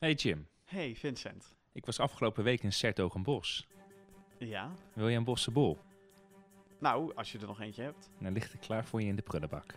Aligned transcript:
Hey 0.00 0.12
Jim, 0.12 0.46
Hey 0.64 0.94
Vincent. 0.96 1.54
ik 1.72 1.86
was 1.86 1.98
afgelopen 2.00 2.44
week 2.44 2.62
in 2.62 2.72
Sertogenbos. 2.72 3.66
Ja? 4.38 4.70
Wil 4.92 5.08
je 5.08 5.16
een 5.16 5.24
bossenbol? 5.24 5.78
Nou, 6.78 7.14
als 7.14 7.32
je 7.32 7.38
er 7.38 7.46
nog 7.46 7.60
eentje 7.60 7.82
hebt. 7.82 8.10
Dan 8.18 8.32
ligt 8.32 8.52
er 8.52 8.58
klaar 8.58 8.84
voor 8.84 9.00
je 9.02 9.06
in 9.08 9.16
de 9.16 9.22
prullenbak. 9.22 9.74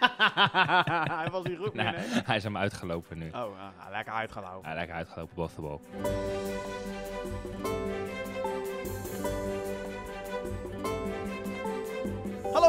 Hij 1.18 1.28
was 1.30 1.44
niet 1.44 1.58
goed 1.58 1.74
Nou, 1.74 1.96
nee? 1.96 2.06
hij 2.24 2.36
is 2.36 2.42
hem 2.42 2.56
uitgelopen 2.56 3.18
nu. 3.18 3.28
Oh, 3.28 3.34
ah, 3.34 3.90
lekker 3.90 4.12
uitgelopen. 4.12 4.64
Hij 4.64 4.74
lijkt 4.74 4.92
uitgelopen 4.92 5.34
bossenbol. 5.34 5.80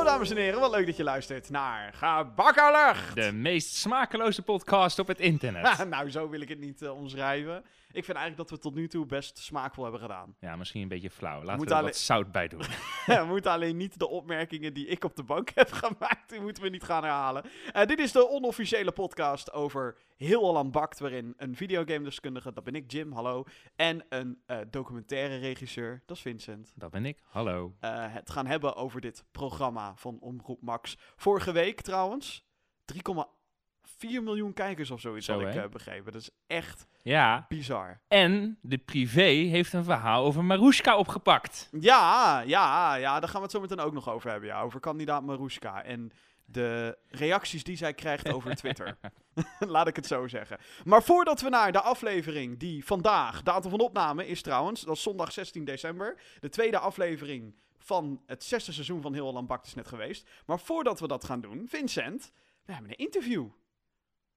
Hallo 0.04 0.18
dames 0.18 0.32
en 0.32 0.38
heren, 0.38 0.60
wat 0.60 0.72
leuk 0.72 0.86
dat 0.86 0.98
je 0.98 1.04
luistert 1.04 1.50
naar 1.50 1.94
Gebakkerlucht. 1.94 3.16
De 3.16 3.32
meest 3.32 3.76
smakeloze 3.76 4.42
podcast 4.42 5.00
op 5.00 5.08
het 5.08 5.20
internet. 5.20 5.86
nou, 5.90 6.10
zo 6.10 6.30
wil 6.30 6.42
ik 6.42 6.50
het 6.50 6.60
niet 6.60 6.82
eh, 6.82 6.96
omschrijven. 6.96 7.64
Ik 7.92 8.06
vind 8.06 8.18
eigenlijk 8.18 8.38
dat 8.38 8.50
we 8.50 8.58
tot 8.58 8.76
nu 8.76 8.88
toe 8.88 9.06
best 9.06 9.38
smaakvol 9.38 9.84
hebben 9.84 10.02
gedaan. 10.02 10.36
Ja, 10.40 10.56
misschien 10.56 10.82
een 10.82 10.88
beetje 10.88 11.10
flauw. 11.10 11.40
Laten 11.40 11.56
Moet 11.56 11.70
we 11.70 11.76
er 11.76 11.84
wat 11.84 11.96
zout 11.96 12.32
bij 12.32 12.48
doen. 12.48 12.62
we 13.06 13.26
moeten 13.28 13.52
alleen 13.52 13.78
niet 13.78 14.00
de 14.00 14.08
opmerkingen 14.08 14.74
die 14.74 14.88
ik 14.88 15.04
op 15.04 15.16
de 15.16 15.24
bank 15.24 15.52
heb 15.56 15.72
gemaakt, 15.72 16.30
die 16.30 16.42
moeten 16.42 16.64
we 16.64 16.70
niet 16.70 16.84
gaan 16.84 17.04
herhalen. 17.04 17.44
Eh, 17.72 17.86
dit 17.86 18.00
is 18.00 18.12
de 18.12 18.30
onofficiële 18.30 18.92
podcast 18.92 19.52
over 19.52 19.98
Heel 20.24 20.42
Holland 20.42 20.72
Bakt, 20.72 21.00
waarin 21.00 21.34
een 21.38 21.56
videogamedeskundige, 21.56 22.54
dat 22.54 22.64
ben 22.64 22.76
ik 22.76 22.92
Jim, 22.92 23.12
hallo, 23.12 23.44
en 23.76 24.06
een 24.10 24.42
eh, 24.46 24.58
documentaire 24.70 25.38
regisseur, 25.38 26.02
dat 26.06 26.16
is 26.18 26.22
Vincent, 26.22 26.72
Dat 26.76 26.92
ben 26.92 27.06
ik. 27.06 27.20
Hallo. 27.24 27.76
eh, 27.80 28.06
het 28.08 28.30
gaan 28.30 28.46
hebben 28.46 28.76
over 28.76 29.02
dit 29.02 29.24
programma 29.32 29.96
van 29.96 30.18
Omroep 30.20 30.62
Max. 30.62 30.98
Vorige 31.16 31.52
week 31.52 31.82
trouwens, 31.82 32.46
3,4 32.86 34.24
miljoen 34.24 34.54
kijkers 34.54 34.92
of 34.92 35.00
zoiets 35.00 35.26
Zo, 35.26 35.34
had 35.44 35.56
ik 35.56 35.64
eh, 35.64 35.70
begrepen. 35.70 36.12
Dat 36.12 36.22
is 36.22 36.30
echt 36.48 36.88
Ja, 37.02 37.46
bizar. 37.50 38.02
en 38.08 38.58
de 38.62 38.78
privé 38.78 39.22
heeft 39.22 39.74
een 39.74 39.84
verhaal 39.84 40.26
over 40.26 40.44
Marushka 40.44 40.98
opgepakt. 40.98 41.70
Ja, 41.80 42.40
ja, 42.46 42.96
ja, 42.96 43.20
daar 43.20 43.30
gaan 43.30 43.38
we 43.38 43.42
het 43.44 43.52
zo 43.52 43.60
meteen 43.62 43.80
ook 43.80 43.94
nog 43.94 44.10
over 44.10 44.30
hebben. 44.32 44.50
Ja, 44.50 44.62
over 44.62 44.80
kandidaat 44.80 45.24
Marushka 45.24 45.84
en 45.84 46.12
de 46.54 46.98
reacties 47.08 47.64
die 47.64 47.78
zij 47.78 47.94
krijgt 47.94 48.34
over 48.34 48.56
Twitter. 48.62 48.98
Laat 49.60 49.88
ik 49.88 49.96
het 49.96 50.06
zo 50.06 50.28
zeggen. 50.28 50.58
Maar 50.84 51.04
voordat 51.04 51.42
we 51.42 51.50
naar 51.50 51.72
de 51.72 51.82
aflevering 51.82 52.60
die 52.60 52.86
vandaag, 52.86 53.44
datum 53.44 53.70
van 53.70 53.80
opname 53.80 54.28
is 54.28 54.42
trouwens, 54.42 54.82
dat 54.82 54.96
is 54.96 55.02
zondag 55.02 55.32
16 55.32 55.66
december. 55.66 56.22
De 56.40 56.50
tweede 56.50 56.80
aflevering 56.80 57.56
van 57.78 58.22
het 58.26 58.44
zesde 58.44 58.72
seizoen 58.72 59.02
van 59.02 59.14
Heel 59.14 59.26
Holland 59.26 59.48
Bakt 59.48 59.66
is 59.66 59.74
net 59.74 59.88
geweest. 59.88 60.30
Maar 60.46 60.60
voordat 60.60 61.00
we 61.00 61.08
dat 61.08 61.24
gaan 61.24 61.42
doen, 61.42 61.68
Vincent, 61.68 62.32
we 62.66 62.74
hebben 62.74 62.92
een 62.92 62.98
interview. 62.98 63.48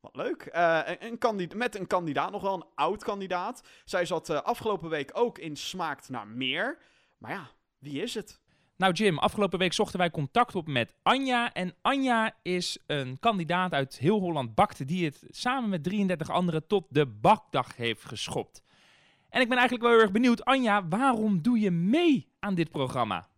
Wat 0.00 0.16
leuk. 0.16 0.42
Eh, 0.42 0.80
een, 0.98 1.16
een 1.18 1.50
met 1.54 1.74
een 1.74 1.86
kandidaat, 1.86 2.30
nog 2.30 2.42
wel 2.42 2.54
een 2.54 2.66
oud 2.74 3.04
kandidaat. 3.04 3.62
Zij 3.84 4.06
zat 4.06 4.30
eh, 4.30 4.42
afgelopen 4.42 4.88
week 4.88 5.10
ook 5.12 5.38
in 5.38 5.56
Smaakt 5.56 6.08
naar 6.08 6.26
meer. 6.26 6.78
Maar 7.18 7.30
ja, 7.30 7.50
wie 7.78 8.02
is 8.02 8.14
het? 8.14 8.40
Nou 8.76 8.92
Jim, 8.92 9.18
afgelopen 9.18 9.58
week 9.58 9.72
zochten 9.72 9.98
wij 9.98 10.10
contact 10.10 10.54
op 10.54 10.66
met 10.66 10.94
Anja. 11.02 11.52
En 11.52 11.74
Anja 11.82 12.32
is 12.42 12.78
een 12.86 13.18
kandidaat 13.20 13.72
uit 13.72 13.98
heel 13.98 14.20
Holland 14.20 14.54
Bakte 14.54 14.84
die 14.84 15.04
het 15.04 15.22
samen 15.28 15.68
met 15.68 15.82
33 15.82 16.30
anderen 16.30 16.66
tot 16.66 16.86
de 16.88 17.06
bakdag 17.06 17.76
heeft 17.76 18.04
geschopt. 18.04 18.62
En 19.28 19.40
ik 19.40 19.48
ben 19.48 19.58
eigenlijk 19.58 19.86
wel 19.86 19.92
heel 19.92 20.02
erg 20.02 20.12
benieuwd, 20.12 20.44
Anja, 20.44 20.88
waarom 20.88 21.42
doe 21.42 21.60
je 21.60 21.70
mee 21.70 22.28
aan 22.38 22.54
dit 22.54 22.70
programma? 22.70 23.28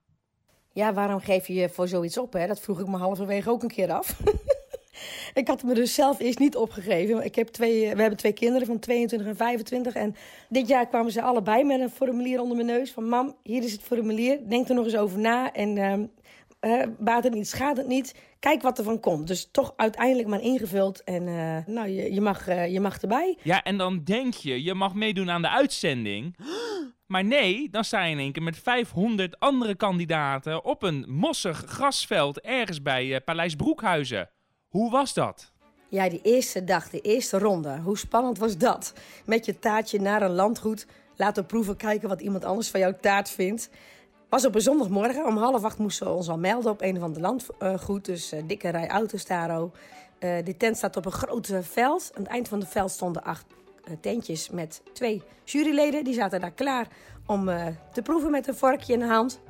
Ja, 0.73 0.93
waarom 0.93 1.21
geef 1.21 1.47
je 1.47 1.55
je 1.55 1.69
voor 1.69 1.89
zoiets 1.89 2.19
op? 2.19 2.33
Hè? 2.33 2.47
Dat 2.47 2.61
vroeg 2.61 2.81
ik 2.81 2.87
me 2.87 2.97
halverwege 2.97 3.51
ook 3.51 3.63
een 3.63 3.69
keer 3.69 3.93
af. 3.93 4.21
ik 5.35 5.49
had 5.49 5.63
me 5.63 5.75
dus 5.75 5.95
zelf 5.95 6.21
eerst 6.21 6.39
niet 6.39 6.57
opgegeven. 6.57 7.25
Ik 7.25 7.35
heb 7.35 7.49
twee, 7.49 7.81
we 7.95 8.01
hebben 8.01 8.19
twee 8.19 8.33
kinderen 8.33 8.67
van 8.67 8.79
22 8.79 9.29
en 9.29 9.37
25. 9.37 9.95
En 9.95 10.15
dit 10.49 10.69
jaar 10.69 10.89
kwamen 10.89 11.13
ze 11.13 11.23
allebei 11.23 11.65
met 11.65 11.81
een 11.81 11.91
formulier 11.91 12.41
onder 12.41 12.57
mijn 12.57 12.69
neus. 12.79 12.93
Van 12.93 13.09
mam, 13.09 13.37
hier 13.43 13.63
is 13.63 13.73
het 13.73 13.83
formulier. 13.83 14.39
Denk 14.49 14.69
er 14.69 14.75
nog 14.75 14.85
eens 14.85 14.97
over 14.97 15.19
na. 15.19 15.53
En 15.53 15.79
ehm 15.79 16.05
eh, 16.61 16.83
baat 16.99 17.25
het 17.25 17.35
niet, 17.35 17.49
schaadt 17.49 17.79
het 17.79 17.87
niet. 17.87 18.15
Kijk 18.39 18.63
wat 18.63 18.79
er 18.79 18.85
van 18.85 19.01
komt. 19.01 19.27
Dus 19.27 19.49
toch 19.51 19.73
uiteindelijk 19.77 20.29
maar 20.29 20.41
ingevuld. 20.41 21.05
En 21.05 21.29
eh, 21.29 21.75
nou, 21.75 21.89
je, 21.89 22.15
je, 22.15 22.21
mag, 22.21 22.49
eh, 22.49 22.73
je 22.73 22.81
mag 22.81 23.01
erbij. 23.01 23.39
Ja, 23.43 23.63
en 23.63 23.77
dan 23.77 24.05
denk 24.05 24.35
je, 24.35 24.63
je 24.63 24.75
mag 24.75 24.95
meedoen 24.95 25.31
aan 25.31 25.43
de 25.43 25.49
uitzending. 25.49 26.37
Maar 27.07 27.25
nee, 27.25 27.69
dan 27.71 27.85
sta 27.85 28.05
je 28.05 28.11
in 28.11 28.19
één 28.19 28.33
keer 28.33 28.43
met 28.43 28.59
500 28.59 29.41
andere 29.41 29.75
kandidaten 29.75 30.65
op 30.65 30.83
een 30.83 31.05
mossig 31.09 31.65
grasveld 31.67 32.41
ergens 32.41 32.83
bij 32.83 33.15
eh, 33.15 33.25
Paleis 33.25 33.55
Broekhuizen. 33.55 34.31
Hoe 34.69 34.91
was 34.91 35.15
dat? 35.15 35.53
Ja, 35.89 36.09
die 36.09 36.21
eerste 36.23 36.65
dag, 36.65 36.91
de 36.91 37.01
eerste 37.01 37.39
ronde. 37.39 37.79
Hoe 37.79 37.99
spannend 37.99 38.39
was 38.39 38.59
dat? 38.59 38.93
Met 39.27 39.45
je 39.45 39.59
taartje 39.59 40.01
naar 40.01 40.23
een 40.23 40.35
landgoed. 40.35 40.87
Laten 41.17 41.47
proeven, 41.47 41.77
kijken 41.77 42.09
wat 42.09 42.21
iemand 42.21 42.45
anders 42.45 42.71
van 42.71 42.81
jouw 42.81 42.95
taart 43.01 43.31
vindt. 43.31 43.71
Was 44.29 44.47
op 44.47 44.55
een 44.55 44.61
zondagmorgen. 44.61 45.27
Om 45.27 45.37
half 45.37 45.65
acht 45.65 45.79
moesten 45.79 46.07
we 46.07 46.13
ons 46.13 46.29
al 46.29 46.39
melden 46.39 46.71
op 46.71 46.83
een 46.83 46.97
of 46.97 47.03
ander 47.03 47.23
landgoed. 47.23 48.05
Dus 48.05 48.33
eh, 48.33 48.43
dikke 48.47 48.69
rij 48.69 48.89
auto's 48.89 49.27
daar 49.27 49.59
ook. 49.59 49.77
Eh, 50.19 50.45
de 50.45 50.57
tent 50.57 50.77
staat 50.77 50.97
op 50.97 51.05
een 51.05 51.13
groot 51.13 51.49
eh, 51.49 51.59
veld. 51.63 52.11
Aan 52.15 52.23
het 52.23 52.33
eind 52.33 52.49
van 52.49 52.61
het 52.61 52.69
veld 52.69 52.91
stonden 52.91 53.23
acht 53.23 53.47
tentjes 54.01 54.51
met 54.51 54.83
twee 54.93 55.23
juryleden. 55.45 56.05
Die 56.05 56.15
zaten 56.15 56.41
daar 56.41 56.51
klaar 56.51 56.89
om 57.27 57.51
te 57.93 58.03
proeven 58.03 58.31
met 58.31 58.49
een 58.49 58.57
vorkje 58.57 58.93
in 58.93 58.99
de 58.99 59.07
hand. 59.07 59.41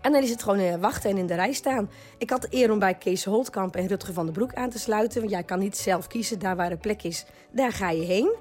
En 0.00 0.12
dan 0.12 0.22
is 0.22 0.30
het 0.30 0.42
gewoon 0.42 0.58
eh, 0.58 0.74
wachten 0.74 1.10
en 1.10 1.16
in 1.16 1.26
de 1.26 1.34
rij 1.34 1.52
staan. 1.52 1.90
Ik 2.18 2.30
had 2.30 2.42
de 2.42 2.48
eer 2.50 2.72
om 2.72 2.78
bij 2.78 2.94
Kees 2.94 3.24
Holtkamp 3.24 3.76
en 3.76 3.86
Rutger 3.86 4.14
van 4.14 4.24
den 4.24 4.34
Broek 4.34 4.54
aan 4.54 4.70
te 4.70 4.78
sluiten. 4.78 5.20
Want 5.20 5.32
jij 5.32 5.42
kan 5.42 5.58
niet 5.58 5.76
zelf 5.76 6.06
kiezen. 6.06 6.38
Daar 6.38 6.56
waar 6.56 6.68
de 6.68 6.76
plek 6.76 7.02
is, 7.02 7.24
daar 7.50 7.72
ga 7.72 7.90
je 7.90 8.04
heen. 8.04 8.34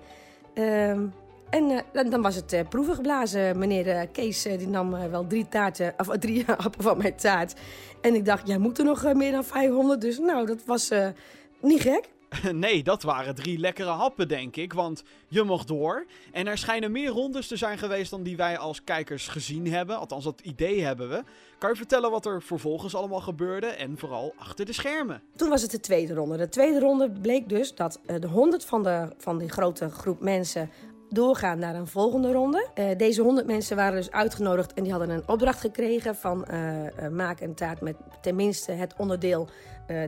Ehm, 0.54 1.06
en 1.50 1.84
eh, 1.94 2.10
dan, 2.10 2.22
was 2.22 2.36
het 2.36 2.54
eh, 2.54 2.68
proeven 2.70 2.96
geblazen. 2.96 3.60
Meneer 3.60 4.08
Kees 4.08 4.42
die 4.42 4.68
nam 4.68 5.10
wel 5.10 5.28
drie, 5.28 5.48
taarten, 5.50 5.94
of, 5.98 6.18
drie 6.18 6.52
appen 6.66 6.84
van 6.84 6.98
mijn 6.98 7.16
taart. 7.16 7.54
En 8.02 8.16
ik 8.16 8.26
dacht, 8.26 8.48
jij 8.48 8.58
moet 8.58 8.78
er 8.78 8.86
nog 8.86 9.14
meer 9.14 9.32
dan 9.32 9.44
500. 9.44 10.02
Dus 10.02 10.20
nou, 10.20 10.46
dat 10.46 10.66
was 10.66 10.92
niet 11.62 11.82
gek. 11.82 12.10
Nee, 12.52 12.84
dat 12.84 13.04
waren 13.04 13.36
drie 13.36 13.60
lekkere 13.60 13.90
happen, 13.90 14.28
denk 14.28 14.56
ik. 14.56 14.74
Want 14.74 15.04
je 15.28 15.44
mocht 15.44 15.68
door. 15.68 16.06
En 16.32 16.48
er 16.48 16.58
schijnen 16.58 16.92
meer 16.92 17.10
rondes 17.10 17.48
te 17.48 17.56
zijn 17.56 17.78
geweest 17.78 18.12
dan 18.12 18.24
die 18.24 18.38
wij 18.38 18.58
als 18.58 18.84
kijkers 18.84 19.28
gezien 19.28 19.68
hebben. 19.68 19.98
Althans, 19.98 20.24
dat 20.24 20.42
idee 20.42 20.84
hebben 20.84 21.10
we. 21.10 21.24
Kan 21.58 21.70
je 21.70 21.76
vertellen 21.76 22.12
wat 22.12 22.26
er 22.26 22.42
vervolgens 22.42 22.96
allemaal 22.96 23.22
gebeurde? 23.22 23.68
En 23.68 23.98
vooral 23.98 24.34
achter 24.38 24.66
de 24.66 24.74
schermen. 24.74 25.22
Toen 25.36 25.50
was 25.50 25.62
het 25.62 25.72
de 25.72 25.80
tweede 25.80 26.14
ronde. 26.14 26.38
De 26.38 26.50
tweede 26.50 26.80
ronde 26.80 27.12
bleek 27.22 27.50
dus 27.50 27.76
dat 27.76 28.00
eh, 28.06 28.20
de 28.20 28.28
100 28.28 28.66
van, 28.66 28.84
de, 28.84 29.14
van 29.18 29.38
die 29.38 29.50
grote 29.50 29.90
groep 29.90 30.22
mensen 30.22 30.70
doorgaan 31.10 31.60
naar 31.60 31.76
een 31.76 31.88
volgende 31.88 32.32
ronde. 32.32 32.68
Eh, 32.74 32.98
deze 32.98 33.22
100 33.22 33.48
mensen 33.48 33.76
waren 33.76 33.96
dus 33.96 34.12
uitgenodigd 34.12 34.74
en 34.74 34.84
die 34.84 34.92
hadden 34.92 35.10
een 35.10 35.28
opdracht 35.28 35.60
gekregen 35.60 36.16
van 36.16 36.46
eh, 36.46 37.08
maak 37.12 37.40
een 37.40 37.56
taart 37.56 37.82
met 37.82 37.96
tenminste 38.22 38.72
het 38.72 38.94
onderdeel, 38.98 39.48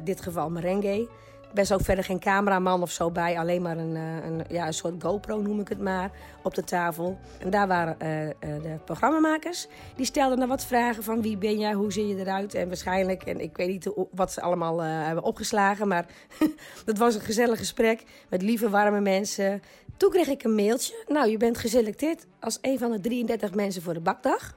dit 0.03 0.21
geval 0.21 0.49
merengue. 0.49 1.09
Best 1.53 1.73
ook 1.73 1.81
verder 1.81 2.03
geen 2.03 2.19
cameraman 2.19 2.81
of 2.81 2.91
zo 2.91 3.11
bij, 3.11 3.37
alleen 3.39 3.61
maar 3.61 3.77
een, 3.77 3.95
eh, 3.95 4.25
een, 4.25 4.43
ja, 4.49 4.67
een 4.67 4.73
soort 4.73 5.03
GoPro 5.03 5.41
noem 5.41 5.59
ik 5.59 5.67
het 5.67 5.79
maar, 5.79 6.11
op 6.41 6.55
de 6.55 6.63
tafel. 6.63 7.17
En 7.39 7.49
daar 7.49 7.67
waren 7.67 7.99
eh, 7.99 8.09
de 8.39 8.77
programmamakers. 8.85 9.67
Die 9.95 10.05
stelden 10.05 10.39
dan 10.39 10.47
wat 10.47 10.65
vragen 10.65 11.03
van 11.03 11.21
wie 11.21 11.37
ben 11.37 11.59
jij, 11.59 11.73
hoe 11.73 11.91
zie 11.91 12.07
je 12.07 12.15
eruit 12.15 12.53
en 12.53 12.67
waarschijnlijk, 12.67 13.23
en 13.23 13.39
ik 13.39 13.57
weet 13.57 13.67
niet 13.67 13.89
wat 14.11 14.31
ze 14.31 14.41
allemaal 14.41 14.79
hebben 14.81 15.23
opgeslagen, 15.23 15.87
maar 15.87 16.05
dat 16.85 16.97
was 16.97 17.15
een 17.15 17.21
gezellig 17.21 17.57
gesprek 17.57 18.03
met 18.29 18.41
lieve, 18.41 18.69
warme 18.69 19.01
mensen. 19.01 19.61
Toen 19.97 20.09
kreeg 20.09 20.27
ik 20.27 20.43
een 20.43 20.55
mailtje. 20.55 21.03
Nou, 21.07 21.29
je 21.29 21.37
bent 21.37 21.57
geselecteerd 21.57 22.25
als 22.39 22.57
een 22.61 22.79
van 22.79 22.91
de 22.91 22.99
33 22.99 23.53
mensen 23.53 23.81
voor 23.81 23.93
de 23.93 23.99
bakdag. 23.99 24.55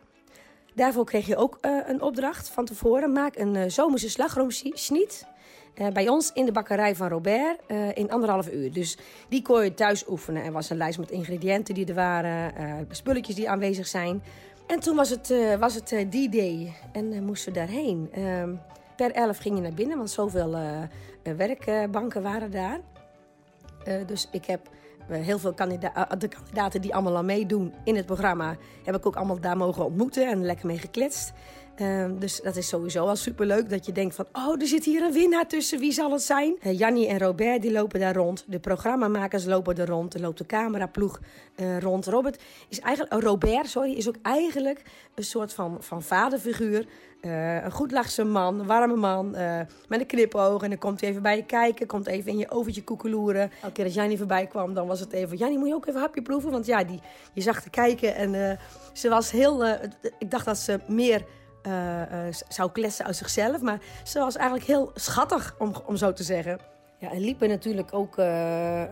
Daarvoor 0.75 1.05
kreeg 1.05 1.27
je 1.27 1.37
ook 1.37 1.59
een 1.87 2.03
opdracht 2.03 2.49
van 2.49 2.65
tevoren. 2.65 3.13
Maak 3.13 3.37
een 3.37 3.71
zomerse 3.71 4.11
slagroomsniet. 4.11 5.27
Eh, 5.75 5.89
bij 5.89 6.09
ons 6.09 6.31
in 6.33 6.45
de 6.45 6.53
bakkerij 6.53 6.95
van 6.95 7.09
Robert 7.09 7.59
eh, 7.67 7.97
in 7.97 8.11
anderhalf 8.11 8.51
uur. 8.51 8.73
Dus 8.73 8.97
die 9.29 9.43
kon 9.43 9.65
je 9.65 9.75
thuis 9.75 10.09
oefenen. 10.09 10.45
Er 10.45 10.53
was 10.53 10.71
een 10.71 10.77
lijst 10.77 10.99
met 10.99 11.11
ingrediënten 11.11 11.75
die 11.75 11.87
er 11.87 11.95
waren, 11.95 12.57
eh, 12.57 12.75
spulletjes 12.91 13.35
die 13.35 13.51
aanwezig 13.51 13.87
zijn. 13.87 14.23
En 14.67 14.81
toen 14.81 14.97
was 14.97 15.11
het, 15.11 15.35
was 15.59 15.75
het 15.75 16.07
die 16.09 16.29
day 16.29 16.73
en 16.93 17.25
moesten 17.25 17.53
we 17.53 17.59
daarheen. 17.59 18.09
Ehm, 18.13 18.55
per 18.97 19.11
elf 19.11 19.39
ging 19.39 19.57
je 19.57 19.63
naar 19.63 19.75
binnen, 19.75 19.97
want 19.97 20.11
zoveel 20.11 20.57
werkbanken 21.23 22.23
waren 22.23 22.51
daar. 22.51 22.81
Dus 24.07 24.29
ik 24.31 24.45
heb 24.45 24.69
heel 25.09 25.39
veel 25.39 25.55
de 26.19 26.29
kandidaten 26.29 26.81
die 26.81 26.95
allemaal 26.95 27.17
al 27.17 27.25
meedoen 27.25 27.75
in 27.85 27.97
het 27.97 28.07
programma... 28.07 28.57
heb 28.85 28.97
ik 28.97 29.07
ook 29.07 29.17
allemaal 29.17 29.41
daar 29.41 29.57
mogen 29.57 29.85
ontmoeten 29.85 30.29
en 30.29 30.45
lekker 30.45 30.67
mee 30.67 30.79
gekletst. 30.79 31.33
Ehm, 31.83 32.19
dus 32.19 32.41
dat 32.41 32.57
is 32.57 32.69
sowieso 32.69 33.05
wel 33.05 33.17
superleuk 33.17 33.71
dat 33.71 33.87
je 33.87 33.93
denkt 33.93 34.15
van... 34.15 34.27
oh, 34.33 34.61
er 34.61 34.67
zit 34.67 34.85
hier 34.85 35.03
een 35.03 35.13
winnaar 35.13 35.47
tussen, 35.47 35.79
wie 35.79 35.93
zal 35.93 36.13
het 36.13 36.23
zijn? 36.23 36.57
Uh, 36.63 36.79
Jannie 36.79 37.09
en 37.09 37.19
Robert 37.19 37.63
die 37.63 37.73
lopen 37.73 38.01
daar 38.01 38.15
rond. 38.15 38.45
De 38.47 38.59
programmamakers 38.59 39.45
lopen 39.45 39.77
er 39.77 39.87
rond. 39.87 40.15
Er 40.15 40.21
loopt 40.21 40.39
de 40.39 40.47
cameraploeg 40.47 41.21
uh, 41.57 41.79
rond. 41.81 42.07
Robert 42.07 42.43
is 42.69 42.81
eigenlijk, 42.81 43.15
oh, 43.15 43.23
Robert 43.23 43.69
sorry, 43.69 43.93
is 43.93 44.09
ook 44.09 44.17
eigenlijk 44.23 44.83
een 45.15 45.25
soort 45.25 45.53
van, 45.53 45.77
van 45.81 46.03
vaderfiguur. 46.03 46.87
Uh, 47.21 47.65
een 47.65 47.73
goed 47.73 47.91
lachse 47.91 48.25
man, 48.25 48.61
een 48.61 48.67
warme 48.67 48.97
man, 48.97 49.37
uh, 49.37 49.61
met 49.89 50.01
een 50.01 50.07
knipoog. 50.07 50.63
En 50.63 50.69
dan 50.69 50.79
komt 50.79 51.01
hij 51.01 51.11
even 51.11 51.23
bij 51.23 51.37
je 51.37 51.45
kijken, 51.45 51.87
komt 51.87 52.07
even 52.07 52.31
in 52.31 52.39
je 52.39 52.51
overtje 52.51 52.85
koekeloeren. 52.85 53.51
Elke 53.63 53.75
keer 53.75 53.85
dat 53.85 53.95
Jannie 53.95 54.19
voorbij 54.19 54.47
kwam, 54.47 54.75
dan 54.75 54.87
was 54.87 55.01
het 55.01 55.13
even... 55.13 55.37
Jannie, 55.37 55.59
moet 55.59 55.69
je 55.69 55.75
ook 55.75 55.87
even 55.87 55.95
een 55.95 56.07
hapje 56.07 56.23
proeven? 56.23 56.51
Want 56.51 56.67
ja, 56.67 56.85
die, 56.85 57.01
je 57.33 57.41
zag 57.41 57.63
te 57.63 57.71
kijken 57.71 58.15
en 58.15 58.35
uh, 58.35 58.53
ze 58.93 59.09
was 59.09 59.31
heel... 59.31 59.65
ik 60.19 60.31
dacht 60.31 60.45
dat 60.45 60.59
ze 60.59 60.81
meer 60.87 61.25
zou 62.49 62.71
kletsen 62.73 63.05
uit 63.05 63.17
zichzelf. 63.17 63.61
Maar 63.61 63.81
ze 64.05 64.19
was 64.19 64.37
eigenlijk 64.37 64.67
heel 64.67 64.91
schattig, 64.95 65.55
om, 65.59 65.73
om 65.87 65.97
zo 65.97 66.13
te 66.13 66.23
zeggen. 66.23 66.59
Ja, 66.99 67.13
er 67.13 67.21
liepen 67.21 67.49
natuurlijk 67.49 67.95
ook 67.95 68.17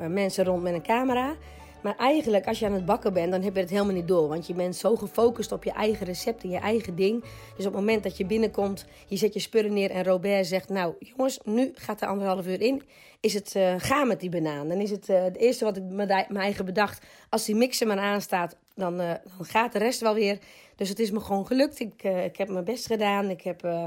mensen 0.09 0.45
rond 0.45 0.63
met 0.63 0.75
een 0.75 0.83
camera... 0.83 1.35
Maar 1.83 1.97
eigenlijk, 1.97 2.47
als 2.47 2.59
je 2.59 2.67
aan 2.67 2.73
het 2.73 2.85
bakken 2.85 3.13
bent, 3.13 3.31
dan 3.31 3.43
heb 3.43 3.55
je 3.55 3.61
het 3.61 3.71
helemaal 3.71 3.95
niet 3.95 4.09
door. 4.09 4.29
Want 4.29 4.47
je 4.47 4.55
bent 4.55 4.77
zo 4.77 4.97
gefocust 4.97 5.53
op 5.53 5.65
je 5.65 5.73
eigen 5.73 6.07
recept 6.07 6.43
en 6.43 6.51
je 6.51 6.59
eigen 6.59 6.97
ding. 6.97 7.25
Dus 7.57 7.67
op 7.67 7.73
het 7.73 7.81
moment 7.81 8.03
dat 8.03 8.17
je 8.17 8.27
binnenkomt, 8.27 8.85
je 9.07 9.17
zet 9.17 9.35
je 9.35 9.41
spullen 9.41 9.73
neer 9.73 9.91
en 9.91 10.05
Robert 10.05 10.47
zegt... 10.47 10.69
Nou, 10.69 10.95
jongens, 10.99 11.39
nu 11.45 11.73
gaat 11.75 11.99
de 11.99 12.07
anderhalf 12.07 12.47
uur 12.47 12.61
in. 12.61 12.83
Is 13.21 13.35
het 13.35 13.55
uh, 13.57 13.75
ga 13.79 14.05
met 14.05 14.21
die 14.21 14.31
banaan. 14.31 14.69
Dan 14.69 14.79
is 14.79 14.91
het 14.91 15.09
uh, 15.09 15.23
het 15.23 15.37
eerste 15.37 15.65
wat 15.65 15.77
ik 15.77 15.83
mijn 15.83 16.37
eigen 16.37 16.65
bedacht. 16.65 17.07
Als 17.29 17.45
die 17.45 17.55
mixer 17.55 17.87
maar 17.87 17.99
aanstaat, 17.99 18.57
dan, 18.81 19.01
uh, 19.01 19.13
dan 19.37 19.47
gaat 19.47 19.73
de 19.73 19.79
rest 19.79 20.01
wel 20.01 20.15
weer. 20.15 20.39
Dus 20.77 20.89
het 20.89 20.99
is 20.99 21.11
me 21.11 21.21
gewoon 21.21 21.47
gelukt. 21.47 21.81
Ik, 21.81 22.03
ik 22.03 22.37
heb 22.37 22.49
mijn 22.49 22.65
best 22.65 22.87
gedaan. 22.87 23.31
Ik 23.31 23.43
heb... 23.43 23.65
Uh, 23.65 23.85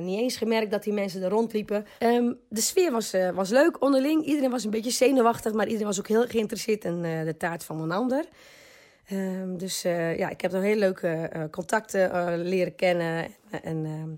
niet 0.00 0.20
eens 0.20 0.36
gemerkt 0.36 0.70
dat 0.70 0.82
die 0.82 0.92
mensen 0.92 1.22
er 1.22 1.30
rondliepen. 1.30 1.86
Um, 1.98 2.38
de 2.48 2.60
sfeer 2.60 2.92
was, 2.92 3.14
was 3.34 3.50
leuk 3.50 3.82
onderling. 3.82 4.24
Iedereen 4.24 4.50
was 4.50 4.64
een 4.64 4.70
beetje 4.70 4.90
zenuwachtig, 4.90 5.52
maar 5.52 5.66
iedereen 5.66 5.86
was 5.86 5.98
ook 5.98 6.08
heel 6.08 6.26
geïnteresseerd 6.26 6.84
in 6.84 7.02
de 7.02 7.34
taart 7.38 7.64
van 7.64 7.80
een 7.80 7.90
ander. 7.90 8.24
Um, 9.12 9.58
dus 9.58 9.82
ja, 9.82 10.28
ik 10.28 10.40
heb 10.40 10.52
er 10.52 10.62
heel 10.62 10.76
leuke 10.76 11.30
contacten 11.50 12.38
leren 12.42 12.74
kennen. 12.74 13.26
En 13.62 13.84
ehm, 13.84 14.10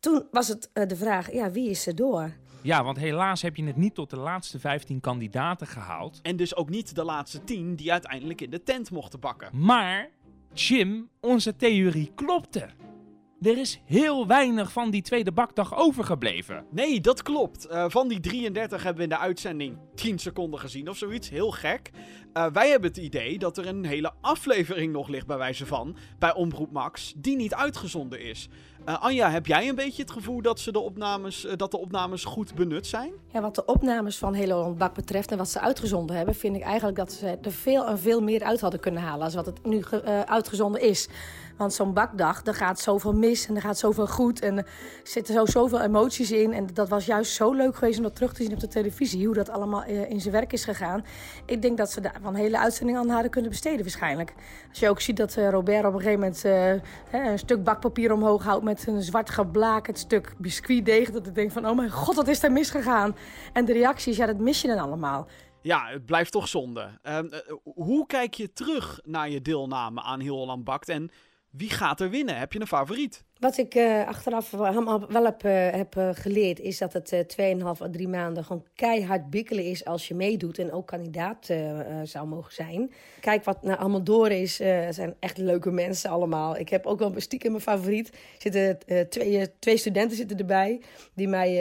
toen 0.00 0.26
was 0.30 0.48
het 0.48 0.70
de 0.72 0.96
vraag, 0.96 1.32
ja, 1.32 1.50
wie 1.50 1.70
is 1.70 1.86
er 1.86 1.96
door? 1.96 2.32
Ja, 2.66 2.84
want 2.84 2.98
helaas 2.98 3.42
heb 3.42 3.56
je 3.56 3.64
het 3.64 3.76
niet 3.76 3.94
tot 3.94 4.10
de 4.10 4.16
laatste 4.16 4.58
15 4.58 5.00
kandidaten 5.00 5.66
gehaald. 5.66 6.20
En 6.22 6.36
dus 6.36 6.56
ook 6.56 6.70
niet 6.70 6.94
de 6.94 7.04
laatste 7.04 7.44
10 7.44 7.76
die 7.76 7.92
uiteindelijk 7.92 8.40
in 8.40 8.50
de 8.50 8.62
tent 8.62 8.90
mochten 8.90 9.20
bakken. 9.20 9.48
Maar, 9.52 10.08
Jim, 10.52 11.08
onze 11.20 11.56
theorie 11.56 12.12
klopte. 12.14 12.68
Er 13.40 13.58
is 13.58 13.80
heel 13.84 14.26
weinig 14.26 14.72
van 14.72 14.90
die 14.90 15.02
tweede 15.02 15.32
bakdag 15.32 15.76
overgebleven. 15.76 16.64
Nee, 16.70 17.00
dat 17.00 17.22
klopt. 17.22 17.66
Uh, 17.70 17.84
van 17.88 18.08
die 18.08 18.20
33 18.20 18.82
hebben 18.82 18.96
we 18.96 19.12
in 19.12 19.16
de 19.16 19.24
uitzending 19.24 19.78
10 19.94 20.18
seconden 20.18 20.60
gezien 20.60 20.88
of 20.88 20.96
zoiets. 20.96 21.28
Heel 21.28 21.50
gek. 21.50 21.90
Uh, 22.34 22.46
wij 22.46 22.70
hebben 22.70 22.88
het 22.88 22.98
idee 22.98 23.38
dat 23.38 23.58
er 23.58 23.66
een 23.66 23.84
hele 23.84 24.12
aflevering 24.20 24.92
nog 24.92 25.08
ligt 25.08 25.26
bij 25.26 25.38
wijze 25.38 25.66
van, 25.66 25.96
bij 26.18 26.34
Omroep 26.34 26.72
Max, 26.72 27.14
die 27.16 27.36
niet 27.36 27.54
uitgezonden 27.54 28.20
is. 28.20 28.48
Uh, 28.88 29.02
Anja, 29.02 29.30
heb 29.30 29.46
jij 29.46 29.68
een 29.68 29.74
beetje 29.74 30.02
het 30.02 30.10
gevoel 30.10 30.42
dat, 30.42 30.60
ze 30.60 30.72
de 30.72 30.78
opnames, 30.78 31.46
dat 31.56 31.70
de 31.70 31.78
opnames 31.78 32.24
goed 32.24 32.54
benut 32.54 32.86
zijn? 32.86 33.12
Ja, 33.32 33.40
wat 33.40 33.54
de 33.54 33.64
opnames 33.64 34.18
van 34.18 34.34
Hele 34.34 34.52
Holland 34.52 34.78
Bak 34.78 34.94
betreft 34.94 35.30
en 35.30 35.38
wat 35.38 35.48
ze 35.48 35.60
uitgezonden 35.60 36.16
hebben, 36.16 36.34
vind 36.34 36.56
ik 36.56 36.62
eigenlijk 36.62 36.96
dat 36.96 37.12
ze 37.12 37.38
er 37.42 37.52
veel 37.52 37.86
en 37.86 37.98
veel 37.98 38.20
meer 38.20 38.42
uit 38.42 38.60
hadden 38.60 38.80
kunnen 38.80 39.02
halen 39.02 39.24
als 39.24 39.34
wat 39.34 39.46
het 39.46 39.64
nu 39.64 39.84
uitgezonden 40.26 40.80
is. 40.80 41.08
Want 41.56 41.72
zo'n 41.72 41.92
bakdag, 41.92 42.42
daar 42.42 42.54
gaat 42.54 42.80
zoveel 42.80 43.12
mis 43.12 43.46
en 43.46 43.54
er 43.54 43.60
gaat 43.60 43.78
zoveel 43.78 44.06
goed. 44.06 44.40
En 44.40 44.56
er 44.56 44.66
zitten 45.02 45.34
zo 45.34 45.46
zoveel 45.46 45.80
emoties 45.80 46.32
in. 46.32 46.52
En 46.52 46.66
dat 46.72 46.88
was 46.88 47.06
juist 47.06 47.32
zo 47.32 47.52
leuk 47.52 47.76
geweest 47.76 47.96
om 47.96 48.02
dat 48.02 48.14
terug 48.14 48.32
te 48.32 48.42
zien 48.42 48.52
op 48.52 48.60
de 48.60 48.68
televisie. 48.68 49.26
Hoe 49.26 49.34
dat 49.34 49.50
allemaal 49.50 49.82
eh, 49.82 50.10
in 50.10 50.20
zijn 50.20 50.32
werk 50.32 50.52
is 50.52 50.64
gegaan. 50.64 51.04
Ik 51.46 51.62
denk 51.62 51.76
dat 51.76 51.90
ze 51.90 52.00
daar 52.00 52.18
van 52.22 52.34
een 52.34 52.40
hele 52.40 52.58
uitzending 52.58 52.98
aan 52.98 53.08
hadden 53.08 53.30
kunnen 53.30 53.50
besteden 53.50 53.80
waarschijnlijk. 53.80 54.34
Als 54.68 54.78
je 54.78 54.88
ook 54.88 55.00
ziet 55.00 55.16
dat 55.16 55.36
uh, 55.36 55.50
Robert 55.50 55.84
op 55.84 55.92
een 55.94 56.00
gegeven 56.00 56.20
moment 56.20 56.44
uh, 56.44 57.30
een 57.30 57.38
stuk 57.38 57.64
bakpapier 57.64 58.12
omhoog 58.12 58.44
houdt... 58.44 58.64
met 58.64 58.86
een 58.86 59.02
zwart 59.02 59.30
geblakerd 59.30 59.98
stuk 59.98 60.34
biscuitdeeg. 60.38 61.10
Dat 61.10 61.26
ik 61.26 61.34
denk 61.34 61.52
van, 61.52 61.68
oh 61.68 61.76
mijn 61.76 61.90
god, 61.90 62.14
wat 62.14 62.28
is 62.28 62.40
daar 62.40 62.52
misgegaan? 62.52 63.16
En 63.52 63.64
de 63.64 63.72
reacties, 63.72 64.16
ja, 64.16 64.26
dat 64.26 64.38
mis 64.38 64.62
je 64.62 64.68
dan 64.68 64.78
allemaal. 64.78 65.26
Ja, 65.66 65.86
het 65.86 66.06
blijft 66.06 66.32
toch 66.32 66.48
zonde. 66.48 66.88
Uh, 67.02 67.18
hoe 67.64 68.06
kijk 68.06 68.34
je 68.34 68.52
terug 68.52 69.00
naar 69.04 69.30
je 69.30 69.42
deelname 69.42 70.02
aan 70.02 70.20
Heel 70.20 70.36
Holland 70.36 70.64
Bakt? 70.64 70.88
En 70.88 71.10
wie 71.56 71.70
gaat 71.70 72.00
er 72.00 72.10
winnen? 72.10 72.38
Heb 72.38 72.52
je 72.52 72.60
een 72.60 72.66
favoriet? 72.66 73.25
Wat 73.38 73.58
ik 73.58 73.74
uh, 73.74 74.06
achteraf 74.06 74.50
wel 74.50 75.24
heb, 75.24 75.44
uh, 75.44 75.70
heb 75.70 75.96
uh, 75.96 76.08
geleerd, 76.12 76.60
is 76.60 76.78
dat 76.78 76.92
het 76.92 77.36
2,5 77.40 77.64
à 77.64 77.88
3 77.90 78.08
maanden 78.08 78.44
gewoon 78.44 78.64
keihard 78.74 79.30
bikkelen 79.30 79.64
is 79.64 79.84
als 79.84 80.08
je 80.08 80.14
meedoet 80.14 80.58
en 80.58 80.72
ook 80.72 80.86
kandidaat 80.86 81.50
zou 82.04 82.26
mogen 82.26 82.52
zijn. 82.52 82.92
Kijk 83.20 83.44
wat 83.44 83.62
nou 83.62 83.78
allemaal 83.78 84.02
door 84.02 84.30
is, 84.30 84.56
zijn 84.90 85.14
echt 85.18 85.38
leuke 85.38 85.70
mensen 85.70 86.10
allemaal. 86.10 86.56
Ik 86.56 86.68
heb 86.68 86.86
ook 86.86 86.98
wel 86.98 87.12
stiekem 87.16 87.50
mijn 87.50 87.62
favoriet. 87.62 88.10
Zitten, 88.38 88.78
twee, 89.08 89.58
twee 89.58 89.76
studenten 89.76 90.16
zitten 90.16 90.38
erbij, 90.38 90.80
die 91.14 91.28
mij 91.28 91.54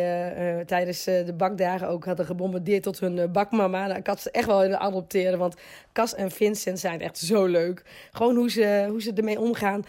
tijdens 0.65 1.03
de 1.03 1.33
bakdagen 1.37 1.87
ook 1.87 2.05
hadden 2.05 2.25
gebombardeerd 2.25 2.83
tot 2.83 2.99
hun 2.99 3.31
bakmama. 3.31 3.87
Nou, 3.87 3.99
ik 3.99 4.07
had 4.07 4.21
ze 4.21 4.31
echt 4.31 4.47
wel 4.47 4.59
willen 4.59 4.79
adopteren, 4.79 5.39
want 5.39 5.55
Cas 5.91 6.15
en 6.15 6.31
Vincent 6.31 6.79
zijn 6.79 7.01
echt 7.01 7.17
zo 7.17 7.45
leuk. 7.45 7.83
Gewoon 8.11 8.35
hoe 8.35 8.49
ze, 8.49 8.85
hoe 8.89 9.01
ze 9.01 9.13
ermee 9.13 9.39
omgaan. 9.39 9.83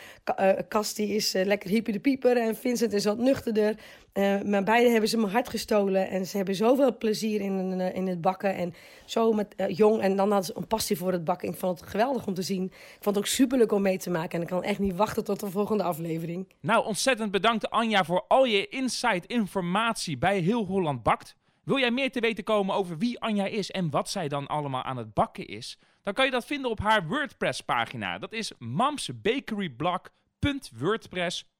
Cas 0.68 0.94
die 0.94 1.14
is 1.14 1.32
lekker 1.32 1.70
Hiepie 1.76 1.92
de 1.92 2.00
Pieper 2.00 2.36
en 2.36 2.56
Vincent 2.56 2.92
is 2.92 3.04
wat 3.04 3.18
nuchterder. 3.18 3.78
Uh, 4.14 4.42
maar 4.42 4.62
beide 4.62 4.90
hebben 4.90 5.08
ze 5.08 5.16
mijn 5.16 5.32
hart 5.32 5.48
gestolen. 5.48 6.08
En 6.08 6.26
ze 6.26 6.36
hebben 6.36 6.54
zoveel 6.54 6.96
plezier 6.96 7.40
in, 7.40 7.80
uh, 7.80 7.94
in 7.94 8.06
het 8.06 8.20
bakken. 8.20 8.54
En 8.54 8.74
zo 9.04 9.32
met 9.32 9.54
uh, 9.56 9.68
jong. 9.68 10.00
En 10.00 10.16
dan 10.16 10.30
hadden 10.30 10.46
ze 10.46 10.56
een 10.56 10.66
passie 10.66 10.96
voor 10.96 11.12
het 11.12 11.24
bakken. 11.24 11.48
Ik 11.48 11.56
vond 11.56 11.80
het 11.80 11.88
geweldig 11.88 12.26
om 12.26 12.34
te 12.34 12.42
zien. 12.42 12.64
Ik 12.64 12.98
vond 13.00 13.16
het 13.16 13.18
ook 13.18 13.26
superleuk 13.26 13.72
om 13.72 13.82
mee 13.82 13.98
te 13.98 14.10
maken. 14.10 14.30
En 14.30 14.42
ik 14.42 14.46
kan 14.46 14.62
echt 14.62 14.78
niet 14.78 14.96
wachten 14.96 15.24
tot 15.24 15.40
de 15.40 15.50
volgende 15.50 15.82
aflevering. 15.82 16.52
Nou, 16.60 16.86
ontzettend 16.86 17.30
bedankt 17.30 17.70
Anja 17.70 18.04
voor 18.04 18.24
al 18.28 18.44
je 18.44 18.68
insight 18.68 19.26
informatie 19.26 20.18
bij 20.18 20.38
Heel 20.38 20.64
Holland 20.64 21.02
Bakt. 21.02 21.36
Wil 21.64 21.78
jij 21.78 21.90
meer 21.90 22.12
te 22.12 22.20
weten 22.20 22.44
komen 22.44 22.74
over 22.74 22.98
wie 22.98 23.20
Anja 23.20 23.46
is 23.46 23.70
en 23.70 23.90
wat 23.90 24.10
zij 24.10 24.28
dan 24.28 24.46
allemaal 24.46 24.82
aan 24.82 24.96
het 24.96 25.14
bakken 25.14 25.46
is? 25.46 25.78
Dan 26.02 26.14
kan 26.14 26.24
je 26.24 26.30
dat 26.30 26.46
vinden 26.46 26.70
op 26.70 26.80
haar 26.80 27.06
WordPress 27.06 27.60
pagina. 27.60 28.18
Dat 28.18 28.32
is 28.32 28.52
mamsbakeryblog.wordpress.com 28.58 31.54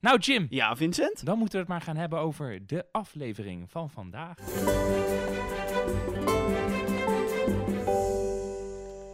nou 0.00 0.18
Jim. 0.18 0.46
Ja, 0.50 0.76
Vincent? 0.76 1.24
Dan 1.24 1.38
moeten 1.38 1.54
we 1.54 1.60
het 1.60 1.68
maar 1.68 1.80
gaan 1.80 1.96
hebben 1.96 2.18
over 2.18 2.66
de 2.66 2.86
aflevering 2.92 3.70
van 3.70 3.90
vandaag. 3.90 4.38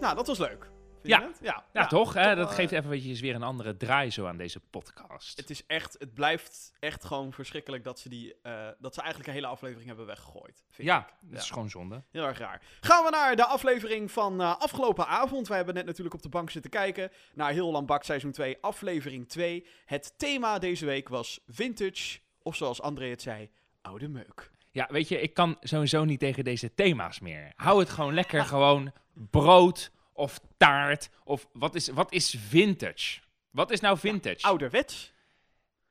Nou, 0.00 0.14
dat 0.14 0.26
was 0.26 0.38
leuk. 0.38 0.70
Ja. 1.06 1.20
Ja, 1.20 1.30
ja, 1.40 1.64
ja, 1.72 1.86
toch? 1.86 2.14
Hè? 2.14 2.34
Dat 2.34 2.50
geeft 2.50 2.72
even 2.72 2.90
weer 2.90 3.34
een 3.34 3.42
andere 3.42 3.76
draai 3.76 4.10
zo 4.10 4.26
aan 4.26 4.36
deze 4.36 4.60
podcast. 4.60 5.36
Het 5.36 5.50
is 5.50 5.66
echt, 5.66 5.96
het 5.98 6.14
blijft 6.14 6.72
echt 6.78 7.04
gewoon 7.04 7.32
verschrikkelijk 7.32 7.84
dat 7.84 7.98
ze 7.98 8.08
die, 8.08 8.34
uh, 8.42 8.68
dat 8.78 8.94
ze 8.94 9.00
eigenlijk 9.00 9.28
een 9.28 9.34
hele 9.34 9.46
aflevering 9.46 9.86
hebben 9.86 10.06
weggegooid. 10.06 10.64
Vind 10.70 10.88
ja, 10.88 10.98
ik. 10.98 11.14
dat 11.20 11.42
is 11.42 11.50
gewoon 11.50 11.70
zonde. 11.70 12.02
Heel 12.10 12.24
erg 12.24 12.38
raar. 12.38 12.62
Gaan 12.80 13.04
we 13.04 13.10
naar 13.10 13.36
de 13.36 13.46
aflevering 13.46 14.10
van 14.10 14.40
uh, 14.40 14.56
afgelopen 14.58 15.06
avond. 15.06 15.48
Wij 15.48 15.56
hebben 15.56 15.74
net 15.74 15.86
natuurlijk 15.86 16.14
op 16.14 16.22
de 16.22 16.28
bank 16.28 16.50
zitten 16.50 16.70
kijken 16.70 17.10
naar 17.34 17.52
Heel 17.52 17.70
Lang 17.70 17.86
Bak 17.86 18.04
seizoen 18.04 18.32
2, 18.32 18.58
aflevering 18.60 19.28
2. 19.28 19.66
Het 19.84 20.14
thema 20.18 20.58
deze 20.58 20.86
week 20.86 21.08
was 21.08 21.40
vintage, 21.46 22.18
of 22.42 22.56
zoals 22.56 22.82
André 22.82 23.08
het 23.08 23.22
zei, 23.22 23.50
oude 23.82 24.08
meuk. 24.08 24.50
Ja, 24.70 24.88
weet 24.90 25.08
je, 25.08 25.20
ik 25.20 25.34
kan 25.34 25.56
sowieso 25.60 26.04
niet 26.04 26.18
tegen 26.18 26.44
deze 26.44 26.74
thema's 26.74 27.20
meer. 27.20 27.52
Hou 27.54 27.80
het 27.80 27.90
gewoon 27.90 28.14
lekker 28.14 28.44
gewoon 28.44 28.92
brood 29.12 29.90
of 30.16 30.40
taart? 30.56 31.10
Of 31.24 31.48
wat 31.52 31.74
is, 31.74 31.88
wat 31.88 32.12
is 32.12 32.36
vintage? 32.38 33.20
Wat 33.50 33.70
is 33.70 33.80
nou 33.80 33.98
vintage? 33.98 34.38
Ja, 34.38 34.48
ouderwets. 34.48 35.12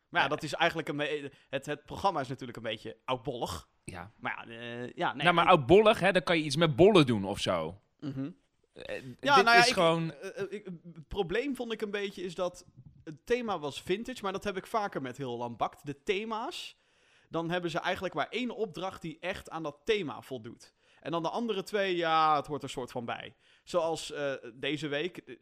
Maar 0.09 0.21
ja, 0.21 0.27
dat 0.27 0.43
is 0.43 0.53
eigenlijk 0.53 0.89
een 0.89 1.31
het, 1.49 1.65
het 1.65 1.85
programma 1.85 2.19
is 2.19 2.27
natuurlijk 2.27 2.57
een 2.57 2.63
beetje 2.63 2.97
oudbollig. 3.05 3.67
Ja. 3.83 4.11
Maar 4.19 4.51
ja, 4.51 4.55
uh, 4.55 4.91
ja 4.93 5.13
nee. 5.13 5.23
Nou, 5.23 5.35
maar 5.35 5.47
oudbollig, 5.47 5.99
hè, 5.99 6.11
dan 6.11 6.23
kan 6.23 6.37
je 6.37 6.43
iets 6.43 6.55
met 6.55 6.75
bollen 6.75 7.05
doen 7.05 7.25
of 7.25 7.39
zo. 7.39 7.81
Mm 7.99 8.11
-hmm. 8.11 8.35
uh, 8.73 9.01
ja, 9.19 9.35
nou 9.35 9.43
ja, 9.43 9.55
is 9.55 9.67
ik, 9.67 9.73
gewoon... 9.73 10.13
Uh, 10.23 10.43
ik, 10.49 10.65
het 10.93 11.07
probleem 11.07 11.55
vond 11.55 11.71
ik 11.71 11.81
een 11.81 11.91
beetje 11.91 12.23
is 12.23 12.35
dat 12.35 12.65
het 13.03 13.25
thema 13.25 13.59
was 13.59 13.81
vintage, 13.81 14.23
maar 14.23 14.31
dat 14.31 14.43
heb 14.43 14.57
ik 14.57 14.67
vaker 14.67 15.01
met 15.01 15.17
heel 15.17 15.37
lang 15.37 15.57
bakt. 15.57 15.85
De 15.85 16.03
thema's, 16.03 16.77
dan 17.29 17.49
hebben 17.49 17.71
ze 17.71 17.79
eigenlijk 17.79 18.13
maar 18.13 18.29
één 18.29 18.55
opdracht 18.55 19.01
die 19.01 19.17
echt 19.19 19.49
aan 19.49 19.63
dat 19.63 19.77
thema 19.83 20.21
voldoet. 20.21 20.73
En 20.99 21.11
dan 21.11 21.23
de 21.23 21.29
andere 21.29 21.63
twee, 21.63 21.95
ja, 21.95 22.35
het 22.35 22.47
hoort 22.47 22.63
er 22.63 22.69
soort 22.69 22.91
van 22.91 23.05
bij. 23.05 23.35
Zoals 23.65 24.11
uh, 24.11 24.33
deze 24.53 24.87
week. 24.87 25.25
De 25.25 25.39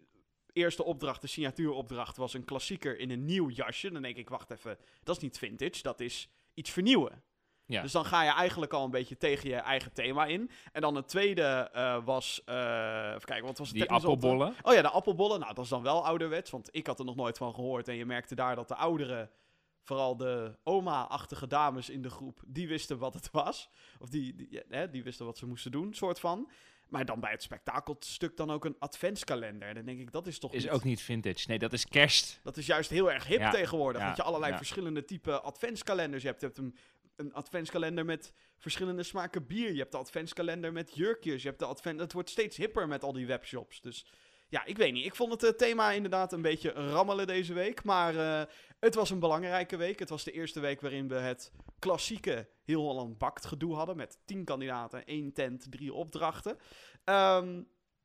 eerste 0.54 0.84
opdracht, 0.84 1.22
de 1.22 1.28
signatuuropdracht, 1.28 2.18
was 2.18 2.34
een 2.34 2.46
klassieker 2.46 3.00
in 3.00 3.10
een 3.10 3.26
nieuw 3.26 3.50
jasje. 3.50 3.92
Dan 3.92 4.02
denk 4.02 4.18
ik, 4.18 4.30
wacht 4.30 4.52
even, 4.52 4.78
dat 5.04 5.16
is 5.16 5.22
niet 5.22 5.38
vintage, 5.38 5.82
dat 5.82 6.00
is 6.00 6.30
iets 6.54 6.70
vernieuwen. 6.72 7.24
Ja. 7.66 7.82
Dus 7.82 7.92
dan 7.92 8.06
ga 8.06 8.24
je 8.24 8.32
eigenlijk 8.32 8.74
al 8.74 8.84
een 8.84 8.92
beetje 8.92 9.18
tegen 9.18 9.50
je 9.50 9.56
eigen 9.56 9.94
thema 9.94 10.26
in. 10.26 10.50
En 10.72 10.82
dan 10.82 10.96
het 10.96 11.08
tweede 11.08 11.70
eh, 11.74 12.06
was, 12.06 12.42
eh 12.46 12.56
even 13.08 13.26
kijken, 13.26 13.46
wat 13.46 13.58
was 13.58 13.68
het 13.68 13.78
Die 13.78 13.90
appelbollen. 13.90 14.56
Oh 14.62 14.74
ja, 14.74 14.82
de 14.82 14.90
appelbollen. 14.90 15.40
Nou, 15.40 15.54
dat 15.54 15.64
is 15.64 15.70
dan 15.70 15.84
wel 15.84 16.06
ouderwets, 16.06 16.52
want 16.52 16.70
ik 16.72 16.88
had 16.88 17.00
er 17.00 17.06
nog 17.06 17.16
nooit 17.16 17.38
van 17.38 17.54
gehoord. 17.54 17.88
En 17.88 17.96
je 17.96 18.06
merkte 18.06 18.36
daar 18.36 18.56
dat 18.56 18.68
de 18.68 18.76
ouderen, 18.76 19.30
vooral 19.82 20.18
de 20.18 20.56
oma-achtige 20.64 21.48
dames 21.48 21.90
in 21.90 22.02
de 22.02 22.10
groep, 22.10 22.42
die 22.46 22.68
wisten 22.68 22.98
wat 22.98 23.14
het 23.14 23.32
was. 23.32 23.70
Of 24.00 24.10
die, 24.10 24.36
die, 24.36 24.62
hè, 24.70 24.90
die 24.90 25.04
wisten 25.04 25.26
wat 25.26 25.38
ze 25.38 25.48
moesten 25.48 25.72
doen, 25.72 25.94
soort 25.94 26.20
van. 26.20 26.50
Maar 26.94 27.06
dan 27.06 27.20
bij 27.20 27.32
het 27.32 27.44
spektakelstuk 27.44 28.38
dan 28.38 28.52
ook 28.52 28.66
een 28.66 28.76
adventskalender. 28.80 29.68
En 29.68 29.76
dan 29.76 29.86
denk 29.86 30.00
ik, 30.00 30.12
dat 30.12 30.28
is 30.28 30.40
toch 30.40 30.54
Is 30.54 30.64
niet... 30.64 30.72
ook 30.72 30.84
niet 30.84 31.02
vintage. 31.02 31.48
Nee, 31.48 31.60
dat 31.60 31.74
is 31.74 31.86
kerst. 31.86 32.40
Dat 32.44 32.58
is 32.58 32.66
juist 32.66 32.90
heel 32.90 33.12
erg 33.12 33.28
hip 33.28 33.40
Ja, 33.40 33.52
tegenwoordig. 33.52 34.02
ja, 34.02 34.08
dat 34.08 34.18
je 34.18 34.24
allerlei 34.24 34.52
ja. 34.52 34.58
verschillende 34.58 35.06
type 35.06 35.42
adventskalenders 35.42 36.24
hebt. 36.24 36.40
Je 36.40 36.46
hebt 36.46 36.58
een, 36.58 36.76
een 37.16 37.34
adventskalender 37.34 38.06
met 38.06 38.34
verschillende 38.58 39.04
smaken 39.04 39.48
bier. 39.48 39.72
Je 39.72 39.80
hebt 39.80 39.92
de 39.92 39.98
adventskalender 39.98 40.72
met 40.72 40.96
jurkjes. 40.96 41.42
Je 41.42 41.48
hebt 41.48 41.60
de 41.60 41.66
advent... 41.66 42.00
Het 42.00 42.14
wordt 42.14 42.30
steeds 42.30 42.58
hipper 42.58 42.88
met 42.88 43.04
al 43.04 43.14
die 43.14 43.28
webshops. 43.28 43.82
Dus 43.82 44.06
ja, 44.48 44.66
ik 44.66 44.78
weet 44.78 44.94
niet. 44.94 45.06
Ik 45.06 45.16
vond 45.16 45.32
het 45.32 45.44
eh, 45.44 45.50
thema 45.50 45.92
inderdaad 45.92 46.34
een 46.34 46.42
beetje 46.42 46.70
rammelen 46.70 47.28
deze 47.28 47.54
week. 47.54 47.84
Maar 47.84 48.16
eh, 48.16 48.48
het 48.84 48.96
was 48.96 49.10
een 49.10 49.20
belangrijke 49.20 49.78
week. 49.78 50.00
Het 50.00 50.10
was 50.10 50.24
de 50.24 50.32
eerste 50.32 50.60
week 50.60 50.82
waarin 50.82 51.08
we 51.08 51.16
het 51.16 51.52
klassieke 51.80 52.50
Heel 52.64 52.82
Holland 52.82 53.18
Bakt 53.18 53.46
gedoe 53.46 53.76
hadden. 53.76 53.96
Met 53.96 54.18
tien 54.26 54.44
kandidaten, 54.44 55.06
één 55.06 55.34
tent, 55.34 55.72
drie 55.72 55.94
opdrachten. 55.94 56.58
Ehm, 57.04 57.62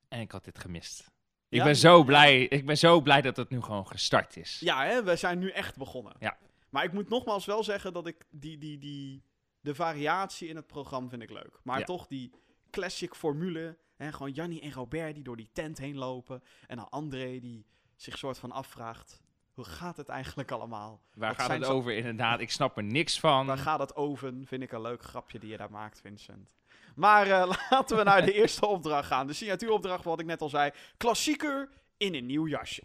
En 0.08 0.20
ik 0.20 0.30
had 0.32 0.44
dit 0.44 0.58
gemist. 0.58 1.00
Ik 1.48 1.58
Ja? 1.58 1.64
ben 1.64 1.76
zo 1.76 2.04
blij. 2.04 2.42
Ik 2.42 2.66
ben 2.66 2.78
zo 2.78 3.00
blij 3.00 3.20
dat 3.22 3.36
het 3.36 3.50
nu 3.50 3.60
gewoon 3.62 3.86
gestart 3.86 4.36
is. 4.36 4.60
Ja, 4.60 4.84
hè, 4.84 5.02
we 5.02 5.16
zijn 5.16 5.38
nu 5.38 5.50
echt 5.50 5.76
begonnen. 5.76 6.14
Ja. 6.18 6.38
Maar 6.70 6.84
ik 6.84 6.92
moet 6.92 7.08
nogmaals 7.08 7.44
wel 7.46 7.62
zeggen 7.64 7.92
dat 7.92 8.06
ik 8.06 8.24
die, 8.30 8.58
die, 8.58 8.78
die, 8.78 9.22
de 9.60 9.74
variatie 9.74 10.48
in 10.48 10.56
het 10.56 10.66
programma 10.66 11.08
vind 11.08 11.22
ik 11.22 11.30
leuk. 11.30 11.60
Maar 11.62 11.78
Ja. 11.78 11.84
toch 11.84 12.06
die 12.06 12.32
classic 12.70 13.14
formule. 13.14 13.78
Hè, 13.96 14.12
gewoon 14.12 14.32
Jannie 14.32 14.60
en 14.60 14.72
Robert 14.72 15.14
die 15.14 15.24
door 15.24 15.36
die 15.36 15.50
tent 15.52 15.78
heen 15.78 15.96
lopen. 15.96 16.42
En 16.66 16.76
dan 16.76 16.88
André 16.90 17.38
die 17.38 17.66
zich 17.96 18.18
soort 18.18 18.38
van 18.38 18.52
afvraagt. 18.52 19.22
Hoe 19.58 19.66
gaat 19.66 19.96
het 19.96 20.08
eigenlijk 20.08 20.50
allemaal? 20.50 21.00
Waar 21.14 21.28
Wat 21.28 21.40
gaat 21.40 21.50
het 21.50 21.66
over? 21.66 21.96
Inderdaad, 21.96 22.40
ik 22.40 22.50
snap 22.50 22.76
er 22.76 22.82
niks 22.82 23.20
van. 23.20 23.46
Waar 23.46 23.58
gaat 23.58 23.78
het 23.78 23.96
over? 23.96 24.32
Vind 24.44 24.62
ik 24.62 24.72
een 24.72 24.80
leuk 24.80 25.02
grapje 25.02 25.38
die 25.38 25.50
je 25.50 25.56
daar 25.56 25.70
maakt, 25.70 26.00
Vincent. 26.00 26.50
Maar 26.94 27.26
eh, 27.26 27.54
laten 27.70 27.96
we 27.96 28.02
naar 28.02 28.24
de 28.24 28.32
eerste 28.32 28.66
opdracht 28.66 29.06
gaan. 29.06 29.26
De 29.26 29.32
signatuuropdracht, 29.32 30.04
wat 30.04 30.20
ik 30.20 30.26
net 30.26 30.40
al 30.40 30.48
zei. 30.48 30.70
Klassieker 30.96 31.68
in 31.96 32.14
een 32.14 32.26
nieuw 32.26 32.48
jasje. 32.48 32.82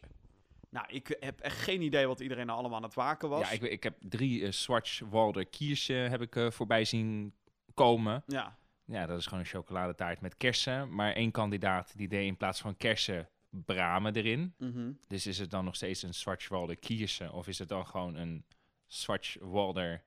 Nou, 0.69 0.85
ik 0.89 1.17
heb 1.19 1.39
echt 1.39 1.57
geen 1.57 1.81
idee 1.81 2.07
wat 2.07 2.19
iedereen 2.19 2.45
nou 2.45 2.59
allemaal 2.59 2.77
aan 2.77 2.83
het 2.83 2.93
waken 2.93 3.29
was. 3.29 3.49
Ja, 3.49 3.49
ik, 3.49 3.61
ik 3.61 3.83
heb 3.83 3.95
drie 3.99 4.41
uh, 4.41 4.51
Schwarzwalder 4.51 5.45
Kiersje 5.45 5.93
heb 5.93 6.21
ik 6.21 6.35
eh, 6.35 6.51
voorbij 6.51 6.85
zien 6.85 7.33
komen. 7.73 8.23
ja. 8.27 8.57
Ja, 8.85 9.05
dat 9.05 9.19
is 9.19 9.25
gewoon 9.25 9.39
een 9.39 9.49
chocoladetaart 9.49 10.21
met 10.21 10.37
kersen. 10.37 10.95
Maar 10.95 11.13
één 11.13 11.31
kandidaat 11.31 11.97
die 11.97 12.07
deed 12.07 12.27
in 12.27 12.37
plaats 12.37 12.61
van 12.61 12.77
kersen 12.77 13.29
bramen 13.65 14.15
erin. 14.15 14.53
Mhm. 14.57 14.91
Dus 15.07 15.27
is 15.27 15.37
het 15.37 15.51
dan 15.51 15.65
nog 15.65 15.75
steeds 15.75 16.03
een 16.03 16.13
Schwarzwalder 16.13 16.75
Kiersje? 16.75 17.31
Of 17.31 17.47
is 17.47 17.59
het 17.59 17.69
dan 17.69 17.87
gewoon 17.87 18.15
een 18.15 18.45
Schwarzwalder... 18.87 20.03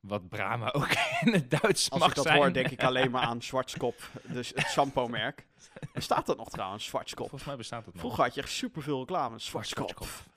Wat 0.00 0.28
bramen 0.28 0.74
ook 0.80 0.90
in 1.20 1.32
het 1.32 1.50
Duits 1.50 1.90
Als 1.90 2.00
mag 2.00 2.08
ik 2.08 2.14
dat 2.14 2.24
zijn? 2.24 2.36
hoor, 2.36 2.52
denk 2.52 2.70
ik 2.70 2.82
alleen 2.90 3.10
maar 3.10 3.22
aan 3.22 3.42
Schwarzkopf. 3.42 4.10
Dus 4.22 4.52
het 4.54 4.66
shampoo-merk. 4.66 5.46
Bestaat 5.92 6.26
dat 6.26 6.36
nog 6.36 6.48
trouwens, 6.48 6.84
Schwarzkopf? 6.84 7.28
Volgens 7.28 7.48
mij 7.48 7.56
bestaat 7.56 7.84
het 7.84 7.94
nog. 7.94 8.02
Vroeger 8.02 8.24
had 8.24 8.34
je 8.34 8.40
echt 8.40 8.50
superveel 8.50 8.98
reclame. 8.98 9.38
Schwarzkopf. 9.38 10.28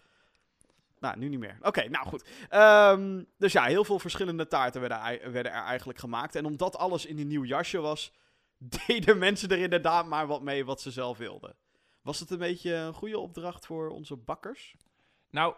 Nou, 0.99 1.17
nu 1.17 1.29
niet 1.29 1.39
meer. 1.39 1.57
Oké, 1.61 1.89
nou 1.89 2.07
goed. 2.07 2.25
Ehm, 2.49 3.23
dus 3.37 3.51
ja, 3.51 3.63
heel 3.63 3.83
veel 3.83 3.99
verschillende 3.99 4.47
taarten 4.47 4.81
werden, 4.81 5.31
werden 5.31 5.51
er 5.51 5.63
eigenlijk 5.63 5.99
gemaakt. 5.99 6.35
En 6.35 6.45
omdat 6.45 6.77
alles 6.77 7.05
in 7.05 7.19
een 7.19 7.27
nieuw 7.27 7.43
jasje 7.43 7.79
was, 7.79 8.11
deden 8.57 9.17
mensen 9.17 9.49
er 9.49 9.57
inderdaad 9.57 10.05
maar 10.05 10.27
wat 10.27 10.41
mee 10.41 10.65
wat 10.65 10.81
ze 10.81 10.91
zelf 10.91 11.17
wilden. 11.17 11.55
Was 12.03 12.19
het 12.19 12.29
een 12.29 12.37
beetje 12.37 12.73
een 12.73 12.93
goede 12.93 13.19
opdracht 13.19 13.65
voor 13.65 13.89
onze 13.89 14.15
bakkers? 14.15 14.75
Nou, 15.29 15.55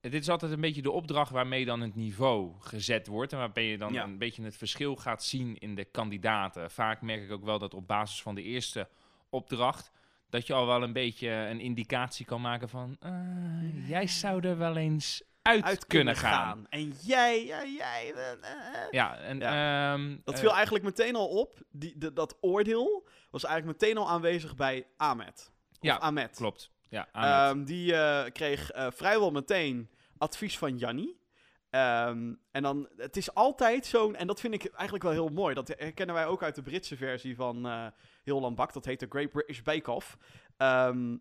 dit 0.00 0.12
is 0.14 0.28
altijd 0.28 0.52
een 0.52 0.60
beetje 0.60 0.82
de 0.82 0.90
opdracht 0.90 1.30
waarmee 1.30 1.64
dan 1.64 1.80
het 1.80 1.94
niveau 1.94 2.52
gezet 2.60 3.06
wordt. 3.06 3.32
En 3.32 3.38
waarbij 3.38 3.64
je 3.66 3.78
dan 3.78 3.92
Ja. 3.92 4.02
een 4.04 4.18
beetje 4.18 4.42
het 4.42 4.56
verschil 4.56 4.96
gaat 4.96 5.24
zien 5.24 5.58
in 5.58 5.74
de 5.74 5.84
kandidaten. 5.84 6.70
Vaak 6.70 7.00
merk 7.02 7.22
ik 7.22 7.30
ook 7.32 7.44
wel 7.44 7.58
dat 7.58 7.74
op 7.74 7.86
basis 7.86 8.22
van 8.22 8.34
de 8.34 8.42
eerste 8.42 8.88
opdracht... 9.30 9.90
dat 10.28 10.46
je 10.46 10.52
al 10.52 10.66
wel 10.66 10.82
een 10.82 10.92
beetje 10.92 11.28
een 11.28 11.60
indicatie 11.60 12.26
kan 12.26 12.40
maken 12.40 12.68
van... 12.68 12.96
eh, 13.00 13.88
jij 13.88 14.06
zou 14.06 14.46
er 14.46 14.58
wel 14.58 14.76
eens 14.76 15.22
uit, 15.42 15.86
kunnen 15.86 16.16
gaan. 16.16 16.66
En 16.68 16.90
jij, 17.02 17.44
ja, 17.46 17.64
jij. 17.64 18.12
eh, 18.14 18.32
eh. 18.32 18.90
Ja, 18.90 19.16
en... 19.16 19.42
ehm, 19.42 20.16
Dat 20.24 20.40
viel 20.40 20.52
eigenlijk 20.54 20.84
meteen 20.84 21.16
al 21.16 21.28
op. 21.28 21.58
Die, 21.70 21.98
de- 21.98 22.12
dat 22.12 22.36
oordeel 22.40 23.08
was 23.30 23.44
eigenlijk 23.44 23.80
meteen 23.80 23.96
al 23.98 24.08
aanwezig 24.08 24.56
bij 24.56 24.86
Ahmed. 24.96 25.54
Of 25.94 25.98
Ja, 26.00 26.06
Ahmed. 26.06 26.36
Klopt. 26.36 26.70
Ja, 26.88 27.08
Ahmed. 27.12 27.56
Ehm, 27.56 27.64
die 27.64 27.94
eh, 27.94 28.32
kreeg 28.32 28.70
eh, 28.70 28.86
vrijwel 28.90 29.30
meteen 29.30 29.90
advies 30.18 30.58
van 30.58 30.76
Jannie. 30.76 31.24
Ehm, 31.70 32.34
en 32.50 32.62
dan, 32.62 32.88
het 32.96 33.16
is 33.16 33.34
altijd 33.34 33.86
zo'n, 33.86 34.16
en 34.16 34.26
dat 34.26 34.40
vind 34.40 34.54
ik 34.54 34.64
eigenlijk 34.64 35.04
wel 35.04 35.12
heel 35.12 35.28
mooi. 35.28 35.54
Dat 35.54 35.68
herkennen 35.68 36.14
wij 36.14 36.26
ook 36.26 36.42
uit 36.42 36.54
de 36.54 36.62
Britse 36.62 36.96
versie 36.96 37.36
van 37.36 37.66
eh 37.66 37.86
Heel 38.26 38.40
Lang 38.40 38.56
Bak. 38.56 38.72
Dat 38.72 38.84
heet 38.84 39.00
de 39.00 39.06
Great 39.08 39.30
British 39.30 39.62
Bake 39.62 39.90
Off. 39.90 40.16
Ehm, 40.56 41.16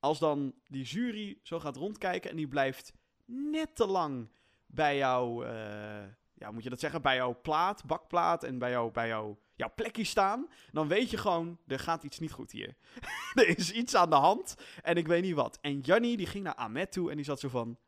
als 0.00 0.18
dan 0.18 0.54
die 0.66 0.84
jury 0.84 1.38
zo 1.42 1.60
gaat 1.60 1.76
rondkijken 1.76 2.30
en 2.30 2.36
die 2.36 2.48
blijft 2.48 2.92
net 3.26 3.76
te 3.76 3.86
lang 3.86 4.30
bij 4.66 4.96
jou, 4.96 5.46
eh, 5.46 6.04
ja, 6.34 6.50
moet 6.50 6.62
je 6.62 6.70
dat 6.70 6.80
zeggen, 6.80 7.02
bij 7.02 7.16
jouw 7.16 7.40
plaat, 7.40 7.84
bakplaat 7.84 8.44
en 8.44 8.58
bij, 8.58 8.70
jou, 8.70 8.92
bij 8.92 9.08
jou, 9.08 9.36
jouw 9.58 9.72
plekje 9.74 10.04
staan, 10.04 10.48
dan 10.72 10.88
weet 10.88 11.10
je 11.10 11.16
gewoon, 11.16 11.58
er 11.66 11.78
gaat 11.78 12.02
iets 12.02 12.18
niet 12.18 12.32
goed 12.32 12.50
hier. 12.50 12.76
er 13.34 13.48
is 13.58 13.72
iets 13.72 13.94
aan 13.94 14.10
de 14.10 14.16
hand 14.16 14.54
en 14.82 14.96
ik 14.96 15.06
weet 15.06 15.22
niet 15.22 15.34
wat. 15.34 15.58
En 15.60 15.80
Jannie 15.80 16.16
die 16.16 16.26
ging 16.26 16.44
naar 16.44 16.54
Ahmed 16.54 16.92
toe 16.92 17.10
en 17.10 17.16
die 17.16 17.24
zat 17.24 17.40
zo 17.40 17.48
van, 17.48 17.78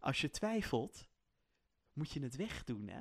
als 0.00 0.20
je 0.20 0.30
twijfelt, 0.30 1.08
moet 1.92 2.12
je 2.12 2.22
het 2.22 2.36
wegdoen, 2.36 2.88
hè? 2.88 3.00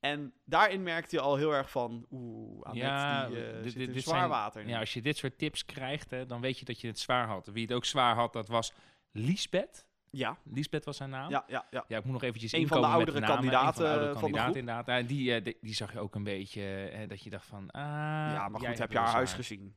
En 0.00 0.32
daarin 0.44 0.82
merkte 0.82 1.16
je 1.16 1.22
al 1.22 1.36
heel 1.36 1.52
erg 1.54 1.70
van, 1.70 2.06
oeh, 2.10 2.62
Ahmed 2.64 2.82
Ja, 2.82 3.26
die 3.28 3.44
eh, 3.46 3.62
dit- 3.62 4.02
zwaar 4.02 4.16
zijn- 4.18 4.28
water. 4.28 4.64
nu. 4.64 4.70
ja, 4.70 4.78
als 4.78 4.92
je 4.94 5.02
dit 5.02 5.16
soort 5.16 5.38
tips 5.38 5.64
krijgt, 5.64 6.10
hè, 6.10 6.26
dan 6.26 6.40
weet 6.40 6.58
je 6.58 6.64
dat 6.64 6.80
je 6.80 6.86
het 6.86 6.98
zwaar 6.98 7.26
had. 7.26 7.46
Wie 7.46 7.62
het 7.62 7.72
ook 7.72 7.84
zwaar 7.84 8.14
had, 8.14 8.32
dat 8.32 8.48
was 8.48 8.72
Lisbeth. 9.12 9.86
Ja, 10.10 10.38
Lisbeth 10.44 10.84
was 10.84 10.98
haar 10.98 11.08
naam. 11.08 11.30
ja, 11.30 11.44
ja, 11.48 11.66
ja. 11.70 11.84
Ja, 11.88 11.98
ik 11.98 12.04
moet 12.04 12.12
nog 12.12 12.22
eventjes 12.22 12.52
Een 12.52 12.68
van 12.68 12.76
inkomen 12.76 12.98
de 12.98 13.12
met 13.12 13.12
oudere 13.12 13.34
kandidaten 13.34 13.74
van 13.74 13.84
de 13.84 13.90
oudere 13.90 14.12
van 14.12 14.14
de 14.14 14.20
kandidaten, 14.20 14.60
inderdaad. 14.60 14.86
Ja, 14.86 15.02
die, 15.02 15.34
eh, 15.34 15.44
die, 15.44 15.58
die 15.60 15.74
zag 15.74 15.92
je 15.92 16.00
ook 16.00 16.14
een 16.14 16.24
beetje, 16.24 17.04
dat 17.08 17.22
je 17.22 17.30
dacht 17.30 17.46
van... 17.46 17.70
Ah, 17.70 17.82
ja, 17.82 18.48
maar 18.48 18.60
goed, 18.60 18.78
heb 18.78 18.92
je 18.92 18.98
haar 18.98 19.12
huis 19.12 19.32
gezien? 19.32 19.76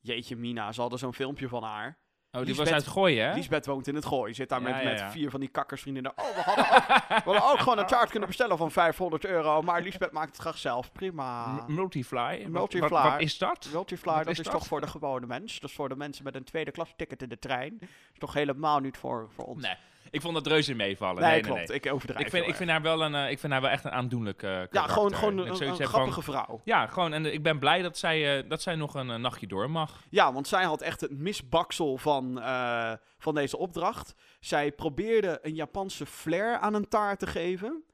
Jeetje 0.00 0.36
mina, 0.36 0.72
ze 0.72 0.80
hadden 0.80 0.98
zo'n 0.98 1.14
filmpje 1.14 1.48
van 1.48 1.62
haar. 1.62 2.03
Oh, 2.34 2.44
die 2.44 2.54
was 2.54 2.70
uit 2.72 2.86
Gooien, 2.86 3.28
hè? 3.28 3.34
Lisbeth 3.34 3.66
woont 3.66 3.86
in 3.86 3.94
het 3.94 4.04
gooi. 4.04 4.34
Zit 4.34 4.48
daar 4.48 4.60
Ja, 4.62 4.68
met, 4.68 4.82
ja, 4.82 4.88
met 4.90 5.12
vier 5.12 5.30
van 5.30 5.40
die 5.40 5.48
kakkersvriendinnen. 5.48 6.12
Oh, 6.16 6.34
we 6.34 6.40
hadden, 6.40 6.64
ook, 6.64 6.96
we 7.08 7.30
hadden 7.30 7.44
ook 7.50 7.58
gewoon 7.58 7.78
een 7.78 7.86
taart 7.86 8.10
kunnen 8.10 8.28
bestellen 8.28 8.56
van 8.56 8.70
500 8.70 9.24
euro. 9.24 9.62
Maar 9.62 9.82
Lisbeth 9.82 10.12
maakt 10.12 10.28
het 10.28 10.36
graag 10.40 10.58
zelf. 10.58 10.92
Prima. 10.92 11.46
M- 11.46 11.74
Multifly. 11.74 12.38
Wat- 12.42 12.48
Multifly. 12.50 12.88
Wat, 12.88 13.02
wat 13.12 13.20
is 13.20 13.38
dat? 13.38 13.68
Multifly, 13.72 14.14
Wat 14.14 14.24
dat 14.24 14.32
is 14.32 14.38
is, 14.38 14.44
dat? 14.44 14.54
toch 14.54 14.66
voor 14.66 14.80
de 14.80 14.86
gewone 14.86 15.26
mens. 15.26 15.60
Dat 15.60 15.70
is 15.70 15.76
voor 15.76 15.88
de 15.88 15.96
mensen 15.96 16.24
met 16.24 16.34
een 16.34 16.44
tweede 16.44 16.70
klas 16.70 16.92
ticket 16.96 17.22
in 17.22 17.28
de 17.28 17.38
trein. 17.38 17.76
Dat 17.80 17.88
is 18.12 18.18
toch 18.18 18.32
helemaal 18.34 18.78
niet 18.80 18.96
voor, 18.96 19.28
voor 19.34 19.44
ons. 19.44 19.62
Nee, 19.62 19.74
ik 20.10 20.20
vond 20.20 20.34
dat 20.34 20.46
reuze 20.46 20.74
meevallen. 20.74 21.22
Nee, 21.22 21.30
Nee, 21.30 21.40
klopt. 21.40 21.68
nee. 21.68 21.76
Ik 21.76 21.92
overdrijf 21.92 22.20
Ik 22.24 22.30
vind, 22.30 22.42
heel 22.42 22.50
ik, 22.52 22.56
vind 22.58 22.70
haar 22.70 22.82
wel 22.82 23.02
een, 23.02 23.14
eh, 23.14 23.30
ik 23.30 23.38
vind 23.38 23.52
haar 23.52 23.60
wel 23.62 23.70
echt 23.70 23.84
een 23.84 23.90
aandoenlijk 23.90 24.42
eh 24.42 24.60
erg. 24.60 24.72
Ja, 24.72 24.86
gewoon, 24.86 25.14
gewoon 25.14 25.38
een, 25.38 25.56
van- 25.56 25.86
grappige 25.86 26.22
vrouw. 26.22 26.60
Ja, 26.64 26.86
gewoon. 26.86 27.12
En 27.12 27.32
ik 27.32 27.42
ben 27.42 27.58
blij 27.58 27.82
dat 27.82 27.98
zij, 27.98 28.38
eh, 28.38 28.48
dat 28.48 28.62
zij 28.62 28.74
nog 28.74 28.94
een, 28.94 29.20
nachtje 29.20 29.46
door 29.46 29.70
mag. 29.70 30.02
Ja, 30.10 30.32
want 30.32 30.48
zij 30.48 30.64
had 30.64 30.80
echt 30.82 31.00
het 31.00 31.10
misbaksel 31.18 31.96
van, 31.98 32.40
eh, 32.40 32.92
van 33.18 33.34
deze 33.34 33.56
opdracht. 33.58 34.14
Zij 34.40 34.72
probeerde 34.72 35.38
een 35.42 35.54
Japanse 35.54 36.06
flair 36.06 36.58
aan 36.58 36.74
een 36.74 36.88
taart 36.88 37.18
te 37.18 37.26
geven. 37.26 37.84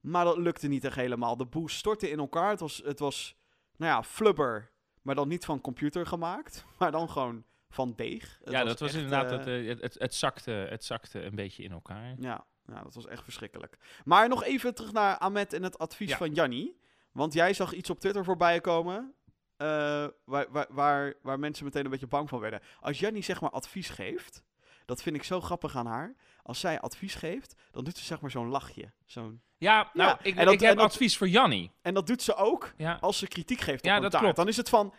Maar 0.00 0.24
dat 0.24 0.36
lukte 0.36 0.68
niet 0.68 0.84
echt 0.84 0.96
helemaal. 0.96 1.36
De 1.36 1.46
boel 1.46 1.68
stortte 1.68 2.10
in 2.10 2.18
elkaar. 2.18 2.50
Het 2.50 2.60
was, 2.60 2.82
het 2.84 2.98
was 2.98 3.36
nou 3.76 3.92
ja, 3.92 4.02
flubber. 4.02 4.70
Maar 5.02 5.14
dan 5.14 5.28
niet 5.28 5.44
van 5.44 5.60
computer 5.60 6.06
gemaakt. 6.06 6.64
Maar 6.78 6.90
dan 6.90 7.10
gewoon 7.10 7.44
van 7.76 7.92
deeg. 7.96 8.38
Het 8.44 8.52
ja, 8.52 8.64
dat 8.64 8.78
was 8.80 8.88
echt, 8.88 8.98
inderdaad, 8.98 9.24
eh, 9.30 9.38
dat, 9.38 9.46
eh, 9.46 9.66
het, 9.68 9.80
het, 9.82 9.94
het, 9.98 10.14
zakte, 10.14 10.50
het 10.50 10.84
zakte 10.84 11.22
een 11.22 11.34
beetje 11.34 11.62
in 11.62 11.72
elkaar. 11.72 12.14
Ja, 12.18 12.44
ja, 12.66 12.82
dat 12.82 12.94
was 12.94 13.06
echt 13.06 13.22
verschrikkelijk. 13.24 13.78
Maar 14.04 14.28
nog 14.28 14.44
even 14.44 14.74
terug 14.74 14.92
naar 14.92 15.18
Ahmed 15.18 15.52
en 15.52 15.62
het 15.62 15.78
advies 15.78 16.08
Ja. 16.10 16.16
van 16.16 16.32
Jannie. 16.34 16.80
Want 17.12 17.32
jij 17.32 17.52
zag 17.54 17.72
iets 17.72 17.90
op 17.90 18.00
Twitter 18.00 18.24
voorbij 18.24 18.60
komen. 18.60 19.14
eh, 19.56 20.06
waar, 20.24 20.46
waar, 20.50 20.66
waar, 20.70 21.14
waar 21.22 21.38
mensen 21.38 21.64
meteen 21.64 21.84
een 21.84 21.90
beetje 21.90 22.06
bang 22.06 22.28
van 22.28 22.40
werden. 22.40 22.60
Als 22.80 22.98
Jannie 22.98 23.22
zeg 23.22 23.40
maar 23.40 23.50
advies 23.50 23.88
geeft. 23.88 24.42
Dat 24.84 25.02
vind 25.02 25.16
ik 25.16 25.22
zo 25.22 25.40
grappig 25.40 25.76
aan 25.76 25.86
haar. 25.86 26.14
Als 26.42 26.60
zij 26.60 26.80
advies 26.80 27.14
geeft, 27.14 27.54
dan 27.70 27.84
doet 27.84 27.96
ze 27.98 28.04
zeg 28.04 28.20
maar 28.20 28.30
zo'n 28.30 28.48
lachje. 28.48 28.92
Zo'n... 29.06 29.40
Ja, 29.58 29.90
nou, 29.92 30.08
Ja, 30.10 30.18
ik, 30.22 30.36
en 30.36 30.44
dat- 30.44 30.54
ik 30.54 30.60
heb 30.60 30.70
en 30.70 30.76
dat- 30.76 30.84
advies 30.84 31.16
voor 31.16 31.28
Jannie. 31.28 31.72
En 31.82 31.94
dat 31.94 32.06
doet 32.06 32.22
ze 32.22 32.34
ook 32.34 32.72
Ja, 32.76 32.98
als 33.00 33.18
ze 33.18 33.26
kritiek 33.26 33.60
geeft 33.60 33.78
op 33.78 33.84
Ja, 33.84 34.00
dat 34.00 34.10
taart. 34.10 34.22
klopt. 34.22 34.36
Dan 34.36 34.48
is 34.48 34.56
het 34.56 34.68
van, 34.68 34.94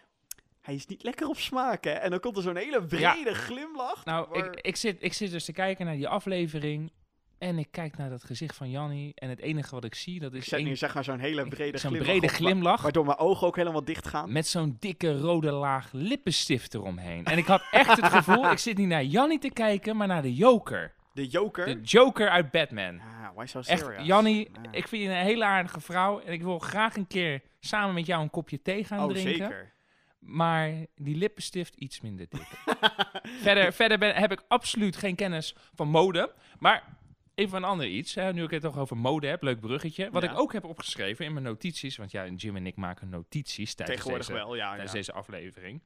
hij 0.68 0.76
is 0.76 0.86
niet 0.86 1.04
lekker 1.04 1.28
op 1.28 1.38
smaak 1.38 1.84
hè. 1.84 1.92
En 1.92 2.10
dan 2.10 2.20
komt 2.20 2.38
er 2.38 2.44
zo'n 2.44 2.56
hele 2.56 2.86
brede 2.86 3.34
glimlach. 3.34 4.06
nou, 4.06 4.38
ik, 4.38 4.60
ik, 4.62 4.76
zit, 4.76 4.98
ik 5.00 5.14
zit 5.14 5.32
dus 5.32 5.46
te 5.46 5.52
kijken 5.52 5.86
naar 5.86 5.96
die 5.96 6.08
aflevering. 6.08 6.92
En 7.38 7.58
ik 7.58 7.68
kijk 7.72 7.98
naar 7.98 8.10
dat 8.10 8.24
gezicht 8.24 8.56
van 8.56 8.70
Jannie. 8.70 9.12
En 9.16 9.30
het 9.30 9.40
enige 9.40 9.76
wat 9.76 9.84
ik 9.84 9.96
zie, 9.96 10.20
dat 10.20 10.34
Ik 10.34 10.42
is 10.42 10.48
zet 10.48 10.64
nu 10.64 10.76
zeg 10.76 10.94
maar 10.94 11.04
zo'n 11.04 11.20
hele 11.20 11.48
brede 11.48 11.78
zo'n 11.78 11.90
glimlach 11.92 12.18
brede 12.20 12.28
glimlach. 12.34 12.82
Waardoor 12.82 13.06
mijn 13.06 13.18
ogen 13.18 13.48
ook 13.48 13.56
helemaal 13.56 13.84
dicht 13.84 14.08
gaan. 14.08 14.32
Met 14.32 14.48
zo'n 14.48 14.78
dikke 14.80 15.18
rode 15.20 15.52
laag 15.52 15.90
lippenstift 15.92 16.74
eromheen. 16.74 17.26
En 17.26 17.38
ik 17.38 17.46
had 17.46 17.62
echt 17.72 18.02
het 18.02 18.06
gevoel, 18.14 18.52
ik 18.52 18.58
zit 18.58 18.78
niet 18.78 18.88
naar 18.88 19.04
Jannie 19.04 19.40
te 19.40 19.50
kijken, 19.50 19.98
maar 19.98 20.08
naar 20.08 20.22
de 20.22 20.34
Joker. 20.36 20.94
De 21.14 21.28
joker. 21.28 21.66
De 21.66 21.82
Joker 21.82 22.30
uit 22.30 22.52
Batman. 22.52 23.00
Ah, 23.00 23.36
why 23.36 23.46
so 23.46 23.60
Echt, 23.60 23.80
serious? 23.80 24.06
Jannie, 24.08 24.50
Ah. 24.54 24.64
ik 24.72 24.88
vind 24.88 25.04
je 25.04 25.10
een 25.10 25.16
hele 25.16 25.46
aardige 25.46 25.80
vrouw. 25.82 26.20
En 26.20 26.34
ik 26.34 26.42
wil 26.44 26.60
graag 26.60 26.96
een 26.96 27.08
keer 27.08 27.42
samen 27.60 27.94
met 27.94 28.06
jou 28.06 28.22
een 28.22 28.30
kopje 28.30 28.62
thee 28.62 28.84
gaan 28.84 29.00
Oh, 29.00 29.10
drinken. 29.10 29.32
zeker. 29.34 29.74
Maar 30.20 30.86
die 30.96 31.16
lippenstift 31.16 31.76
iets 31.76 32.02
minder 32.02 32.26
dik. 32.30 32.48
verder 33.44 33.74
verder 33.74 33.98
ben, 33.98 34.16
heb 34.16 34.32
ik 34.32 34.44
absoluut 34.48 34.96
geen 34.96 35.16
kennis 35.16 35.56
van 35.74 35.88
mode. 35.90 36.34
Maar 36.60 36.98
even 37.36 37.58
een 37.58 37.64
ander 37.64 37.88
iets. 37.88 38.16
Hè, 38.16 38.34
nu 38.34 38.44
ik 38.44 38.50
het 38.52 38.62
toch 38.62 38.78
over 38.78 38.98
mode 38.98 39.28
heb, 39.28 39.42
leuk 39.44 39.60
bruggetje. 39.60 40.10
Wat 40.12 40.24
Ja. 40.24 40.32
ik 40.32 40.40
ook 40.40 40.54
heb 40.54 40.64
opgeschreven 40.64 41.26
in 41.26 41.34
mijn 41.34 41.46
notities. 41.46 41.98
Want 41.98 42.12
ja, 42.12 42.28
Jim 42.28 42.56
en 42.56 42.68
ik 42.68 42.76
maken 42.76 43.10
notities 43.10 43.74
tijdens, 43.76 43.98
Tegenwoordig 43.98 44.28
deze, 44.28 44.40
wel, 44.46 44.56
ja. 44.56 44.68
tijdens 44.70 44.92
ja. 44.92 44.98
deze 44.98 45.12
aflevering. 45.14 45.84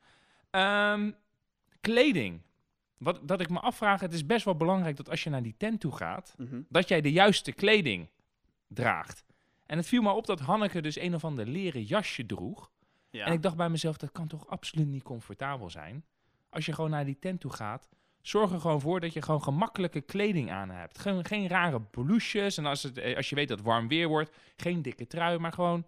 Ehm, 0.50 1.11
kleding. 1.81 2.41
Wat, 2.97 3.27
dat 3.27 3.41
ik 3.41 3.50
me 3.50 3.59
afvraag, 3.59 4.01
het 4.01 4.13
is 4.13 4.25
best 4.25 4.45
wel 4.45 4.55
belangrijk 4.55 4.95
dat 4.97 5.09
als 5.09 5.23
je 5.23 5.29
naar 5.29 5.43
die 5.43 5.55
tent 5.57 5.79
toe 5.79 5.95
gaat, 5.95 6.33
Mhm. 6.38 6.61
dat 6.69 6.88
jij 6.88 7.01
de 7.01 7.11
juiste 7.11 7.51
kleding 7.51 8.09
draagt. 8.67 9.23
En 9.65 9.77
het 9.77 9.88
viel 9.88 10.01
me 10.01 10.11
op 10.11 10.25
dat 10.25 10.39
Hanneke 10.39 10.81
dus 10.81 11.00
een 11.00 11.15
of 11.15 11.23
ander 11.23 11.47
leren 11.47 11.83
jasje 11.83 12.25
droeg. 12.25 12.71
En 13.11 13.33
ik 13.33 13.41
dacht 13.41 13.55
bij 13.55 13.69
mezelf, 13.69 13.97
dat 13.97 14.11
kan 14.11 14.27
toch 14.27 14.47
absoluut 14.47 14.87
niet 14.87 15.03
comfortabel 15.03 15.69
zijn? 15.69 16.05
Als 16.49 16.65
je 16.65 16.73
gewoon 16.73 16.89
naar 16.89 17.05
die 17.05 17.19
tent 17.19 17.39
toe 17.39 17.53
gaat, 17.53 17.89
zorg 18.21 18.51
er 18.51 18.59
gewoon 18.59 18.81
voor 18.81 18.99
dat 18.99 19.13
je 19.13 19.21
gewoon 19.21 19.43
gemakkelijke 19.43 20.01
kleding 20.01 20.51
aan 20.51 20.69
hebt. 20.69 20.99
Geen, 20.99 21.25
geen 21.25 21.47
rare 21.47 21.81
blouses. 21.81 22.57
En 22.57 22.65
als, 22.65 22.83
het, 22.83 22.97
eh, 22.97 23.15
als 23.15 23.29
je 23.29 23.35
weet 23.35 23.47
dat 23.47 23.57
het 23.57 23.67
warm 23.67 23.87
weer 23.87 24.07
wordt, 24.07 24.37
geen 24.55 24.81
dikke 24.81 25.07
trui, 25.07 25.37
maar 25.37 25.53
gewoon 25.53 25.85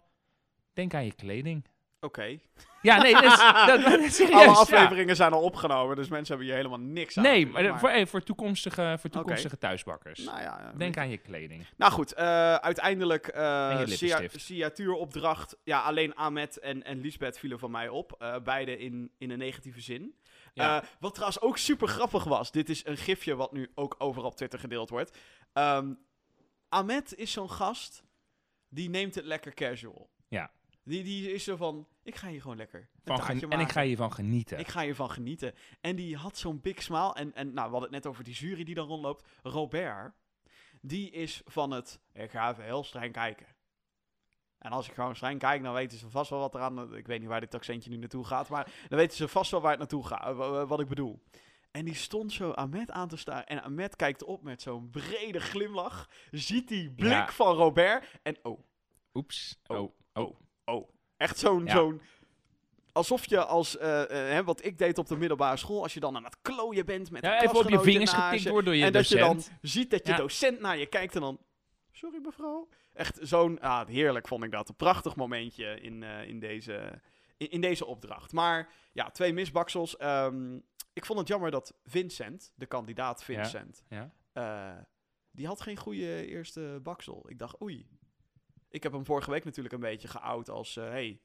denk 0.73 0.93
aan 0.93 1.05
je 1.05 1.13
kleding. 1.13 1.65
Oké. 2.03 2.39
Ja, 2.81 3.01
nee, 3.01 3.13
dat 3.13 3.23
is, 3.23 3.37
dat, 3.67 3.81
dat 3.81 3.99
is 3.99 4.15
serieus, 4.15 4.35
Alle 4.35 4.45
ja. 4.45 4.51
afleveringen 4.51 5.15
zijn 5.15 5.33
al 5.33 5.41
opgenomen, 5.41 5.95
dus 5.95 6.07
mensen 6.07 6.27
hebben 6.27 6.45
hier 6.45 6.55
helemaal 6.55 6.79
niks 6.87 7.17
aan. 7.17 7.23
Nee, 7.23 7.47
maar, 7.47 7.79
voor, 7.79 7.89
eh, 7.89 8.05
voor 8.05 8.23
toekomstige, 8.23 8.95
voor 8.99 9.09
toekomstige 9.09 9.57
thuisbakkers. 9.57 10.23
Nou 10.23 10.41
ja, 10.41 10.73
Denk 10.77 10.97
aan 10.97 11.09
je 11.09 11.17
kleding. 11.17 11.65
Nou 11.77 11.91
goed, 11.91 12.13
eh, 12.13 12.55
uiteindelijk 12.55 13.31
lippenstift. 13.35 14.41
signatuuropdracht. 14.41 15.57
Ja, 15.63 15.81
alleen 15.81 16.15
Ahmed 16.15 16.59
en, 16.59 16.83
en 16.83 17.01
Lisbeth 17.01 17.39
vielen 17.39 17.59
van 17.59 17.71
mij 17.71 17.89
op. 17.89 18.39
beide 18.43 18.77
in, 18.77 19.11
in 19.17 19.29
een 19.31 19.37
negatieve 19.37 19.81
zin. 19.81 20.15
Ja. 20.53 20.83
Wat 20.99 21.13
trouwens 21.13 21.41
ook 21.41 21.57
super 21.57 21.87
grappig 21.87 22.23
was. 22.23 22.51
Dit 22.51 22.69
is 22.69 22.85
een 22.85 22.97
gifje 22.97 23.35
wat 23.35 23.51
nu 23.51 23.71
ook 23.75 23.95
overal 23.97 24.27
op 24.29 24.35
Twitter 24.35 24.59
gedeeld 24.59 24.89
wordt. 24.89 25.17
Ehm 25.53 25.93
Ahmed 26.73 27.15
is 27.15 27.31
zo'n 27.31 27.49
gast. 27.49 28.03
Die 28.69 28.89
neemt 28.89 29.15
het 29.15 29.25
lekker 29.25 29.53
casual. 29.53 30.09
Ja. 30.27 30.51
Die, 30.83 31.03
die 31.03 31.31
is 31.33 31.43
zo 31.43 31.55
van, 31.55 31.87
ik 32.03 32.15
ga 32.15 32.27
hier 32.27 32.41
gewoon 32.41 32.57
lekker 32.57 32.79
een 32.79 32.87
Van 33.03 33.21
gen- 33.21 33.35
en 33.39 33.41
ik 33.43 33.49
maken. 33.57 33.69
ga 33.73 33.81
hiervan 33.81 34.13
genieten. 34.13 34.59
Ik 34.59 34.67
ga 34.67 34.81
hiervan 34.81 35.09
genieten. 35.11 35.53
En 35.81 35.95
die 35.95 36.15
had 36.17 36.37
zo'n 36.37 36.59
big 36.61 36.81
smile. 36.81 37.13
En, 37.13 37.33
en 37.35 37.45
nou, 37.53 37.65
we 37.65 37.71
hadden 37.71 37.81
het 37.81 37.91
net 37.91 38.07
over 38.07 38.23
die 38.23 38.33
jury 38.33 38.63
die 38.63 38.75
dan 38.75 38.87
rondloopt. 38.87 39.27
Robert, 39.43 40.13
die 40.81 41.11
is 41.11 41.41
van 41.45 41.71
het... 41.71 41.99
Ik 42.13 42.31
ga 42.31 42.51
even 42.51 42.63
heel 42.63 42.83
streng 42.83 43.11
kijken. 43.13 43.45
En 44.57 44.71
als 44.71 44.87
ik 44.87 44.93
gewoon 44.93 45.15
streng 45.15 45.39
kijk, 45.39 45.63
dan 45.63 45.73
weten 45.73 45.97
ze 45.97 46.09
vast 46.09 46.29
wel 46.29 46.39
wat 46.39 46.55
eraan... 46.55 46.95
Ik 46.95 47.07
weet 47.07 47.19
niet 47.19 47.29
waar 47.29 47.39
dit 47.39 47.55
accentje 47.55 47.89
nu 47.89 47.97
naartoe 47.97 48.25
gaat. 48.25 48.49
Maar 48.49 48.71
dan 48.89 48.97
weten 48.99 49.17
ze 49.17 49.27
vast 49.27 49.51
wel 49.51 49.61
waar 49.61 49.69
het 49.71 49.79
naartoe 49.79 50.05
gaat. 50.07 50.35
wa- 50.35 50.65
Wat 50.65 50.79
ik 50.79 50.87
bedoel. 50.87 51.23
En 51.71 51.85
die 51.85 51.95
stond 51.95 52.31
zo 52.31 52.51
Ahmed 52.51 52.91
aan 52.91 53.07
te 53.07 53.17
staan. 53.17 53.43
En 53.43 53.63
Ahmed 53.63 53.95
kijkt 53.95 54.23
op 54.23 54.43
met 54.43 54.61
zo'n 54.61 54.89
brede 54.89 55.39
glimlach. 55.39 56.09
Ziet 56.31 56.67
die 56.67 56.91
blik 56.91 57.11
Ja. 57.11 57.31
van 57.31 57.55
Robert. 57.55 58.19
En 58.23 58.37
oh, 58.43 58.59
Oeps. 59.13 59.59
Oh, 59.67 59.77
Oh, 59.79 59.91
oh. 60.13 60.39
Echt 61.23 61.37
zo'n... 61.39 61.65
Ja. 61.65 61.71
zo'n 61.71 62.01
Alsof 62.91 63.25
je 63.25 63.45
als, 63.45 63.77
eh, 63.77 64.03
hè, 64.07 64.43
wat 64.43 64.65
ik 64.65 64.77
deed 64.77 64.97
op 64.97 65.07
de 65.07 65.17
middelbare 65.17 65.57
school, 65.57 65.81
als 65.81 65.93
je 65.93 65.99
dan 65.99 66.15
aan 66.15 66.23
het 66.23 66.37
klooien 66.41 66.85
bent 66.85 67.11
met 67.11 67.23
Ja, 67.23 67.37
een 67.37 67.43
even 67.49 67.59
op 67.59 67.69
je 67.69 67.79
vingers 67.79 68.11
getikt 68.13 68.47
wordt 68.49 68.65
door 68.65 68.75
je 68.75 68.83
En 68.85 68.91
dat 68.93 69.07
je 69.09 69.17
dan 69.17 69.35
docent. 69.35 69.57
ziet 69.61 69.89
dat 69.91 70.05
je 70.05 70.11
Ja. 70.11 70.17
docent 70.17 70.59
naar 70.59 70.77
je 70.77 70.85
kijkt 70.85 71.15
en 71.15 71.21
dan... 71.21 71.39
Sorry 71.91 72.19
mevrouw? 72.23 72.67
Echt 72.93 73.17
zo'n... 73.21 73.59
Ah, 73.59 73.87
heerlijk 73.87 74.27
vond 74.27 74.43
ik 74.43 74.51
dat. 74.51 74.69
Een 74.69 74.75
prachtig 74.75 75.15
momentje 75.15 75.79
in, 75.81 76.03
eh, 76.03 76.27
in, 76.27 76.39
deze, 76.39 77.01
in, 77.37 77.49
in 77.51 77.61
deze 77.61 77.85
opdracht. 77.85 78.31
Maar 78.31 78.69
ja, 78.91 79.09
twee 79.09 79.33
misbaksels. 79.33 79.97
Ehm, 79.97 80.55
ik 80.93 81.05
vond 81.05 81.19
het 81.19 81.27
jammer 81.27 81.51
dat 81.51 81.73
Vincent, 81.83 82.53
de 82.55 82.65
kandidaat 82.65 83.23
Vincent, 83.23 83.83
Ja. 84.33 84.85
die 85.31 85.47
had 85.47 85.61
geen 85.61 85.77
goede 85.77 86.25
eerste 86.27 86.79
baksel. 86.83 87.25
Ik 87.29 87.37
dacht, 87.39 87.61
oei. 87.61 87.87
Ik 88.73 88.83
heb 88.83 88.91
hem 88.91 89.05
vorige 89.05 89.31
week 89.31 89.43
natuurlijk 89.45 89.73
een 89.73 89.79
beetje 89.79 90.07
geout 90.07 90.49
als... 90.49 90.77
eh, 90.77 90.83
hey, 90.89 91.19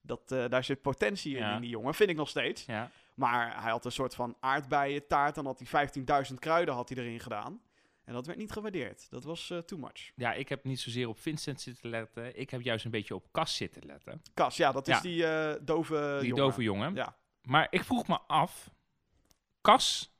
dat, 0.00 0.32
eh, 0.32 0.48
daar 0.48 0.64
zit 0.64 0.82
potentie 0.82 1.32
in, 1.36 1.42
Ja. 1.42 1.54
in 1.54 1.60
die 1.60 1.70
jongen. 1.70 1.94
Vind 1.94 2.10
ik 2.10 2.16
nog 2.16 2.28
steeds. 2.28 2.64
Ja. 2.64 2.90
Maar 3.14 3.62
hij 3.62 3.70
had 3.70 3.84
een 3.84 3.92
soort 3.92 4.14
van 4.14 4.36
aardbeientaart. 4.40 5.34
Dan 5.34 5.46
had 5.46 5.58
hij 5.58 5.88
15.000 6.28 6.34
kruiden 6.38 6.74
had 6.74 6.88
hij 6.88 6.98
erin 6.98 7.20
gedaan. 7.20 7.60
En 8.04 8.12
dat 8.12 8.26
werd 8.26 8.38
niet 8.38 8.52
gewaardeerd. 8.52 9.10
Dat 9.10 9.24
was 9.24 9.50
eh, 9.50 9.58
too 9.58 9.78
much. 9.78 10.12
ja, 10.16 10.32
ik 10.32 10.48
heb 10.48 10.64
niet 10.64 10.80
zozeer 10.80 11.08
op 11.08 11.18
Vincent 11.18 11.60
zitten 11.60 11.90
letten. 11.90 12.38
Ik 12.38 12.50
heb 12.50 12.60
juist 12.60 12.84
een 12.84 12.90
beetje 12.90 13.14
op 13.14 13.32
Cas 13.32 13.56
zitten 13.56 13.86
letten. 13.86 14.22
Cas, 14.34 14.56
ja, 14.56 14.72
dat 14.72 14.88
is 14.88 14.94
Ja. 15.00 15.00
die 15.54 15.64
dove 15.64 16.16
Die 16.20 16.28
jongen. 16.28 16.44
dove 16.44 16.62
jongen. 16.62 16.94
Ja. 16.94 17.16
Maar 17.42 17.66
ik 17.70 17.84
vroeg 17.84 18.06
me 18.08 18.18
af, 18.26 18.70
Cas 19.60 20.14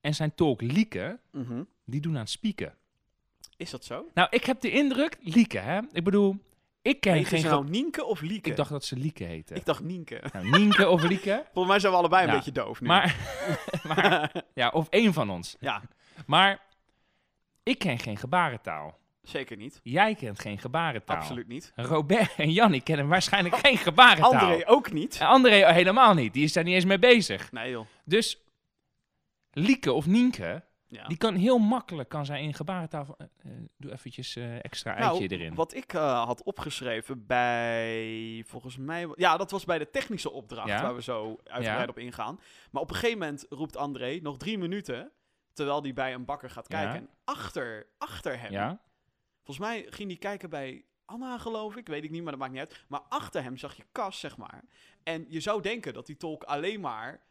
en 0.00 0.14
zijn 0.14 0.34
tolk 0.34 0.60
Lieke, 0.60 1.20
Mhm. 1.32 1.64
die 1.84 2.00
doen 2.00 2.14
aan 2.14 2.20
het 2.20 2.30
spieken. 2.30 2.74
Is 3.60 3.70
dat 3.70 3.84
zo? 3.84 4.06
Nou, 4.14 4.28
ik 4.30 4.44
heb 4.44 4.60
de 4.60 4.70
indruk, 4.70 5.16
Lieke 5.20 5.58
hè, 5.58 5.80
ik 5.92 6.04
bedoel, 6.04 6.36
ik 6.82 7.00
ken 7.00 7.24
geen... 7.24 7.40
ge- 7.40 7.48
nou 7.48 7.68
Nienke 7.68 8.04
of 8.04 8.20
Lieke? 8.20 8.50
Ik 8.50 8.56
dacht 8.56 8.70
dat 8.70 8.84
ze 8.84 8.96
Lieke 8.96 9.24
heette. 9.24 9.54
Ik 9.54 9.64
dacht 9.64 9.82
Nienke. 9.82 10.22
Nou, 10.32 10.50
Nienke 10.50 10.88
of 10.88 11.02
Lieke. 11.02 11.42
Volgens 11.52 11.66
mij 11.68 11.78
zijn 11.80 11.92
we 11.92 11.98
allebei 11.98 12.26
een 12.28 12.34
beetje 12.34 12.52
doof 12.52 12.80
nu. 12.80 12.86
Maar, 12.86 13.16
maar, 13.96 14.32
ja, 14.54 14.68
of 14.68 14.88
één 14.88 15.12
van 15.12 15.30
ons. 15.30 15.56
ja, 15.60 15.82
Maar 16.26 16.60
ik 17.62 17.78
ken 17.78 17.98
geen 17.98 18.16
gebarentaal. 18.16 18.98
zeker 19.22 19.56
niet. 19.56 19.80
Jij 19.82 20.14
kent 20.14 20.40
geen 20.40 20.58
gebarentaal. 20.58 21.16
Absoluut 21.16 21.48
niet. 21.48 21.72
Robert 21.74 22.34
en 22.36 22.50
Jannie 22.52 22.80
kennen 22.82 23.08
waarschijnlijk 23.08 23.56
geen 23.56 23.76
gebarentaal. 23.78 24.32
André 24.32 24.68
ook 24.68 24.92
niet. 24.92 25.16
En 25.20 25.26
André 25.26 25.72
helemaal 25.72 26.14
niet. 26.14 26.32
Die 26.32 26.44
is 26.44 26.52
daar 26.52 26.64
niet 26.64 26.74
eens 26.74 26.84
mee 26.84 26.98
bezig. 26.98 27.52
Nee 27.52 27.70
joh. 27.70 27.86
Dus 28.04 28.38
Lieke 29.52 29.92
of 29.92 30.06
Nienke, 30.06 30.62
Ja. 30.90 31.06
die 31.06 31.16
kan 31.16 31.34
heel 31.34 31.58
makkelijk 31.58 32.08
kan 32.08 32.24
zij 32.26 32.42
in 32.42 32.54
gebarentaal... 32.54 33.04
van, 33.04 33.14
eh, 33.18 33.26
eh, 33.50 33.58
doe 33.76 33.92
eventjes 33.92 34.36
eh, 34.36 34.64
extra 34.64 34.94
eitje 34.94 35.28
nou, 35.28 35.40
erin. 35.40 35.54
wat 35.54 35.74
ik 35.74 35.90
had 35.90 36.42
opgeschreven 36.42 37.26
bij, 37.26 38.44
volgens 38.46 38.76
mij, 38.76 39.08
ja, 39.14 39.36
dat 39.36 39.50
was 39.50 39.64
bij 39.64 39.78
de 39.78 39.90
technische 39.90 40.30
opdracht, 40.30 40.68
Ja. 40.68 40.82
waar 40.82 40.94
we 40.94 41.02
zo 41.02 41.38
uitgebreid 41.44 41.84
Ja. 41.84 41.86
op 41.88 41.98
ingaan. 41.98 42.40
Maar 42.70 42.82
op 42.82 42.88
een 42.90 42.94
gegeven 42.96 43.18
moment 43.18 43.46
roept 43.48 43.76
André 43.76 44.18
nog 44.22 44.36
drie 44.36 44.58
minuten, 44.58 45.12
terwijl 45.52 45.82
hij 45.82 45.92
bij 45.92 46.14
een 46.14 46.24
bakker 46.24 46.50
gaat 46.50 46.68
kijken. 46.68 46.94
En 46.94 47.08
achter, 47.24 47.86
achter 47.98 48.40
hem, 48.40 48.52
Ja? 48.52 48.80
volgens 49.42 49.66
mij 49.66 49.86
ging 49.90 50.08
hij 50.08 50.18
kijken 50.18 50.50
bij 50.50 50.84
Anna, 51.04 51.38
geloof 51.38 51.76
ik, 51.76 51.86
weet 51.86 52.04
ik 52.04 52.10
niet, 52.10 52.22
maar 52.22 52.30
dat 52.32 52.40
maakt 52.40 52.52
niet 52.52 52.60
uit. 52.60 52.84
Maar 52.88 53.02
achter 53.08 53.42
hem 53.42 53.56
zag 53.56 53.76
je 53.76 53.84
Cas, 53.92 54.20
zeg 54.20 54.36
maar. 54.36 54.64
En 55.02 55.26
je 55.28 55.40
zou 55.40 55.62
denken 55.62 55.92
dat 55.92 56.06
die 56.06 56.16
tolk 56.16 56.42
alleen 56.42 56.80
maar 56.80 57.22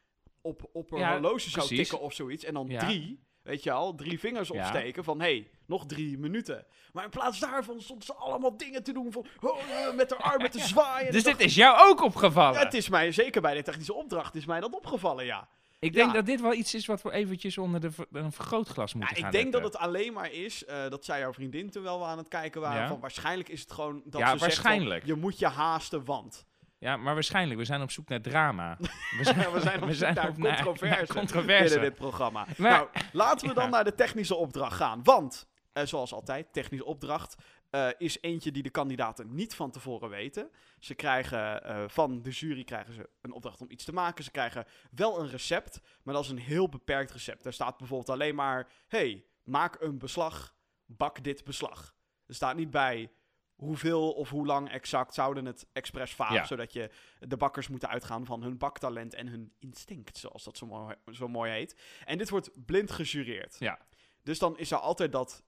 op, 0.41 0.69
op 0.74 0.91
een 0.91 1.08
horloge 1.08 1.50
zou 1.50 1.67
tikken 1.67 2.00
of 2.00 2.13
zoiets. 2.13 2.43
En 2.43 2.54
dan 2.54 2.67
drie, 2.67 3.19
weet 3.49 3.63
je 3.63 3.71
al, 3.71 3.95
drie 3.95 4.19
vingers 4.19 4.49
Ja. 4.49 4.59
opsteken 4.63 5.03
van, 5.03 5.19
hé, 5.19 5.25
hey, 5.25 5.47
nog 5.65 5.85
drie 5.85 6.17
minuten. 6.17 6.65
Maar 6.93 7.03
in 7.03 7.09
plaats 7.09 7.39
daarvan 7.39 7.81
stonden 7.81 8.05
ze 8.05 8.13
allemaal 8.13 8.57
dingen 8.57 8.83
te 8.83 8.93
doen 8.93 9.12
van, 9.12 9.25
oh, 9.41 9.59
eh, 9.59 9.93
met 9.95 10.09
de 10.09 10.15
armen 10.17 10.51
te 10.51 10.59
zwaaien. 10.73 11.12
Dus 11.12 11.19
Ik 11.19 11.25
dacht, 11.25 11.38
dit 11.38 11.47
is 11.47 11.55
jou 11.55 11.89
ook 11.89 12.01
opgevallen? 12.03 12.59
ja, 12.59 12.65
het 12.65 12.73
is 12.73 12.89
mij, 12.89 13.12
zeker 13.12 13.41
bij 13.41 13.53
de 13.55 13.62
technische 13.63 13.93
opdracht, 13.93 14.35
is 14.35 14.45
mij 14.45 14.59
dat 14.59 14.73
opgevallen, 14.75 15.25
ja. 15.25 15.47
ik 15.79 15.93
denk 15.93 16.07
ja. 16.07 16.13
dat 16.13 16.25
dit 16.25 16.41
wel 16.41 16.53
iets 16.53 16.73
is 16.73 16.85
wat 16.85 17.01
we 17.01 17.12
eventjes 17.12 17.57
onder 17.57 17.79
de, 17.81 17.91
ver- 17.91 18.07
een 18.12 18.31
vergrootglas 18.31 18.91
ja 18.91 18.97
moeten 18.97 19.17
ik 19.17 19.23
gaan 19.23 19.31
denk 19.31 19.51
dat 19.53 19.63
het 19.63 19.77
alleen 19.77 20.13
maar 20.13 20.31
is, 20.31 20.65
eh, 20.65 20.89
dat 20.89 21.05
zei 21.05 21.19
jouw 21.21 21.33
vriendin 21.33 21.69
terwijl 21.69 21.99
we 21.99 22.05
aan 22.05 22.17
het 22.17 22.27
kijken 22.27 22.62
waren, 22.62 22.81
Ja. 22.81 22.88
van 22.88 22.99
waarschijnlijk 22.99 23.49
is 23.49 23.62
het 23.62 23.71
gewoon 23.71 24.01
dat 24.05 24.19
Ja, 24.21 24.31
ze 24.31 24.38
zegt 24.38 24.53
van, 24.55 24.63
waarschijnlijk. 24.63 25.05
je 25.05 25.15
moet 25.15 25.39
je 25.39 25.47
haasten, 25.47 26.05
want... 26.05 26.45
Ja, 26.79 26.97
maar 26.97 27.13
waarschijnlijk. 27.13 27.59
We 27.59 27.65
zijn 27.65 27.81
op 27.81 27.91
zoek 27.91 28.07
naar 28.09 28.21
drama. 28.21 28.77
We 29.17 29.23
zijn, 29.23 29.51
we 29.51 29.59
zijn 29.59 29.83
op 29.83 29.91
zoek 29.91 30.13
naar 30.13 30.29
op 30.29 30.37
naar- 30.37 30.63
controverse, 30.63 30.95
naar 30.95 31.07
controverse. 31.07 31.63
binnen 31.63 31.81
dit 31.81 31.95
programma. 31.95 32.45
Maar- 32.57 32.71
nou, 32.71 32.87
laten 33.11 33.47
we 33.47 33.53
dan 33.53 33.63
Ja. 33.63 33.69
naar 33.69 33.83
de 33.83 33.95
technische 33.95 34.35
opdracht 34.35 34.75
gaan. 34.75 35.03
Want, 35.03 35.47
eh, 35.73 35.85
zoals 35.85 36.13
altijd, 36.13 36.53
technische 36.53 36.85
opdracht 36.85 37.35
eh, 37.69 37.87
is 37.97 38.17
eentje 38.21 38.51
die 38.51 38.63
de 38.63 38.69
kandidaten 38.69 39.35
niet 39.35 39.55
van 39.55 39.71
tevoren 39.71 40.09
weten. 40.09 40.49
Ze 40.79 40.93
krijgen 40.95 41.63
eh, 41.63 41.83
van 41.87 42.21
de 42.21 42.29
jury 42.29 42.63
krijgen 42.63 42.93
ze 42.93 43.09
een 43.21 43.31
opdracht 43.31 43.61
om 43.61 43.71
iets 43.71 43.83
te 43.83 43.93
maken. 43.93 44.23
Ze 44.23 44.31
krijgen 44.31 44.65
wel 44.91 45.19
een 45.19 45.29
recept, 45.29 45.79
maar 46.03 46.13
dat 46.13 46.23
is 46.23 46.29
een 46.29 46.37
heel 46.39 46.69
beperkt 46.69 47.11
recept. 47.11 47.43
Daar 47.43 47.53
staat 47.53 47.77
bijvoorbeeld 47.77 48.09
alleen 48.09 48.35
maar: 48.35 48.67
hey, 48.87 49.25
maak 49.43 49.77
een 49.81 49.97
beslag, 49.97 50.55
bak 50.85 51.23
dit 51.23 51.43
beslag. 51.43 51.95
Er 52.25 52.35
staat 52.35 52.55
niet 52.55 52.71
bij 52.71 53.11
hoeveel 53.60 54.12
of 54.12 54.30
hoe 54.30 54.45
lang 54.45 54.69
exact 54.69 55.13
zouden 55.13 55.45
het 55.45 55.67
expres 55.74 56.13
vaag, 56.13 56.34
Ja. 56.34 56.45
zodat 56.45 56.74
je 56.74 56.89
de 57.19 57.38
bakkers 57.38 57.67
moeten 57.67 57.89
uitgaan 57.89 58.26
van 58.26 58.41
hun 58.43 58.58
baktalent 58.58 59.13
en 59.13 59.28
hun 59.28 59.54
instinct, 59.60 60.17
zoals 60.17 60.43
dat 60.43 60.58
zo 60.58 60.65
mooi, 60.65 60.95
zo 61.12 61.28
mooi 61.28 61.52
heet. 61.52 61.80
En 62.06 62.17
dit 62.17 62.30
wordt 62.30 62.65
blind 62.65 62.91
gejureerd. 62.91 63.56
Ja. 63.60 63.80
Dus 64.24 64.39
dan 64.39 64.58
is 64.58 64.72
er 64.72 64.78
altijd 64.78 65.12
dat 65.12 65.43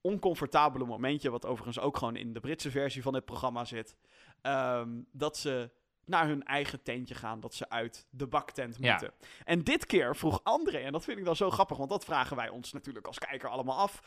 oncomfortabele 0.00 0.84
momentje, 0.84 1.30
wat 1.30 1.46
overigens 1.46 1.78
ook 1.78 1.96
gewoon 1.96 2.16
in 2.16 2.32
de 2.32 2.40
Britse 2.40 2.70
versie 2.70 3.02
van 3.02 3.12
dit 3.12 3.24
programma 3.24 3.64
zit, 3.64 3.96
ehm, 4.40 5.02
dat 5.12 5.36
ze 5.36 5.70
naar 6.04 6.26
hun 6.26 6.42
eigen 6.42 6.82
tentje 6.82 7.14
gaan, 7.14 7.40
dat 7.40 7.54
ze 7.54 7.68
uit 7.68 8.06
de 8.10 8.26
baktent 8.26 8.76
Ja. 8.80 8.90
moeten. 8.90 9.12
En 9.44 9.64
dit 9.64 9.86
keer 9.86 10.16
vroeg 10.16 10.40
André, 10.42 10.78
en 10.78 10.92
dat 10.92 11.04
vind 11.04 11.18
ik 11.18 11.24
dan 11.24 11.36
zo 11.36 11.50
grappig, 11.50 11.76
want 11.76 11.90
dat 11.90 12.04
vragen 12.04 12.36
wij 12.36 12.48
ons 12.48 12.72
natuurlijk 12.72 13.06
als 13.06 13.18
kijker 13.18 13.48
allemaal 13.48 13.78
af. 13.78 14.02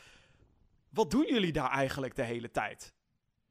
Wat 0.90 1.10
doen 1.10 1.26
jullie 1.26 1.52
daar 1.52 1.70
eigenlijk 1.70 2.16
de 2.16 2.22
hele 2.22 2.50
tijd? 2.50 2.94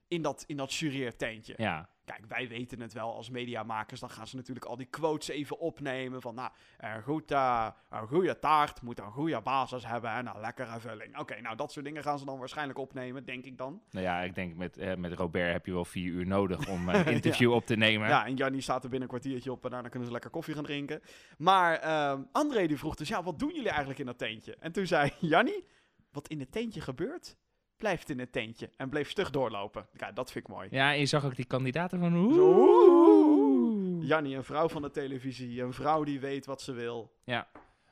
In 0.07 0.21
dat, 0.21 0.43
in 0.47 0.57
dat 0.57 0.73
jureertentje. 0.73 1.53
Ja. 1.57 1.89
Kijk, 2.07 2.25
wij 2.27 2.47
weten 2.47 2.81
het 2.81 2.93
wel 2.93 3.13
als 3.13 3.29
mediamakers. 3.29 3.99
Dan 3.99 4.09
gaan 4.09 4.27
ze 4.27 4.35
natuurlijk 4.35 4.65
al 4.65 4.77
die 4.77 4.85
quotes 4.85 5.27
even 5.27 5.59
opnemen. 5.59 6.21
Van, 6.21 6.35
nou, 6.35 6.51
een 6.77 7.01
goede, 7.01 7.73
een 7.89 8.07
goede 8.07 8.39
taart 8.39 8.81
moet 8.81 8.99
een 8.99 9.11
goede 9.11 9.41
basis 9.41 9.85
hebben 9.85 10.11
en 10.11 10.27
een 10.27 10.39
lekkere 10.39 10.79
vulling. 10.79 11.17
Oké, 11.19 11.41
nou, 11.41 11.55
dat 11.55 11.71
soort 11.71 11.85
dingen 11.85 12.03
gaan 12.03 12.19
ze 12.19 12.25
dan 12.25 12.39
waarschijnlijk 12.39 12.79
opnemen, 12.79 13.25
denk 13.25 13.45
ik 13.45 13.57
dan. 13.57 13.81
Nou 13.91 14.05
ja, 14.05 14.21
ik 14.21 14.35
denk 14.35 14.55
met, 14.55 14.77
eh, 14.77 14.95
met 14.95 15.13
Robert 15.13 15.51
heb 15.51 15.65
je 15.65 15.71
wel 15.71 15.85
vier 15.85 16.11
uur 16.11 16.27
nodig 16.27 16.67
om 16.67 16.89
een 16.89 17.05
interview 17.05 17.53
op 17.53 17.65
te 17.65 17.75
nemen. 17.75 18.07
Ja, 18.07 18.25
en 18.25 18.35
Jannie 18.35 18.61
staat 18.61 18.83
er 18.83 18.89
binnen 18.89 19.09
een 19.09 19.19
kwartiertje 19.19 19.51
op 19.51 19.63
en 19.63 19.71
daarna 19.71 19.89
kunnen 19.89 20.07
ze 20.07 20.13
lekker 20.13 20.31
koffie 20.31 20.53
gaan 20.53 20.63
drinken. 20.63 21.01
Maar 21.37 21.79
ehm, 21.79 22.21
André 22.31 22.67
die 22.67 22.77
vroeg 22.77 22.95
dus, 22.95 23.07
ja, 23.07 23.23
wat 23.23 23.39
doen 23.39 23.53
jullie 23.53 23.69
eigenlijk 23.69 23.99
in 23.99 24.05
dat 24.05 24.17
tentje? 24.17 24.55
En 24.59 24.71
toen 24.71 24.85
zei 24.85 25.11
Jannie, 25.19 25.65
wat 26.11 26.27
in 26.27 26.39
het 26.39 26.51
tentje 26.51 26.81
gebeurt, 26.81 27.37
blijft 27.77 28.09
in 28.09 28.19
het 28.19 28.31
tentje. 28.31 28.69
En 28.77 28.89
bleef 28.89 29.09
stug 29.09 29.29
doorlopen. 29.29 29.87
Ja, 29.93 30.11
dat 30.11 30.31
vind 30.31 30.47
ik 30.47 30.53
mooi. 30.53 30.67
Ja, 30.71 30.93
en 30.93 30.99
je 30.99 31.05
zag 31.05 31.25
ook 31.25 31.35
die 31.35 31.45
kandidaten 31.45 31.99
van... 31.99 32.33
Zo, 32.33 32.41
Oeh. 32.41 34.07
Jannie, 34.07 34.35
een 34.35 34.43
vrouw 34.43 34.69
van 34.69 34.81
de 34.81 34.91
televisie. 34.91 35.61
Een 35.61 35.73
vrouw 35.73 36.03
die 36.03 36.19
weet 36.19 36.45
wat 36.45 36.61
ze 36.61 36.71
wil. 36.71 37.13
Ja. 37.23 37.47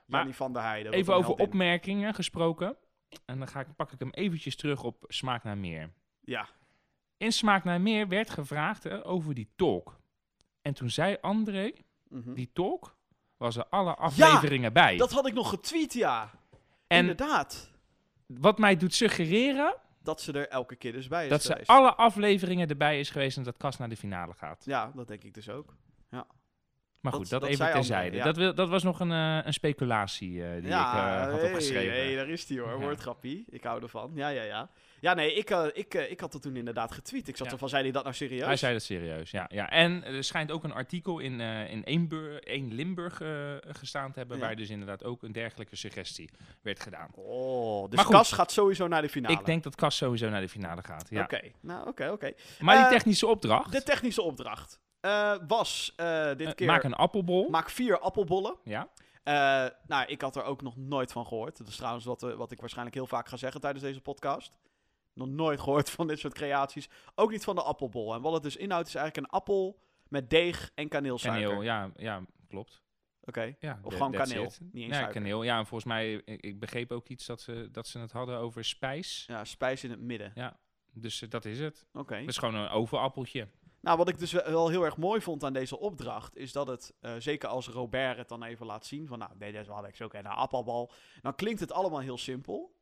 Jannie 0.05 0.35
van 0.35 0.53
der 0.53 0.61
Heijden. 0.61 0.93
Even 0.93 1.13
over 1.13 1.27
heldin. 1.27 1.45
opmerkingen 1.45 2.13
gesproken. 2.13 2.75
En 3.25 3.37
dan 3.39 3.47
ga 3.47 3.59
ik, 3.59 3.75
pak 3.75 3.91
ik 3.91 3.99
hem 3.99 4.09
eventjes 4.11 4.55
terug 4.55 4.83
op 4.83 5.03
Smaak 5.07 5.43
naar 5.43 5.57
Meer. 5.57 5.89
Ja, 6.21 6.47
In 7.17 7.31
Smaak 7.31 7.63
naar 7.63 7.81
Meer 7.81 8.07
werd 8.07 8.29
gevraagd 8.29 8.83
hè, 8.83 9.05
over 9.05 9.33
die 9.33 9.49
talk. 9.55 9.99
En 10.61 10.73
toen 10.73 10.89
zei 10.89 11.17
André, 11.21 11.71
mhm. 12.09 12.33
die 12.33 12.49
talk 12.53 12.95
was 13.37 13.55
er 13.55 13.65
alle 13.69 13.95
afleveringen 13.95 14.73
bij. 14.73 14.97
dat 14.97 15.11
had 15.11 15.27
ik 15.27 15.33
nog 15.33 15.49
getweet, 15.49 15.93
ja. 15.93 16.31
en 16.87 16.99
Inderdaad. 16.99 17.73
Wat 18.25 18.57
mij 18.57 18.77
doet 18.77 18.93
suggereren 18.93 19.75
Dat 20.03 20.21
ze 20.21 20.31
er 20.31 20.47
elke 20.47 20.75
keer 20.75 20.91
dus 20.91 21.07
bij 21.07 21.23
is 21.23 21.29
dat 21.29 21.43
ze 21.43 21.61
alle 21.65 21.93
afleveringen 21.93 22.67
erbij 22.67 22.99
is 22.99 23.09
geweest 23.09 23.37
en 23.37 23.43
dat 23.43 23.57
Kas 23.57 23.77
naar 23.77 23.89
de 23.89 23.97
finale 23.97 24.33
gaat. 24.33 24.63
Ja, 24.65 24.91
dat 24.95 25.07
denk 25.07 25.23
ik 25.23 25.33
dus 25.33 25.49
ook. 25.49 25.75
Maar 27.05 27.13
Dat- 27.13 27.21
goed, 27.21 27.29
dat, 27.29 27.41
dat 27.41 27.49
even 27.49 27.71
terzijde. 27.71 28.17
ja. 28.17 28.31
Dat, 28.31 28.55
dat 28.55 28.69
was 28.69 28.83
nog 28.83 28.99
een, 28.99 29.11
eh, 29.11 29.39
een 29.43 29.53
speculatie 29.53 30.43
eh, 30.43 30.49
die 30.49 30.65
ik 30.65 30.71
eh, 30.71 31.21
had 31.21 31.31
hey, 31.31 31.43
opgeschreven. 31.43 31.93
hey, 31.93 32.15
daar 32.15 32.29
is 32.29 32.45
die 32.45 32.59
hoor. 32.59 32.69
Ja. 32.69 32.77
Woordgrappie. 32.77 33.45
Ik 33.49 33.63
hou 33.63 33.81
ervan. 33.81 34.11
Ja, 34.13 34.27
ja, 34.27 34.43
ja. 34.43 34.69
Ja, 35.05 35.13
nee, 35.13 35.33
ik, 35.33 35.49
eh, 35.49 35.65
ik, 35.73 35.93
eh, 35.93 36.11
ik 36.11 36.19
had 36.19 36.33
het 36.33 36.41
toen 36.41 36.55
inderdaad 36.55 36.91
getweet. 36.91 37.27
Ik 37.27 37.37
zat 37.37 37.45
Ja. 37.47 37.53
ervan, 37.53 37.69
zei 37.69 37.83
hij 37.83 37.91
dat 37.91 38.03
nou 38.03 38.15
serieus? 38.15 38.45
Hij 38.45 38.55
zei 38.57 38.73
dat 38.73 38.81
serieus, 38.83 39.31
ja. 39.31 39.45
ja. 39.49 39.69
En 39.69 40.03
er 40.03 40.23
schijnt 40.23 40.51
ook 40.51 40.63
een 40.63 40.73
artikel 40.73 41.19
in, 41.19 41.41
eh 41.41 41.71
in 41.71 41.81
1, 41.85 42.07
Bur- 42.07 42.43
1 42.47 42.73
Limburg 42.73 43.21
gestaan 43.67 44.11
te 44.11 44.19
hebben, 44.19 44.37
Ja. 44.37 44.43
waar 44.45 44.55
dus 44.55 44.69
inderdaad 44.69 45.03
ook 45.03 45.23
een 45.23 45.31
dergelijke 45.31 45.75
suggestie 45.75 46.29
werd 46.61 46.79
gedaan. 46.79 47.09
Oh, 47.15 47.89
dus. 47.89 48.03
Cas 48.05 48.31
gaat 48.31 48.51
sowieso 48.51 48.87
naar 48.87 49.01
de 49.01 49.09
finale. 49.09 49.33
Ik 49.39 49.45
denk 49.45 49.63
dat 49.63 49.75
Kas 49.75 49.97
sowieso 49.97 50.29
naar 50.29 50.41
de 50.41 50.49
finale 50.49 50.83
gaat, 50.83 51.07
ja. 51.09 51.23
Oké, 51.23 51.41
nou 51.61 51.87
oké, 51.87 52.09
oké. 52.09 52.31
Maar 52.59 52.77
die 52.77 52.97
technische 52.97 53.27
opdracht, 53.27 53.71
De 53.71 53.83
technische 53.83 54.21
opdracht 54.21 54.79
was 55.47 55.93
dit 56.37 56.55
keer... 56.55 56.67
maak 56.67 56.83
een 56.83 56.93
appelbol. 56.93 57.49
maak 57.49 57.69
vier 57.69 57.99
appelbollen. 57.99 58.55
ja, 58.63 58.89
nou, 59.87 60.05
ik 60.07 60.21
had 60.21 60.35
er 60.35 60.43
ook 60.43 60.61
nog 60.61 60.77
nooit 60.77 61.11
van 61.11 61.25
gehoord. 61.27 61.57
Dat 61.57 61.67
is 61.67 61.75
trouwens 61.75 62.05
wat, 62.05 62.21
wat 62.21 62.51
ik 62.51 62.59
waarschijnlijk 62.59 62.95
heel 62.95 63.07
vaak 63.07 63.27
ga 63.27 63.37
zeggen 63.37 63.61
tijdens 63.61 63.83
deze 63.83 64.01
podcast. 64.01 64.51
Nog 65.15 65.27
nooit 65.27 65.59
gehoord 65.59 65.89
van 65.89 66.07
dit 66.07 66.19
soort 66.19 66.33
creaties. 66.33 66.89
Ook 67.15 67.31
niet 67.31 67.43
van 67.43 67.55
de 67.55 67.61
appelbol. 67.61 68.13
En 68.13 68.21
wat 68.21 68.33
het 68.33 68.43
dus 68.43 68.55
inhoudt 68.55 68.87
is 68.87 68.95
eigenlijk 68.95 69.27
een 69.27 69.33
appel 69.39 69.79
met 70.07 70.29
deeg 70.29 70.71
en 70.75 70.87
kaneelsuiker. 70.87 71.47
kaneel, 71.47 71.63
ja, 71.63 71.91
ja, 71.95 72.21
klopt. 72.47 72.83
Oké. 73.21 73.55
Ja, 73.59 73.79
Of 73.83 73.93
gewoon 73.93 74.11
kaneel, 74.11 74.43
it. 74.43 74.59
niet 74.61 74.73
eens 74.83 74.85
Ja, 74.85 74.93
suiker. 74.93 75.13
kaneel. 75.13 75.43
Ja, 75.43 75.57
en 75.57 75.65
volgens 75.65 75.89
mij, 75.89 76.13
ik, 76.13 76.41
ik 76.41 76.59
begreep 76.59 76.91
ook 76.91 77.07
iets 77.07 77.25
dat 77.25 77.41
ze, 77.41 77.69
dat 77.71 77.87
ze 77.87 77.99
het 77.99 78.11
hadden 78.11 78.37
over 78.37 78.63
spijs. 78.65 79.23
Ja, 79.27 79.43
spijs 79.45 79.83
in 79.83 79.89
het 79.89 79.99
midden. 79.99 80.33
Dus 80.93 81.21
eh, 81.21 81.29
dat 81.29 81.45
is 81.45 81.59
het. 81.59 81.85
Oké. 81.93 82.15
Het 82.15 82.27
is 82.29 82.37
gewoon 82.37 82.55
een 82.55 82.69
overappeltje. 82.69 83.47
Nou, 83.81 83.97
wat 83.97 84.09
ik 84.09 84.19
dus 84.19 84.31
wel 84.31 84.69
heel 84.69 84.83
erg 84.85 84.97
mooi 84.97 85.21
vond 85.21 85.43
aan 85.43 85.53
deze 85.53 85.79
opdracht, 85.79 86.37
is 86.37 86.51
dat 86.51 86.67
het, 86.67 86.93
eh, 86.99 87.13
zeker 87.17 87.49
als 87.49 87.67
Robert 87.67 88.17
het 88.17 88.27
dan 88.27 88.43
even 88.43 88.65
laat 88.65 88.85
zien, 88.85 89.07
van 89.07 89.19
nou, 89.19 89.31
nee, 89.37 89.51
deze 89.51 89.71
had 89.71 89.87
ik 89.87 89.95
zo 89.95 90.07
een 90.11 90.25
appelbal, 90.25 90.91
dan 91.21 91.35
klinkt 91.35 91.59
het 91.59 91.71
allemaal 91.71 91.99
heel 91.99 92.17
simpel. 92.17 92.74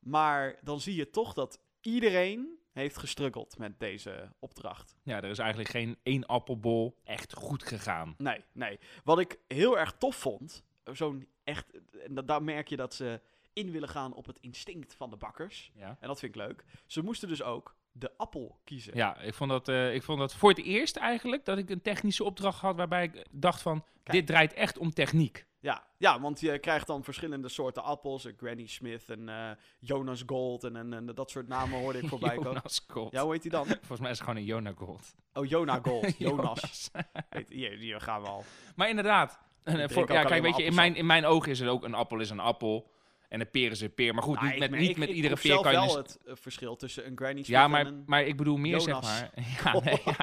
Maar 0.00 0.58
dan 0.62 0.80
zie 0.80 0.94
je 0.94 1.10
toch 1.10 1.32
dat 1.34 1.60
iedereen 1.80 2.58
heeft 2.72 2.96
gestruggeld 2.98 3.58
met 3.58 3.80
deze 3.80 4.32
opdracht. 4.38 4.96
Ja, 5.02 5.16
er 5.16 5.30
is 5.30 5.38
eigenlijk 5.38 5.70
geen 5.70 5.98
één 6.02 6.26
appelbol 6.26 6.96
echt 7.04 7.34
goed 7.34 7.62
gegaan. 7.64 8.14
Nee, 8.18 8.44
nee. 8.52 8.78
Wat 9.04 9.18
ik 9.18 9.38
heel 9.48 9.78
erg 9.78 9.92
tof 9.98 10.16
vond, 10.16 10.64
zo'n 10.92 11.28
echt, 11.44 11.66
en 12.06 12.14
da- 12.14 12.22
daar 12.22 12.42
merk 12.42 12.68
je 12.68 12.76
dat 12.76 12.94
ze 12.94 13.20
in 13.52 13.70
willen 13.70 13.88
gaan 13.88 14.12
op 14.14 14.26
het 14.26 14.38
instinct 14.40 14.94
van 14.94 15.10
de 15.10 15.16
bakkers. 15.16 15.70
Ja. 15.74 15.96
En 16.00 16.08
dat 16.08 16.18
vind 16.18 16.34
ik 16.36 16.40
leuk. 16.40 16.64
Ze 16.86 17.02
moesten 17.02 17.28
dus 17.28 17.42
ook 17.42 17.76
de 17.92 18.16
appel 18.16 18.58
kiezen. 18.64 18.96
Ja, 18.96 19.18
ik 19.18 19.34
vond, 19.34 19.50
dat, 19.50 19.68
eh, 19.68 19.94
ik 19.94 20.02
vond 20.02 20.18
dat 20.18 20.34
voor 20.34 20.48
het 20.50 20.58
eerst 20.58 20.96
eigenlijk 20.96 21.44
dat 21.44 21.58
ik 21.58 21.70
een 21.70 21.82
technische 21.82 22.24
opdracht 22.24 22.60
had 22.60 22.76
waarbij 22.76 23.04
ik 23.04 23.26
dacht 23.30 23.62
van, 23.62 23.84
Kijk. 24.02 24.16
dit 24.16 24.26
draait 24.26 24.52
echt 24.52 24.78
om 24.78 24.90
techniek. 24.92 25.46
Ja, 25.62 25.84
ja, 25.98 26.20
want 26.20 26.40
je 26.40 26.58
krijgt 26.58 26.86
dan 26.86 27.04
verschillende 27.04 27.48
soorten 27.48 27.82
appels. 27.82 28.24
eh, 28.24 28.32
Granny 28.36 28.66
Smith 28.66 29.08
en 29.10 29.28
eh, 29.28 29.50
Jonas 29.78 30.22
Gold 30.26 30.64
en, 30.64 30.76
en, 30.76 30.92
en 30.92 31.06
dat 31.06 31.30
soort 31.30 31.48
namen 31.48 31.78
hoorde 31.78 31.98
ik 31.98 32.08
voorbij 32.08 32.34
komen. 32.36 32.52
Jonas 32.52 32.84
Gold. 32.88 33.12
Ja, 33.12 33.22
hoe 33.22 33.32
heet 33.32 33.42
die 33.42 33.50
dan? 33.50 33.66
Volgens 33.86 34.00
mij 34.00 34.10
is 34.10 34.18
het 34.18 34.26
gewoon 34.26 34.40
een 34.42 34.48
Jonah 34.48 34.76
Gold. 34.76 35.14
Oh, 35.32 35.46
Jonah 35.46 35.84
Gold. 35.84 36.18
Jonas. 36.28 36.90
Weet, 37.30 37.48
hier, 37.48 37.70
hier 37.78 38.00
gaan 38.00 38.22
we 38.22 38.28
al. 38.28 38.44
Maar 38.76 38.88
inderdaad, 38.88 39.38
eh, 39.62 39.74
voor, 39.88 40.12
ja, 40.12 40.22
kijk, 40.24 40.42
weet 40.42 40.56
je, 40.56 40.62
in 40.64 40.74
mijn, 40.74 40.94
in 40.96 41.06
mijn 41.06 41.24
ogen 41.24 41.50
is 41.50 41.58
het 41.58 41.68
ook 41.68 41.84
een 41.84 41.94
appel 41.94 42.20
is 42.20 42.30
een 42.30 42.40
appel 42.40 42.90
en 43.28 43.40
een 43.40 43.50
peer 43.50 43.70
is 43.70 43.80
een 43.80 43.94
peer. 43.94 44.14
Maar 44.14 44.22
goed, 44.22 44.34
Nou, 44.40 44.50
niet 44.50 44.58
met, 44.58 44.70
niet 44.70 44.90
ik- 44.90 44.96
met 44.96 45.08
ik 45.08 45.14
iedere 45.14 45.36
peer 45.36 45.60
kan 45.60 45.72
je... 45.72 45.78
wel 45.78 45.96
een- 45.98 46.02
het 46.02 46.18
verschil 46.40 46.76
tussen 46.76 47.06
een 47.06 47.16
Granny 47.16 47.42
Smith 47.42 47.46
Ja, 47.56 47.64
en 47.64 47.70
maar, 47.70 47.86
een... 47.86 48.02
maar 48.06 48.22
ik 48.24 48.36
bedoel 48.36 48.56
meer, 48.56 48.78
Jonas. 48.80 49.18
zeg 49.18 49.30
maar. 49.34 49.74
Ja, 49.74 49.80
nee, 49.80 50.00
ja. 50.04 50.16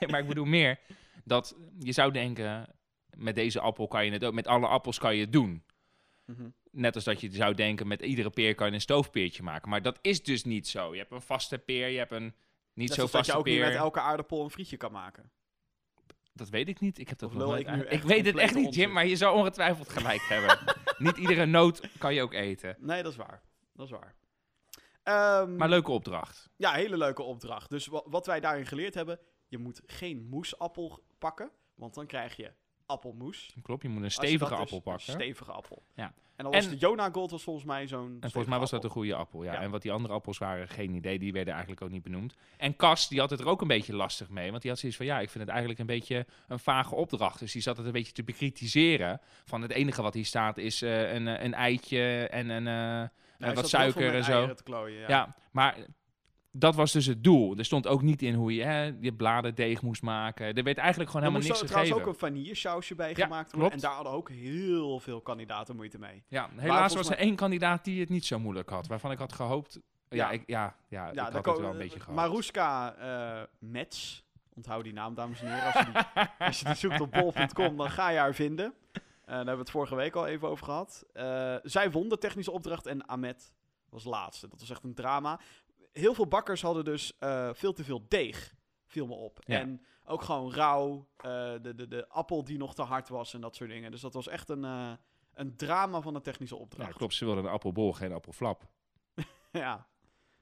Nee, 0.00 0.10
maar 0.10 0.20
ik 0.20 0.26
bedoel 0.26 0.44
meer 0.44 0.78
dat 1.24 1.56
je 1.78 1.92
zou 1.92 2.12
denken, 2.12 2.66
met 3.16 3.34
deze 3.34 3.60
appel 3.60 3.88
kan 3.88 4.04
je 4.04 4.10
het 4.12 4.24
ook, 4.24 4.32
met 4.32 4.46
alle 4.46 4.66
appels 4.66 4.98
kan 4.98 5.14
je 5.14 5.20
het 5.20 5.32
doen. 5.32 5.64
Mhm. 6.24 6.48
Net 6.70 6.94
als 6.94 7.04
dat 7.04 7.20
je 7.20 7.32
zou 7.32 7.54
denken, 7.54 7.86
met 7.86 8.00
iedere 8.02 8.30
peer 8.30 8.54
kan 8.54 8.66
je 8.66 8.72
een 8.72 8.80
stoofpeertje 8.80 9.42
maken. 9.42 9.68
Maar 9.70 9.82
dat 9.82 9.98
is 10.02 10.22
dus 10.22 10.44
niet 10.44 10.68
zo. 10.68 10.92
Je 10.92 10.98
hebt 10.98 11.12
een 11.12 11.22
vaste 11.22 11.58
peer, 11.58 11.88
je 11.88 11.98
hebt 11.98 12.12
een 12.12 12.34
niet 12.74 12.88
zo 12.88 12.94
zoals 12.94 13.10
dat 13.10 13.20
vaste 13.20 13.32
je 13.32 13.38
ook 13.38 13.44
peer. 13.44 13.54
niet 13.58 13.64
met 13.72 13.74
elke 13.82 14.00
aardappel 14.00 14.44
een 14.44 14.50
frietje 14.50 14.76
kan 14.76 14.92
maken. 14.92 15.30
Dat 16.32 16.48
weet 16.48 16.68
ik 16.68 16.80
niet. 16.80 16.98
Ik 16.98 17.08
heb 17.08 17.18
dat 17.18 17.32
nog 17.32 17.56
ik 17.58 17.68
Ik 17.68 18.02
weet 18.02 18.26
het 18.26 18.36
echt 18.36 18.54
niet, 18.54 18.74
Jim, 18.74 18.92
maar 18.92 19.06
je 19.06 19.16
zou 19.16 19.36
ongetwijfeld 19.36 19.88
gelijk 19.88 20.20
hebben. 20.22 20.58
niet 21.06 21.16
iedere 21.16 21.46
noot 21.46 21.88
kan 21.98 22.14
je 22.14 22.22
ook 22.22 22.32
eten. 22.32 22.76
Nee, 22.78 23.02
dat 23.02 23.12
is 23.12 23.18
waar. 23.18 23.42
Dat 23.74 23.86
is 23.86 23.92
waar. 23.92 24.14
Ehm, 25.02 25.56
Maar 25.56 25.68
leuke 25.68 25.90
opdracht. 25.90 26.50
Ja, 26.56 26.72
hele 26.72 26.96
leuke 26.96 27.22
opdracht. 27.22 27.70
Dus 27.70 27.86
wa- 27.86 28.02
wat 28.06 28.26
wij 28.26 28.40
daarin 28.40 28.66
geleerd 28.66 28.94
hebben, 28.94 29.18
je 29.48 29.58
moet 29.58 29.80
geen 29.86 30.26
moesappel 30.30 31.02
pakken, 31.18 31.50
want 31.74 31.94
dan 31.94 32.06
krijg 32.06 32.36
je 32.36 32.52
appelmoes. 32.92 33.54
Klopt, 33.62 33.82
je 33.82 33.88
moet 33.88 33.98
een 33.98 34.04
Als 34.04 34.14
stevige 34.14 34.54
appel 34.54 34.80
pakken. 34.80 35.08
Een 35.14 35.20
stevige 35.20 35.52
appel. 35.52 35.82
Ja. 35.94 36.12
En 36.36 36.44
dan 36.44 36.52
was 36.52 36.64
En- 36.64 36.70
de 36.70 36.76
Jonah 36.76 37.12
Gold 37.12 37.30
was 37.30 37.42
volgens 37.42 37.64
mij 37.64 37.86
zo'n 37.86 38.16
En 38.20 38.30
volgens 38.30 38.46
mij 38.46 38.58
was 38.58 38.70
dat 38.70 38.84
een 38.84 38.90
goede 38.90 39.14
appel, 39.14 39.44
ja. 39.44 39.52
Ja. 39.52 39.60
En 39.60 39.70
wat 39.70 39.82
die 39.82 39.92
andere 39.92 40.14
appels 40.14 40.38
waren, 40.38 40.68
geen 40.68 40.94
idee. 40.94 41.18
Die 41.18 41.32
werden 41.32 41.52
eigenlijk 41.52 41.82
ook 41.82 41.90
niet 41.90 42.02
benoemd. 42.02 42.34
En 42.56 42.76
Cas, 42.76 43.08
die 43.08 43.20
had 43.20 43.30
het 43.30 43.40
er 43.40 43.46
ook 43.46 43.60
een 43.60 43.68
beetje 43.68 43.94
lastig 43.94 44.28
mee. 44.28 44.50
Want 44.50 44.62
die 44.62 44.70
had 44.70 44.80
zoiets 44.80 44.98
van, 44.98 45.06
ja, 45.06 45.20
ik 45.20 45.30
vind 45.30 45.38
het 45.44 45.48
eigenlijk 45.48 45.80
een 45.80 45.86
beetje 45.86 46.26
een 46.48 46.58
vage 46.58 46.94
opdracht. 46.94 47.38
Dus 47.38 47.52
die 47.52 47.62
zat 47.62 47.76
het 47.76 47.86
een 47.86 47.92
beetje 47.92 48.12
te 48.12 48.22
bekritiseren. 48.22 49.20
Van 49.44 49.62
het 49.62 49.70
enige 49.70 50.02
wat 50.02 50.14
hier 50.14 50.24
staat 50.24 50.58
is 50.58 50.82
eh, 50.82 51.12
een, 51.12 51.28
eh, 51.28 51.44
een 51.44 51.54
eitje 51.54 52.28
en 52.28 52.48
een, 52.48 52.66
eh, 53.38 53.54
wat 53.54 53.68
suiker 53.68 54.14
en 54.14 54.24
zo. 54.24 54.54
klooien, 54.64 55.00
ja. 55.00 55.08
Ja. 55.08 55.36
maar 55.50 55.76
dat 56.52 56.74
was 56.74 56.92
dus 56.92 57.06
het 57.06 57.24
doel. 57.24 57.56
Er 57.56 57.64
stond 57.64 57.86
ook 57.86 58.02
niet 58.02 58.22
in 58.22 58.34
hoe 58.34 58.54
je 58.54 58.62
hè, 58.62 58.92
je 59.00 59.12
bladerdeeg 59.12 59.82
moest 59.82 60.02
maken. 60.02 60.54
Er 60.54 60.62
werd 60.64 60.78
eigenlijk 60.78 61.10
gewoon 61.10 61.26
helemaal 61.26 61.46
niks 61.48 61.60
er 61.60 61.66
trouwens 61.66 61.92
gegeven. 61.92 62.12
ook 62.12 62.22
een 62.22 62.28
vanillesausje 62.28 62.94
bij 62.94 63.12
Ja, 63.16 63.24
gemaakt 63.24 63.52
worden. 63.52 63.72
En 63.72 63.78
daar 63.80 63.92
hadden 63.94 64.12
ook 64.12 64.28
heel 64.30 65.00
veel 65.00 65.20
kandidaten 65.20 65.76
moeite 65.76 65.98
mee. 65.98 66.22
Ja, 66.28 66.48
helaas 66.56 66.94
was 66.94 67.10
er 67.10 67.16
één 67.16 67.36
kandidaat 67.36 67.84
die 67.84 68.00
het 68.00 68.08
niet 68.08 68.24
zo 68.24 68.38
moeilijk 68.38 68.68
had. 68.70 68.86
Waarvan 68.86 69.10
ik 69.10 69.18
had 69.18 69.32
gehoopt... 69.32 69.80
Ja, 70.08 70.16
Ja. 70.16 70.30
ik, 70.30 70.42
ja, 70.46 70.76
ja, 70.88 71.08
ik 71.08 71.14
Ja, 71.14 71.22
had 71.22 71.32
daar 71.32 71.42
het 71.44 71.60
wel 71.60 71.70
een 71.70 71.78
beetje 71.78 72.00
gehoopt. 72.00 72.18
Maruska 72.20 72.94
eh 72.94 73.42
Mets. 73.58 74.24
Onthoud 74.54 74.84
die 74.84 74.92
naam, 74.92 75.14
dames 75.14 75.40
en 75.40 75.46
heren. 75.54 75.64
Als 75.72 75.86
je 75.86 75.92
die, 75.92 76.24
als 76.46 76.58
je 76.58 76.64
die 76.64 76.74
zoekt 76.74 77.00
op 77.00 77.10
bol.com, 77.10 77.76
dan 77.76 77.90
ga 77.90 78.08
je 78.10 78.18
haar 78.18 78.34
vinden. 78.34 78.74
Eh, 78.92 79.00
daar 79.24 79.36
hebben 79.36 79.54
we 79.54 79.60
het 79.60 79.70
vorige 79.70 79.94
week 79.94 80.14
al 80.14 80.26
even 80.26 80.48
over 80.48 80.64
gehad. 80.64 81.04
Eh, 81.12 81.54
zij 81.62 81.90
won 81.90 82.08
de 82.08 82.18
technische 82.18 82.50
opdracht 82.50 82.86
en 82.86 83.06
Ahmed 83.06 83.52
was 83.88 84.04
laatste. 84.04 84.48
Dat 84.48 84.60
was 84.60 84.70
echt 84.70 84.84
een 84.84 84.94
drama. 84.94 85.40
Heel 85.92 86.14
veel 86.14 86.26
bakkers 86.26 86.62
hadden 86.62 86.84
dus 86.84 87.18
eh, 87.18 87.50
veel 87.52 87.72
te 87.72 87.84
veel 87.84 88.04
deeg, 88.08 88.54
viel 88.86 89.06
me 89.06 89.14
op. 89.14 89.38
Ja. 89.44 89.58
En 89.60 89.84
ook 90.04 90.22
gewoon 90.22 90.52
rauw, 90.52 91.08
eh, 91.16 91.22
de, 91.62 91.74
de, 91.74 91.88
de 91.88 92.08
appel 92.08 92.44
die 92.44 92.58
nog 92.58 92.74
te 92.74 92.82
hard 92.82 93.08
was 93.08 93.34
en 93.34 93.40
dat 93.40 93.56
soort 93.56 93.70
dingen. 93.70 93.90
Dus 93.90 94.00
dat 94.00 94.14
was 94.14 94.26
echt 94.28 94.48
een, 94.48 94.64
eh, 94.64 94.92
een 95.34 95.56
drama 95.56 96.00
van 96.00 96.14
een 96.14 96.22
technische 96.22 96.54
Ja, 96.54 96.60
opdracht. 96.60 96.94
klopt. 96.96 97.14
Ze 97.14 97.24
wilden 97.24 97.44
een 97.44 97.50
appelbol, 97.50 97.92
geen 97.92 98.12
appelflap. 98.12 98.68
Ja, 99.52 99.86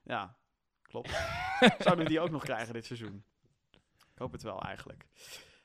ja, 0.03 0.35
klopt. 0.81 1.09
Zouden 1.83 2.03
we 2.03 2.09
die 2.09 2.19
ook 2.19 2.29
nog 2.29 2.43
krijgen 2.43 2.73
dit 2.73 2.85
seizoen? 2.85 3.23
Ik 4.13 4.17
hoop 4.17 4.31
het 4.31 4.41
wel 4.41 4.61
eigenlijk. 4.61 5.05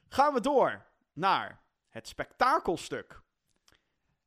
Gaan 0.08 0.34
we 0.34 0.40
door 0.40 0.86
naar 1.12 1.62
het 1.88 2.08
spektakelstuk. 2.08 3.22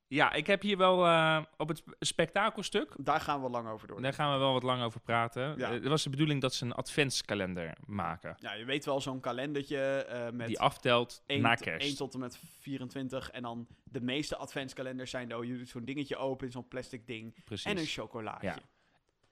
Ja, 0.10 0.34
ik 0.34 0.48
heb 0.48 0.62
hier 0.62 0.78
wel 0.78 1.06
eh, 1.06 1.42
op 1.58 1.68
het 1.68 1.78
sp- 1.78 1.96
spektakelstuk. 2.00 2.94
Daar 2.98 3.20
gaan 3.22 3.42
we 3.44 3.50
lang 3.50 3.68
over 3.68 3.88
door. 3.88 4.02
Daar 4.02 4.14
gaan 4.14 4.34
we 4.34 4.38
wel 4.40 4.54
wat 4.54 4.64
lang 4.64 4.84
over 4.84 5.00
praten. 5.00 5.58
Ja. 5.58 5.68
Eh, 5.68 5.74
Het 5.74 5.88
was 5.88 6.04
de 6.04 6.10
bedoeling 6.10 6.42
dat 6.42 6.54
ze 6.54 6.66
een 6.66 6.72
adventskalender 6.74 7.74
maken. 7.86 8.36
Ja, 8.40 8.54
je 8.54 8.66
weet 8.66 8.86
wel 8.86 9.02
zo'n 9.02 9.20
kalendertje 9.20 9.78
eh, 10.04 10.30
met 10.32 10.48
die 10.48 10.60
aftelt 10.60 11.24
1, 11.26 11.42
na 11.42 11.56
kerst. 11.56 11.98
tot 11.98 12.14
en 12.14 12.20
met 12.20 12.40
24. 12.60 13.30
En 13.32 13.42
dan 13.42 13.68
de 13.84 14.02
meeste 14.02 14.36
adventskalenders 14.38 15.12
zijn, 15.12 15.36
oh, 15.36 15.44
je 15.46 15.58
doet 15.58 15.70
zo'n 15.70 15.86
dingetje 15.86 16.18
open 16.18 16.46
in 16.46 16.52
zo'n 16.52 16.68
plastic 16.68 17.08
ding. 17.08 17.44
Precies. 17.46 17.66
En 17.72 17.78
een 17.78 17.86
chocolaatje. 17.86 18.48
Ja. 18.48 18.58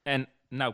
En 0.02 0.30
nou, 0.50 0.74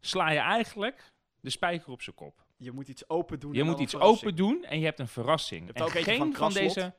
sla 0.00 0.30
je 0.30 0.38
eigenlijk 0.38 1.12
de 1.40 1.50
spijker 1.50 1.92
op 1.92 2.02
zijn 2.02 2.16
kop. 2.16 2.44
Je 2.56 2.72
moet 2.72 2.88
iets 2.88 3.08
open 3.08 3.40
doen. 3.40 3.52
Je 3.52 3.62
moet 3.62 3.72
dan 3.72 3.82
iets 3.82 3.92
verrassing. 3.92 4.20
open 4.20 4.36
doen 4.36 4.64
en 4.64 4.78
je 4.78 4.84
hebt 4.84 4.98
een 4.98 5.08
verrassing. 5.08 5.60
Je 5.60 5.66
hebt 5.66 5.78
en 5.78 5.84
ook 5.84 6.04
geen 6.04 6.18
van 6.18 6.32
van, 6.34 6.52
deze... 6.52 6.94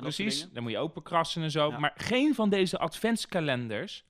Precies, 0.00 0.48
dan 0.50 0.62
moet 0.62 0.72
je 0.72 0.78
open 0.78 1.02
krassen 1.02 1.42
en 1.42 1.50
zo. 1.50 1.70
Ja. 1.70 1.78
Maar 1.78 1.92
geen 1.96 2.34
van 2.34 2.48
deze 2.48 2.78
adventskalenders 2.78 4.04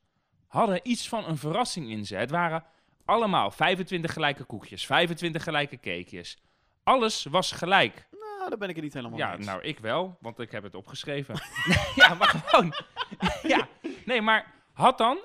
hadden 0.47 0.81
iets 0.83 1.09
van 1.09 1.25
een 1.29 1.37
verrassing 1.37 1.91
in 1.91 2.07
ze. 2.07 2.17
Het 2.17 2.31
waren 2.31 2.65
allemaal 3.05 3.51
25 3.51 4.13
gelijke 4.13 4.45
koekjes, 4.45 4.87
25 4.87 5.43
gelijke 5.43 5.77
cakejes. 5.77 6.39
Alles 6.83 7.25
was 7.25 7.53
gelijk. 7.53 8.07
Nou, 8.11 8.49
daar 8.49 8.59
ben 8.59 8.69
ik 8.69 8.75
het 8.75 8.85
niet 8.85 8.95
helemaal 8.95 9.19
Ja, 9.19 9.29
mee 9.29 9.37
eens. 9.37 9.47
nou, 9.47 9.63
ik 9.63 9.79
wel, 9.79 10.17
want 10.21 10.39
ik 10.39 10.51
heb 10.51 10.63
het 10.63 10.75
opgeschreven. 10.75 11.35
ja, 11.95 12.15
maar 12.15 12.29
gewoon. 12.29 12.75
ja, 13.55 13.69
nee, 14.05 14.21
maar 14.23 14.55
had 14.73 14.99
dan... 14.99 15.19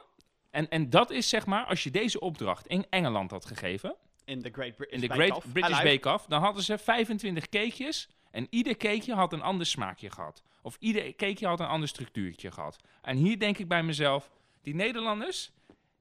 En, 0.49 0.69
en 0.69 0.89
dat 0.89 1.09
is 1.11 1.29
zeg 1.29 1.45
maar, 1.45 1.65
als 1.65 1.83
je 1.83 1.91
deze 1.91 2.19
opdracht 2.19 2.67
in 2.67 2.85
Engeland 2.89 3.31
had 3.31 3.45
gegeven, 3.45 3.95
in 4.25 4.41
de 4.41 4.49
Great 4.51 4.75
British 4.75 5.01
in 5.01 5.07
Bake 5.07 5.21
Great. 5.21 5.53
British. 5.53 5.81
Bake 5.81 6.13
Off, 6.13 6.25
dan 6.25 6.41
hadden 6.41 6.63
ze 6.63 6.77
25 6.77 7.49
cakejes 7.49 8.09
en 8.31 8.47
ieder 8.49 8.77
cakeje 8.77 9.13
had 9.13 9.33
een 9.33 9.41
ander 9.41 9.65
smaakje 9.65 10.09
gehad. 10.09 10.43
Of 10.61 10.77
ieder 10.79 11.15
cakeje 11.15 11.47
had 11.47 11.59
een 11.59 11.67
ander 11.67 11.87
structuurtje 11.89 12.51
gehad. 12.51 12.77
En 13.01 13.17
hier 13.17 13.39
denk 13.39 13.57
ik 13.57 13.67
bij 13.67 13.83
mezelf, 13.83 14.31
die 14.61 14.75
Nederlanders, 14.75 15.51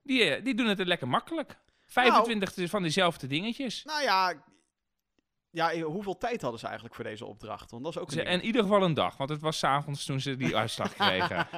die, 0.03 0.25
eh, 0.25 0.45
die 0.45 0.55
doen 0.55 0.67
het 0.67 0.81
er 0.81 0.87
lekker 0.87 1.09
makkelijk. 1.09 1.59
25 1.87 2.71
van 2.71 2.83
diezelfde 2.83 3.27
dingetjes. 3.27 3.85
Nou 3.85 4.03
ja, 4.03 4.35
ja, 5.51 5.73
eh, 5.73 5.85
hoeveel 5.85 6.17
tijd 6.17 6.43
hadden 6.43 6.61
ze 6.61 6.67
eigenlijk 6.67 6.95
voor 6.95 7.05
deze 7.05 7.27
opdracht? 7.27 7.71
Want 7.71 7.85
dat 7.85 7.95
is 7.97 8.01
ook 8.01 8.11
Ze, 8.11 8.23
in 8.23 8.45
ieder 8.45 8.63
geval 8.63 8.83
een 8.83 8.95
dag, 8.95 9.17
want 9.17 9.31
het 9.31 9.41
was 9.41 9.59
s'avonds 9.59 10.05
toen 10.05 10.21
ze 10.21 10.37
die 10.37 10.57
uitslag 10.57 10.95
kregen. 11.05 11.49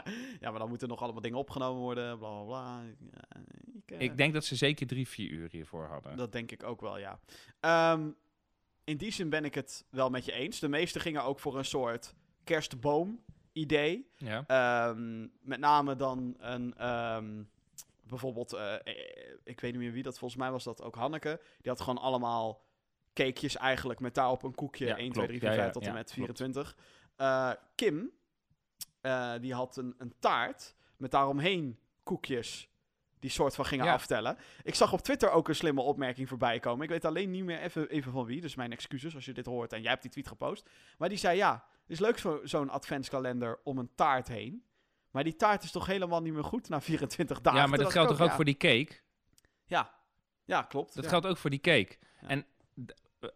ja, 0.41 0.51
maar 0.51 0.59
dan 0.59 0.69
moeten 0.69 0.89
nog 0.89 1.03
allemaal 1.03 1.23
dingen 1.23 1.39
opgenomen 1.39 1.81
worden, 1.81 2.19
bla 2.19 2.29
bla 2.29 2.45
bla. 2.45 2.83
Ja, 2.83 3.41
ik, 3.75 3.91
eh, 3.91 4.01
ik 4.01 4.17
denk 4.17 4.33
dat 4.33 4.45
ze 4.45 4.57
zeker 4.57 4.87
drie, 4.87 5.09
vier 5.09 5.31
uur 5.31 5.49
hiervoor 5.51 5.87
hadden. 5.87 6.17
Dat 6.17 6.33
denk 6.33 6.51
ik 6.51 6.63
ook 6.63 6.81
wel, 6.81 6.99
ja. 6.99 7.19
Ehm, 7.61 8.11
in 8.85 8.97
die 8.97 9.11
zin 9.13 9.29
ben 9.31 9.45
ik 9.45 9.55
het 9.55 9.85
wel 9.91 10.11
met 10.11 10.25
je 10.25 10.33
eens. 10.33 10.59
De 10.59 10.69
meesten 10.69 11.01
gingen 11.01 11.23
ook 11.25 11.39
voor 11.41 11.59
een 11.59 11.65
soort 11.65 12.15
kerstboom-idee. 12.45 14.11
Ja. 14.17 14.45
Ehm, 14.47 15.21
met 15.41 15.59
name 15.61 15.97
dan 15.97 16.35
een... 16.39 16.75
ehm, 16.77 17.43
bijvoorbeeld, 18.03 18.53
eh, 18.53 18.75
ik 19.45 19.61
weet 19.61 19.73
niet 19.73 19.81
meer 19.81 19.93
wie 19.93 20.03
dat, 20.03 20.19
volgens 20.19 20.41
mij 20.41 20.51
was 20.51 20.65
dat 20.65 20.83
ook 20.83 20.95
Hanneke. 20.95 21.41
Die 21.61 21.71
had 21.71 21.81
gewoon 21.81 22.03
allemaal 22.03 22.65
cakejes 23.15 23.57
eigenlijk 23.57 24.01
met 24.01 24.15
daarop 24.15 24.43
een 24.43 24.55
koekje. 24.55 24.87
Ja, 24.87 24.97
1, 24.97 25.13
2, 25.13 25.13
klopt. 25.13 25.29
3, 25.29 25.39
4, 25.41 25.49
Ja, 25.49 25.55
5 25.55 25.67
ja, 25.67 25.73
tot 25.73 25.87
en 25.87 25.93
met 25.93 26.13
klopt. 26.13 26.37
24. 26.39 26.77
Eh, 27.17 27.51
Kim, 27.75 28.11
eh, 29.01 29.33
die 29.41 29.55
had 29.55 29.77
een, 29.77 29.95
een 29.99 30.15
taart 30.19 30.75
met 30.97 31.11
daaromheen 31.11 31.79
koekjes 32.03 32.69
die 33.23 33.31
soort 33.31 33.55
van 33.55 33.67
gingen 33.67 33.87
Ja. 33.87 33.93
aftellen. 33.93 34.39
Ik 34.63 34.75
zag 34.75 34.93
op 34.93 35.01
Twitter 35.01 35.31
ook 35.31 35.49
een 35.49 35.55
slimme 35.55 35.81
opmerking 35.81 36.29
voorbij 36.29 36.61
komen. 36.61 36.83
Ik 36.83 36.89
weet 36.89 37.05
alleen 37.05 37.31
niet 37.31 37.45
meer 37.45 37.61
even, 37.61 37.89
even 37.89 38.13
van 38.13 38.25
wie, 38.25 38.41
dus 38.41 38.55
mijn 38.55 38.73
excuses 38.73 39.15
als 39.15 39.25
je 39.25 39.33
dit 39.33 39.47
hoort 39.47 39.73
en 39.73 39.81
jij 39.81 39.91
hebt 39.91 40.03
die 40.03 40.11
tweet 40.11 40.29
gepost. 40.29 40.69
Maar 40.99 41.09
die 41.09 41.19
zei, 41.19 41.37
ja, 41.37 41.53
het 41.53 41.91
is 41.91 41.99
leuk 41.99 42.19
zo, 42.19 42.41
zo'n 42.45 42.71
adventskalender 42.71 43.61
om 43.65 43.79
een 43.79 43.91
taart 43.95 44.29
heen. 44.29 44.65
Maar 45.11 45.25
die 45.25 45.37
taart 45.37 45.63
is 45.63 45.71
toch 45.71 45.87
helemaal 45.87 46.23
niet 46.23 46.33
meer 46.33 46.45
goed 46.45 46.69
na 46.69 46.81
24 46.81 47.41
dagen? 47.41 47.61
ja, 47.61 47.67
maar 47.67 47.79
dat 47.79 47.93
geldt 47.93 48.11
toch 48.11 48.21
ook 48.21 48.29
ja. 48.29 48.35
voor 48.35 48.45
die 48.45 48.57
cake? 48.57 49.01
Ja, 49.65 49.95
ja 50.45 50.63
klopt. 50.63 50.95
Dat 50.95 51.05
ja. 51.05 51.11
geldt 51.11 51.27
ook 51.27 51.37
voor 51.37 51.51
die 51.51 51.61
cake. 51.61 51.97
En, 52.21 52.47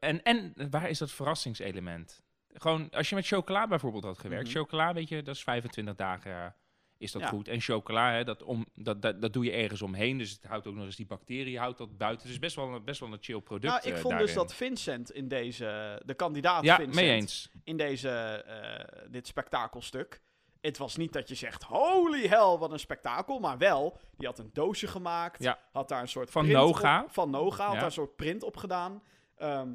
en, 0.01 0.23
en 0.23 0.55
waar 0.71 0.89
is 0.89 0.99
dat 0.99 1.13
verrassingselement? 1.13 2.23
Gewoon, 2.49 2.91
als 2.91 3.09
je 3.09 3.15
met 3.15 3.27
chocola 3.27 3.67
bijvoorbeeld 3.67 4.05
had 4.05 4.19
gewerkt. 4.19 4.49
Mhm. 4.49 4.57
Chocola, 4.57 4.93
weet 4.93 5.09
je, 5.09 5.23
dat 5.23 5.35
is 5.35 5.43
25 5.43 5.95
dagen 5.95 6.55
is 6.99 7.13
dat 7.13 7.23
Ja. 7.23 7.29
goed. 7.29 7.49
En 7.49 7.61
chocola, 7.61 8.13
hè, 8.13 8.25
dat, 8.25 8.43
om, 8.43 8.67
dat, 8.75 9.03
dat, 9.03 9.21
dat 9.21 9.33
doe 9.33 9.45
je 9.45 9.51
ergens 9.53 9.83
omheen. 9.83 10.19
Dus 10.19 10.31
het 10.31 10.45
houdt 10.45 10.67
ook 10.67 10.75
nog 10.75 10.85
eens 10.85 10.97
die 10.97 11.07
bacteriën 11.07 11.59
houdt 11.59 11.79
dat 11.79 11.97
buiten. 11.97 12.27
Dus 12.29 12.39
best 12.39 12.57
wel, 12.57 12.75
een- 12.75 12.85
best 12.85 13.01
wel 13.01 13.13
een 13.13 13.19
chill 13.21 13.41
product 13.41 13.73
Nou, 13.73 13.87
ik 13.89 13.95
eh, 13.95 14.01
vond 14.01 14.19
dus 14.19 14.35
dat 14.35 14.55
Vincent 14.55 15.11
in 15.11 15.29
deze, 15.29 16.01
de 16.05 16.15
kandidaat 16.15 16.65
Ja, 16.65 16.77
Vincent, 16.77 16.95
mee 16.97 17.11
eens. 17.15 17.51
in 17.65 17.77
deze, 17.77 18.09
eh, 18.11 19.07
dit 19.11 19.27
spektakelstuk. 19.27 20.21
Het 20.61 20.79
was 20.79 20.97
niet 20.97 21.13
dat 21.13 21.29
je 21.29 21.35
zegt, 21.35 21.63
holy 21.63 22.27
hell, 22.27 22.57
wat 22.59 22.73
een 22.73 22.79
spektakel. 22.79 23.39
Maar 23.39 23.59
wel, 23.59 23.99
die 24.17 24.27
had 24.27 24.39
een 24.39 24.51
doosje 24.53 24.87
gemaakt. 24.87 25.43
Ja. 25.43 25.59
Had 25.73 25.89
daar 25.89 26.01
een 26.01 26.09
soort 26.09 26.31
Van 26.31 26.47
Noga. 26.49 27.03
Op, 27.03 27.11
van 27.13 27.31
Noga, 27.31 27.65
had 27.67 27.75
daar 27.75 27.85
een 27.85 27.91
soort 27.93 28.17
print 28.17 28.43
op 28.43 28.57
gedaan. 28.57 29.03
Ehm, 29.37 29.69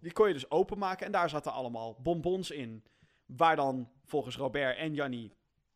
die 0.00 0.12
kon 0.12 0.26
je 0.28 0.32
dus 0.34 0.50
openmaken. 0.50 1.06
En 1.06 1.12
daar 1.12 1.28
zaten 1.28 1.52
allemaal 1.52 1.96
bonbons 2.02 2.50
in. 2.50 2.84
Waar 3.26 3.56
dan 3.56 3.88
volgens 4.04 4.36
Robert 4.36 4.76
en 4.76 4.94
Jannie 4.94 5.32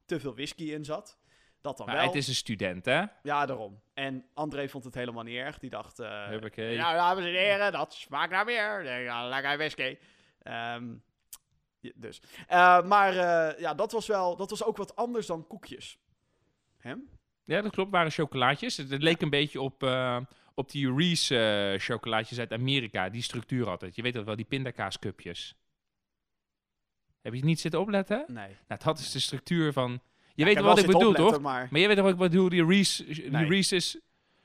te 0.09 0.21
veel 0.21 0.35
whisky 0.35 0.65
in 0.73 0.85
zat. 0.85 1.19
Dat 1.61 1.77
dan 1.77 1.87
Maar 1.87 1.97
wel. 1.97 2.05
het 2.05 2.15
is 2.15 2.29
een 2.29 2.35
student, 2.35 2.85
hè? 2.85 3.03
Ja, 3.23 3.47
daarom. 3.47 3.81
En 3.95 4.25
André 4.35 4.69
vond 4.69 4.85
het 4.85 4.95
helemaal 4.95 5.23
niet 5.23 5.37
erg. 5.37 5.59
Die 5.59 5.71
dacht, 5.71 5.97
Huppakee. 5.99 6.77
nou, 6.77 6.95
dames 6.95 7.25
en 7.25 7.31
heren, 7.31 7.73
dat 7.73 7.95
smaakt 7.95 8.31
naar 8.31 8.45
meer. 8.45 8.83
Nee, 8.83 9.03
Ja, 9.03 9.29
lekker 9.29 9.57
whisky. 9.57 9.97
Ehm, 10.43 10.95
dus. 11.95 12.23
Eh, 12.47 12.83
maar 12.83 13.17
eh, 13.17 13.61
ja, 13.61 13.75
dat 13.75 13.93
was 13.93 14.07
wel, 14.07 14.37
dat 14.37 14.51
was 14.51 14.65
ook 14.65 14.77
wat 14.77 14.97
anders 14.97 15.27
dan 15.27 15.47
koekjes. 15.47 15.99
Hè? 16.79 16.95
Ja, 17.45 17.61
dat 17.63 17.73
klopt. 17.73 17.91
waren 17.91 18.11
chocolaatjes. 18.11 18.77
Het, 18.77 19.03
leek 19.03 19.21
een 19.21 19.31
beetje 19.31 19.61
op, 19.61 19.83
op 20.55 20.71
die 20.71 20.95
Reese 20.95 21.75
chocolaatjes 21.79 22.39
uit 22.39 22.53
Amerika. 22.53 23.09
Die 23.09 23.23
structuur 23.23 23.71
het. 23.71 23.95
Je 23.95 24.03
weet 24.03 24.15
dat 24.15 24.25
wel, 24.25 24.37
die 24.37 24.45
pindakaascupjes. 24.45 25.57
Heb 27.23 27.33
je 27.33 27.39
het 27.39 27.49
niet 27.49 27.61
zitten 27.61 27.81
opletten? 27.81 28.25
Nee. 28.27 28.57
Nou, 28.69 28.81
dat 28.85 28.99
is 28.99 29.11
de 29.13 29.19
structuur 29.21 29.73
van... 29.73 29.91
Je 29.93 29.99
Ja, 30.35 30.45
weet 30.45 30.55
wel 30.55 30.65
wat 30.65 30.79
ik 30.79 30.87
bedoel, 30.87 31.13
toch? 31.13 31.41
Maar 31.41 31.69
Maar 31.71 31.81
je 31.81 31.87
weet 31.87 31.97
toch 31.97 32.05
wat 32.05 32.15
ik 32.15 32.21
bedoel? 32.21 32.49
Die, 32.49 32.65
Reese, 32.67 33.05
die 33.05 33.31
Nee. 33.31 33.47
Reese's, 33.49 33.99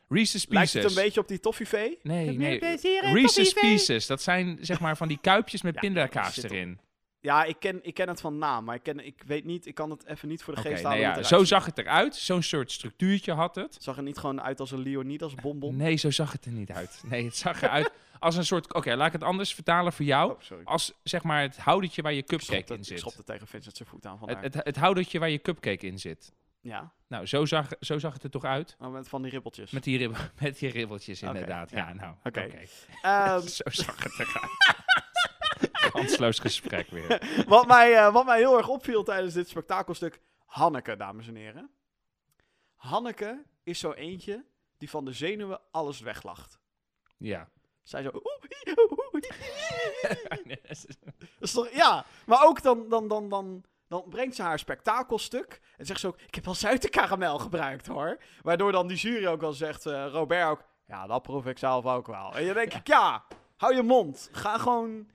Reese's 0.10 0.46
lijkt 0.50 0.72
Pieces. 0.72 0.84
het 0.90 0.98
een 0.98 1.04
beetje 1.04 1.20
op 1.20 1.28
die 1.28 1.40
toffifee? 1.40 2.00
Nee, 2.04 2.38
nee. 2.38 2.60
Reese's. 3.02 3.54
Pieces. 3.54 4.08
Dat 4.08 4.22
zijn 4.22 4.58
zeg 4.62 4.80
maar 4.80 4.98
van 4.98 5.08
die 5.08 5.18
kuipjes 5.22 5.62
met 5.62 5.74
Ja, 5.74 5.80
pindakaas 5.80 6.44
erin. 6.44 6.80
Ja, 7.20 7.44
ik 7.44 7.56
ken, 7.60 7.80
ik 7.82 7.94
ken 7.94 8.08
het 8.08 8.22
van 8.22 8.38
naam, 8.38 8.64
maar 8.64 8.76
ik, 8.76 8.84
ken, 8.84 9.06
ik 9.06 9.24
weet 9.26 9.44
niet, 9.46 9.66
ik 9.66 9.76
kan 9.76 9.90
het 9.90 10.06
even 10.06 10.28
niet 10.28 10.44
voor 10.44 10.56
de 10.56 10.62
geest 10.62 10.84
nou 10.84 10.86
halen. 10.96 11.10
ja, 11.10 11.16
het 11.16 11.28
zo 11.28 11.44
zag 11.44 11.66
het 11.66 11.78
eruit. 11.78 12.16
Zo'n 12.16 12.42
soort 12.42 12.72
structuurtje 12.72 13.32
had 13.34 13.56
het. 13.56 13.78
Zag 13.80 13.98
er 13.98 14.04
niet 14.04 14.18
gewoon 14.18 14.42
uit 14.42 14.60
als 14.60 14.72
een 14.72 14.80
Leonidas 14.80 15.36
bonbon? 15.36 15.76
Nee, 15.76 15.96
zo 15.96 16.12
zag 16.12 16.32
het 16.32 16.46
er 16.46 16.52
niet 16.52 16.72
uit. 16.72 17.02
Nee, 17.06 17.26
het 17.26 17.36
zag 17.36 17.62
eruit 17.62 17.92
als 18.24 18.36
een 18.36 18.46
soort... 18.46 18.74
Oké, 18.74 18.96
laat 18.96 19.08
ik 19.08 19.14
het 19.14 19.24
anders 19.24 19.54
vertalen 19.54 19.94
voor 19.94 20.06
jou. 20.06 20.32
Oh. 20.32 20.58
Als 20.66 20.94
zeg 21.04 21.24
maar 21.24 21.42
het 21.42 21.58
houdertje 21.58 22.02
waar 22.02 22.12
je 22.14 22.18
Ik 22.18 22.26
cupcake 22.28 22.74
in 22.74 22.80
ik 22.80 22.86
zit. 22.86 23.00
schopte 23.00 23.24
tegen 23.24 23.48
Vincent 23.48 23.76
zijn 23.78 23.90
voet 23.90 24.06
aan 24.06 24.20
Het, 24.30 24.42
het, 24.42 24.54
het 24.66 24.76
houdertje 24.76 25.20
waar 25.20 25.30
je 25.30 25.40
cupcake 25.40 25.86
in 25.88 26.00
zit. 26.00 26.34
ja, 26.62 26.92
Nou, 27.08 27.26
zo 27.26 27.46
zag, 27.46 27.68
zo 27.80 28.00
zag 28.00 28.14
het 28.14 28.24
er 28.24 28.30
toch 28.30 28.44
uit? 28.44 28.76
oh, 28.80 28.92
met 28.92 29.10
van 29.10 29.22
die 29.22 29.32
ribbeltjes. 29.32 29.72
Met 29.72 29.84
die, 29.84 29.98
rib- 29.98 30.32
met 30.42 30.60
die 30.60 30.70
ribbeltjes 30.70 31.22
inderdaad. 31.22 31.70
ja. 31.70 31.78
Ja, 31.78 31.94
nou, 31.94 32.16
Oké. 32.24 32.40
oké. 32.44 32.60
Ehm, 33.02 33.40
Zo 33.58 33.64
zag 33.70 34.04
het 34.04 34.20
eruit. 34.20 35.92
Kansloos 35.92 36.40
gesprek 36.40 36.90
weer. 36.90 37.44
wat, 37.48 37.68
mij, 37.68 37.94
eh, 37.98 38.14
wat 38.14 38.26
mij 38.26 38.38
heel 38.38 38.58
erg 38.58 38.68
opviel 38.68 39.04
tijdens 39.04 39.34
dit 39.34 39.50
spektakelstuk, 39.50 40.20
Hanneke, 40.46 40.96
dames 40.96 41.28
en 41.28 41.36
heren. 41.36 41.70
Hanneke 42.76 43.44
is 43.64 43.80
zo 43.80 43.92
eentje 43.92 44.46
die 44.78 44.90
van 44.90 45.06
de 45.06 45.12
zenuwen 45.14 45.60
alles 45.72 46.00
weglacht. 46.00 46.60
Ja. 47.18 47.50
Zij 47.84 48.02
zo... 48.04 48.12
Is 51.40 51.70
ja, 51.72 52.06
maar 52.26 52.46
ook 52.46 52.62
dan, 52.62 52.90
dan, 52.90 53.08
dan, 53.08 53.30
dan, 53.30 53.64
dan 53.88 54.04
brengt 54.10 54.36
ze 54.36 54.42
haar 54.42 54.60
spektakelstuk. 54.60 55.62
En 55.78 55.86
zegt 55.86 56.00
ze 56.00 56.08
ook, 56.08 56.20
ik 56.28 56.36
heb 56.36 56.48
al 56.48 56.54
suikerkaramel 56.54 57.40
gebruikt 57.40 57.88
hoor. 57.88 58.18
Waardoor 58.42 58.72
dan 58.72 58.88
die 58.88 58.98
jury 58.98 59.28
ook 59.28 59.44
al 59.44 59.54
zegt, 59.54 59.86
eh, 59.86 60.08
Robert 60.12 60.50
ook, 60.50 60.64
ja, 60.86 61.08
dat 61.08 61.22
proef 61.22 61.46
ik 61.46 61.58
zelf 61.58 61.86
ook 61.86 62.08
wel. 62.08 62.36
En 62.36 62.44
je 62.44 62.54
denkt, 62.54 62.74
ik, 62.74 62.88
ja, 62.88 63.24
hou 63.58 63.76
je 63.76 63.84
mond. 63.84 64.30
Ga 64.32 64.58
gewoon, 64.58 65.08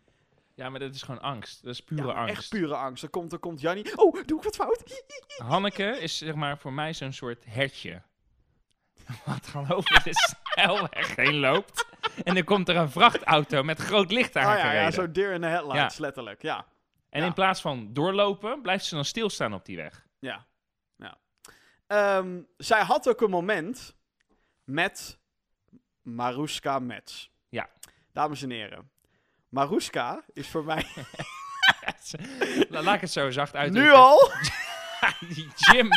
ja, 0.58 0.70
maar 0.70 0.80
dat 0.80 0.94
is 0.94 1.02
gewoon 1.02 1.20
angst. 1.20 1.62
Dat 1.62 1.72
is 1.72 1.80
pure 1.80 2.06
ja, 2.06 2.12
angst. 2.12 2.36
echt 2.36 2.48
pure 2.48 2.74
angst. 2.74 3.00
Dan 3.00 3.10
komt, 3.10 3.30
dan 3.30 3.38
komt 3.38 3.60
Jannie, 3.60 3.96
oh, 3.96 4.24
doe 4.26 4.38
ik 4.38 4.44
wat 4.44 4.56
fout? 4.56 5.02
Hanneke 5.36 5.84
is 5.84 6.18
zeg 6.18 6.34
maar 6.34 6.58
voor 6.58 6.72
mij 6.72 6.92
zo'n 6.92 7.12
soort 7.12 7.44
hertje. 7.46 8.02
Wat 9.26 9.46
gewoon 9.46 9.70
over 9.72 10.02
de 10.04 10.12
snelweg 10.62 11.16
heen 11.16 11.38
loopt. 11.38 11.86
En 12.24 12.34
dan 12.34 12.44
komt 12.44 12.68
er 12.68 12.76
een 12.76 12.90
vrachtauto 12.90 13.62
met 13.62 13.78
groot 13.78 14.10
licht 14.12 14.36
Oh 14.36 14.42
aan 14.42 14.48
ja, 14.48 14.56
ja, 14.64 14.68
gereden. 14.70 14.92
zo 14.92 15.12
deer 15.12 15.32
in 15.32 15.40
de 15.40 15.46
headlights, 15.46 15.98
letterlijk, 15.98 16.42
ja. 16.42 16.66
En 17.10 17.20
ja. 17.20 17.26
in 17.26 17.32
plaats 17.32 17.60
van 17.60 17.88
doorlopen, 17.92 18.62
blijft 18.62 18.84
ze 18.84 18.94
dan 18.94 19.04
stilstaan 19.04 19.54
op 19.54 19.64
die 19.64 19.76
weg. 19.76 20.06
Ja, 20.18 20.46
Ehm, 21.86 22.40
zij 22.56 22.82
had 22.82 23.08
ook 23.08 23.20
een 23.20 23.30
moment 23.30 23.96
met 24.64 25.18
Maruska 26.02 26.78
Mets. 26.78 27.30
Ja. 27.48 27.68
Dames 28.12 28.42
en 28.42 28.50
heren. 28.50 28.90
Maruska 29.48 30.22
is 30.32 30.48
voor 30.48 30.64
mij 30.64 30.86
La- 32.68 32.80
Laat 32.82 32.94
ik 32.94 33.00
het 33.00 33.10
zo 33.10 33.30
zacht 33.30 33.54
uit. 33.60 33.72
nu 33.72 33.90
al... 33.90 34.30
Die 35.34 35.48
Jim 35.56 35.88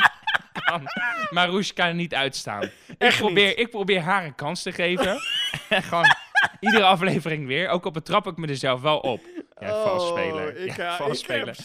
kan 0.52 0.82
Marushka 1.30 1.92
niet 1.92 2.14
uitstaan. 2.14 2.70
Ik 2.98 3.16
probeer, 3.18 3.48
niet. 3.48 3.60
ik 3.60 3.70
probeer 3.70 4.02
haar 4.02 4.26
een 4.26 4.36
kans 4.36 4.62
te 4.62 4.72
geven. 4.72 5.22
en 5.70 5.84
gewoon 5.92 6.16
iedere 6.60 6.84
aflevering 6.84 7.48
weer. 7.48 7.70
Ook 7.70 7.86
op 7.86 7.96
het 7.96 8.06
trap 8.06 8.28
ik 8.28 8.38
me 8.38 8.48
er 8.48 8.56
zelf 8.56 8.82
wel 8.82 9.00
op. 9.00 9.22
Ja, 9.60 9.84
vals 9.84 10.08
spelen. 10.08 10.48
Oh, 10.48 10.60
ik, 10.60 10.76
ja, 10.76 10.84
ja, 10.84 10.96
vals 10.98 11.12
ik 11.12 11.18
spelen. 11.18 11.56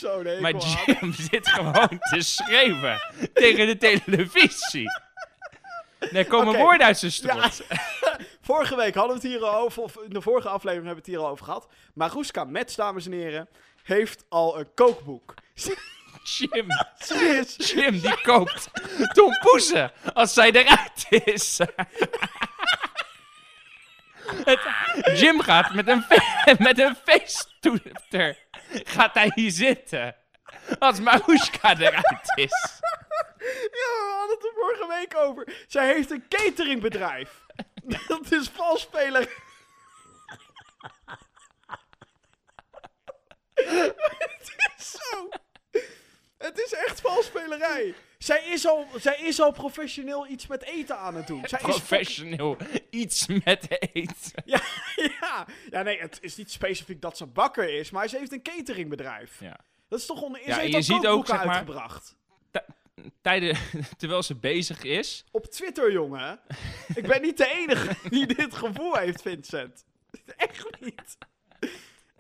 Maar. 0.41 0.53
Jim 0.57 1.13
zit 1.31 1.49
gewoon 1.49 1.99
te 2.01 2.21
schreeuwen 2.21 3.01
tegen 3.33 3.67
de 3.67 3.77
televisie. 3.77 5.05
Er 6.13 6.27
komen 6.27 6.49
Oké. 6.49 6.59
woorden 6.59 6.87
uit 6.87 6.99
zijn 6.99 7.13
strot. 7.13 7.63
Vorige 8.41 8.77
week 8.77 8.95
hadden 8.95 9.21
we 9.21 9.29
het 9.29 9.33
hier 9.33 9.45
al 9.45 9.63
over, 9.65 9.83
of 9.83 9.97
in 9.97 10.11
de 10.11 10.21
vorige 10.21 10.49
aflevering 10.49 10.87
hebben 10.87 11.05
we 11.05 11.11
het 11.11 11.19
hier 11.19 11.27
al 11.27 11.33
over 11.33 11.45
gehad. 11.45 11.69
Maruska 11.95 12.45
Mets, 12.45 12.75
dames 12.75 13.07
en 13.07 13.13
heren, 13.13 13.49
heeft 13.83 14.25
al 14.29 14.59
een 14.59 14.75
kookboek. 14.75 15.35
Jim. 16.27 16.67
Jim 17.69 18.01
die 18.01 18.21
koopt 18.23 18.71
tompoezen 19.13 19.93
als 20.15 20.35
zij 20.35 20.51
eruit 20.51 21.07
is. 21.25 21.59
Het, 24.45 24.61
Jim 25.19 25.41
gaat 25.41 25.75
met 25.75 25.89
een, 25.89 26.05
met 26.59 26.79
een 26.79 26.97
feesttoeter 27.05 28.39
gaat 28.71 29.15
hij 29.15 29.33
hier 29.35 29.51
zitten. 29.51 30.17
Als 30.79 31.01
Marushka 31.01 31.79
eruit 31.79 32.33
is. 32.35 32.81
Ja, 33.39 33.89
we 34.03 34.15
hadden 34.19 34.37
het 34.37 34.45
er 34.45 34.53
vorige 34.55 34.87
week 34.89 35.17
over. 35.17 35.65
Zij 35.67 35.87
heeft 35.95 36.11
een 36.11 36.29
cateringbedrijf. 36.29 37.41
Dat 38.07 38.33
is 38.33 38.49
valsspeler. 38.49 39.29
het 43.55 44.57
is 44.77 44.91
zo. 44.91 45.29
Het 46.39 46.61
valsspelerij. 47.31 47.95
Zij 48.19 48.45
is, 48.45 48.67
al, 48.67 48.87
zij 48.97 49.19
is 49.21 49.41
al 49.41 49.53
professioneel 49.53 50.27
iets 50.29 50.47
met 50.47 50.63
eten 50.63 50.99
aan 50.99 51.15
het 51.15 51.27
doen. 51.27 51.43
Zij 51.47 51.59
is 51.59 51.65
Professioneel 51.65 52.57
iets 52.91 53.27
met 53.27 53.93
eten. 53.93 54.43
Ja, 54.45 54.61
ja. 55.21 55.47
ja, 55.71 55.83
nee, 55.83 56.01
het 56.01 56.19
is 56.21 56.37
niet 56.37 56.51
specifiek 56.51 57.01
dat 57.01 57.17
ze 57.17 57.27
bakker 57.27 57.69
is, 57.79 57.91
maar 57.91 58.09
ze 58.09 58.19
heeft 58.19 58.33
een 58.33 58.43
cateringbedrijf. 58.43 59.41
Ja. 59.41 59.57
Dat 59.89 59.99
is 59.99 60.07
toch 60.07 60.23
on... 60.23 60.39
Ja, 60.45 60.61
je 60.61 60.83
ziet 60.83 61.07
ook, 61.07 61.27
zeg 61.27 61.37
maar- 61.45 61.49
uitgebracht. 61.49 62.17
Tijden, 63.23 63.57
terwijl 63.99 64.23
ze 64.23 64.35
bezig 64.35 64.83
is. 64.83 65.25
Op 65.31 65.47
Twitter, 65.47 65.93
jongen. 65.93 66.41
Ik 66.95 67.07
ben 67.07 67.23
niet 67.23 67.37
de 67.37 67.47
enige 67.53 68.09
die 68.09 68.27
dit 68.27 68.55
gevoel 68.55 68.95
heeft, 68.95 69.23
Vincent. 69.23 69.85
Echt 70.37 70.81
niet. 70.81 71.19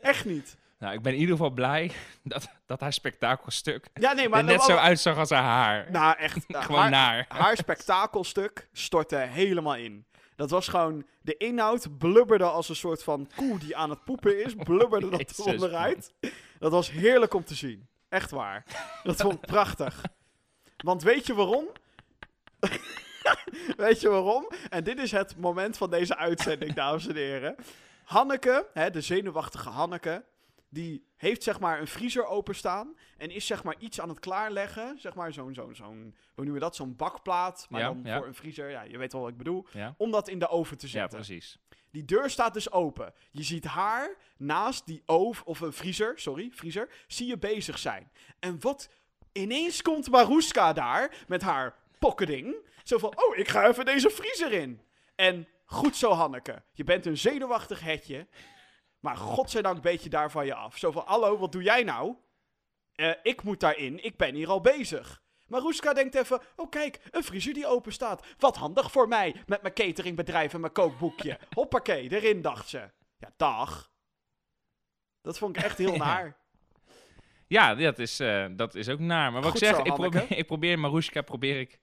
Echt 0.01 0.25
niet. 0.25 0.57
Nou, 0.79 0.95
ik 0.95 1.03
ben 1.03 1.13
in 1.13 1.19
ieder 1.19 1.37
geval 1.37 1.51
blij 1.51 1.93
dat, 2.23 2.49
dat 2.67 2.81
haar 2.81 2.93
spektakelstuk 2.93 3.89
Ja, 3.95 4.13
nee, 4.13 4.25
er 4.25 4.31
maar... 4.31 4.45
net 4.45 4.63
zo 4.63 4.77
uitzag 4.77 5.17
als 5.17 5.31
haar 5.31 5.43
haar. 5.43 5.91
Nou, 5.91 6.17
echt. 6.19 6.49
nou, 6.49 6.65
Gewoon 6.65 6.81
haar, 6.81 6.91
naar. 6.91 7.25
haar 7.29 7.57
spektakelstuk 7.57 8.69
stortte 8.73 9.17
helemaal 9.17 9.77
in. 9.77 10.07
Dat 10.37 10.51
was 10.51 10.69
gewoon... 10.69 11.07
De 11.23 11.37
inhoud 11.37 11.99
blubberde 11.99 12.45
als 12.45 12.69
een 12.69 12.77
soort 12.77 13.03
van 13.03 13.29
koe 13.37 13.59
die 13.59 13.77
aan 13.77 13.91
het 13.91 14.05
poepen 14.05 14.45
is. 14.45 14.55
Blubberde 14.65 15.09
dat 15.09 15.37
Jezus, 15.37 15.45
onderuit. 15.53 16.15
Dat 16.59 16.71
was 16.73 16.91
heerlijk 16.91 17.35
om 17.35 17.45
te 17.45 17.55
zien. 17.55 17.89
Echt 18.09 18.31
waar. 18.31 18.65
Dat 19.03 19.17
vond 19.17 19.35
ik 19.35 19.41
prachtig. 19.41 20.03
Want 20.77 21.03
weet 21.03 21.27
je 21.27 21.35
waarom? 21.35 21.65
weet 23.77 24.01
je 24.01 24.09
waarom? 24.09 24.49
En 24.69 24.85
dit 24.85 24.99
is 24.99 25.11
het 25.11 25.37
moment 25.37 25.77
van 25.77 25.91
deze 25.91 26.17
uitzending, 26.17 26.75
dames 26.75 27.07
en 27.07 27.17
heren. 27.17 27.55
Hanneke, 28.05 28.67
hè, 28.73 28.91
de 28.91 29.01
zenuwachtige 29.01 29.69
Hanneke, 29.69 30.25
die 30.77 31.07
heeft 31.17 31.43
zeg 31.43 31.61
maar 31.61 31.81
een 31.81 31.87
vriezer 31.87 32.27
openstaan 32.27 32.97
en 33.17 33.31
is 33.31 33.47
zeg 33.47 33.63
maar 33.65 33.75
iets 33.79 34.01
aan 34.01 34.09
het 34.09 34.19
klaarleggen. 34.19 34.99
Zeg 34.99 35.15
maar 35.15 35.33
zo'n, 35.33 35.55
zo'n, 35.55 35.75
zo'n 35.75 36.15
hoe 36.35 36.45
noemen 36.45 36.53
we 36.55 36.61
dat? 36.61 36.77
Zo'n 36.77 36.97
bakplaat, 36.97 37.67
maar 37.71 37.81
Ja, 37.81 37.87
dan 37.87 38.01
ja. 38.05 38.17
voor 38.19 38.27
een 38.27 38.35
vriezer. 38.35 38.71
Ja, 38.71 38.83
je 38.83 38.99
weet 38.99 39.13
wel 39.13 39.21
wat 39.21 39.31
ik 39.31 39.37
bedoel. 39.37 39.67
Ja, 39.73 39.95
Om 39.99 40.11
dat 40.11 40.29
in 40.29 40.39
de 40.39 40.49
oven 40.49 40.79
te 40.79 40.87
ja 40.87 40.93
zetten. 40.93 41.19
precies. 41.19 41.59
Die 41.91 42.05
deur 42.05 42.31
staat 42.31 42.55
dus 42.55 42.71
open. 42.73 43.13
Je 43.31 43.43
ziet 43.43 43.65
haar 43.65 44.17
naast 44.37 44.87
die 44.87 45.03
oven, 45.07 45.47
of 45.47 45.61
een 45.61 45.73
vriezer, 45.73 46.19
sorry, 46.19 46.51
vriezer, 46.53 46.89
zie 47.07 47.27
je 47.27 47.39
bezig 47.39 47.79
zijn. 47.79 48.11
En 48.39 48.61
wat, 48.61 48.89
ineens 49.33 49.83
komt 49.83 50.11
Maruska 50.11 50.73
daar 50.73 51.25
met 51.29 51.43
haar 51.43 51.77
pokkeding. 51.99 52.55
Zo 52.85 52.99
van, 52.99 53.13
oh, 53.17 53.37
ik 53.37 53.49
ga 53.49 53.69
even 53.69 53.85
deze 53.85 54.11
vriezer 54.11 54.53
in. 54.53 54.81
En 55.15 55.49
goed 55.65 55.97
zo, 55.97 56.11
Hanneke. 56.13 56.63
Je 56.73 56.85
bent 56.85 57.07
een 57.07 57.19
zenuwachtig 57.19 57.81
hetje. 57.81 58.27
Maar 59.07 59.17
godzijdank 59.17 59.83
weet 59.83 60.03
je 60.03 60.09
daar 60.09 60.31
van 60.31 60.47
je 60.47 60.55
af. 60.55 60.79
Zo 60.79 60.91
van, 60.91 61.03
hallo, 61.07 61.39
wat 61.39 61.53
doe 61.53 61.63
jij 61.63 61.83
nou? 61.83 62.17
Eh, 62.95 63.11
ik 63.23 63.43
moet 63.43 63.61
daarin, 63.61 64.05
ik 64.05 64.17
ben 64.17 64.35
hier 64.35 64.49
al 64.49 64.61
bezig. 64.61 65.23
Maruska 65.47 65.93
denkt 65.93 66.15
even, 66.15 66.41
oh 66.57 66.71
kijk, 66.71 67.01
een 67.11 67.25
vriezer 67.25 67.55
die 67.55 67.67
open 67.67 67.93
staat. 67.93 68.27
Wat 68.39 68.57
handig 68.57 68.91
voor 68.91 69.09
mij, 69.09 69.43
met 69.47 69.63
mijn 69.63 69.75
cateringbedrijf 69.75 70.55
en 70.55 70.61
mijn 70.61 70.73
kookboekje. 70.73 71.39
Hoppakee, 71.55 72.11
erin 72.11 72.43
dacht 72.43 72.69
ze. 72.69 72.91
Ja, 73.19 73.33
dag. 73.37 73.91
Dat 75.23 75.39
vond 75.39 75.57
ik 75.57 75.63
echt 75.63 75.79
heel 75.79 75.97
naar. 76.07 76.37
Ja, 77.47 77.75
dat 77.75 77.99
is, 77.99 78.21
eh, 78.21 78.47
dat 78.51 78.75
is 78.75 78.89
ook 78.89 78.99
naar. 78.99 79.33
Maar 79.33 79.43
wat 79.43 79.51
Goed 79.51 79.63
ik 79.63 79.67
zeg, 79.69 79.77
zo, 79.77 79.83
ik 79.91 79.95
probeer, 79.95 80.39
ik 80.39 80.47
probeer 80.47 80.79
Marushka 80.79 81.23
probeer 81.23 81.61
ik 81.61 81.81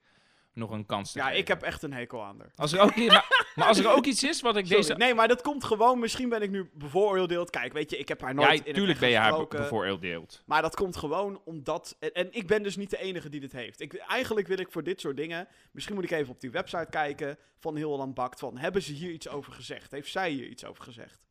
nog 0.54 0.70
een 0.70 0.86
kans 0.86 1.12
te 1.12 1.18
Ja, 1.18 1.24
geven. 1.24 1.38
ik 1.40 1.48
heb 1.48 1.62
echt 1.62 1.82
een 1.82 1.92
hekel 1.92 2.22
aan 2.24 2.38
haar. 2.38 2.50
Als 2.56 2.72
er 2.72 2.80
ook, 2.80 2.96
maar, 2.96 3.50
maar 3.54 3.66
als 3.68 3.78
er 3.78 3.90
ook 3.90 4.04
iets 4.06 4.22
is 4.24 4.40
wat 4.40 4.56
ik 4.56 4.66
Sorry. 4.66 4.80
deze... 4.82 4.94
Nee, 4.94 5.14
maar 5.14 5.28
dat 5.28 5.42
komt 5.42 5.64
gewoon, 5.64 5.98
misschien 5.98 6.28
ben 6.28 6.42
ik 6.42 6.50
nu 6.50 6.70
bevooroordeeld. 6.74 7.50
Kijk, 7.50 7.72
weet 7.72 7.90
je, 7.90 7.98
ik 7.98 8.08
heb 8.08 8.20
haar 8.20 8.34
nooit 8.34 8.58
Ja, 8.58 8.64
in 8.64 8.74
tuurlijk 8.74 8.98
ben 8.98 9.08
je 9.08 9.16
haar 9.16 9.46
bevooroordeeld. 9.48 10.42
Maar 10.46 10.62
dat 10.62 10.74
komt 10.74 10.96
gewoon 10.96 11.40
omdat. 11.44 11.96
En, 12.00 12.12
en 12.12 12.28
ik 12.32 12.46
ben 12.46 12.62
dus 12.62 12.76
niet 12.76 12.90
de 12.90 12.98
enige 12.98 13.28
die 13.28 13.40
dit 13.40 13.52
heeft. 13.52 13.80
Ik, 13.80 13.94
eigenlijk 13.94 14.46
wil 14.46 14.58
ik 14.58 14.70
voor 14.72 14.82
dit 14.82 15.00
soort 15.00 15.16
dingen. 15.16 15.48
Misschien 15.72 15.94
moet 15.94 16.04
ik 16.04 16.10
even 16.10 16.32
op 16.32 16.40
die 16.40 16.50
website 16.50 16.86
kijken. 16.90 17.38
Van 17.58 17.76
Heel 17.76 17.88
Holland 17.90 18.14
Bakt. 18.14 18.38
Van 18.40 18.58
hebben 18.58 18.82
ze 18.82 18.92
hier 18.92 19.10
iets 19.10 19.28
over 19.28 19.52
gezegd? 19.52 19.90
Heeft 19.90 20.10
zij 20.10 20.30
hier 20.30 20.46
iets 20.46 20.64
over 20.64 20.84
gezegd? 20.84 21.22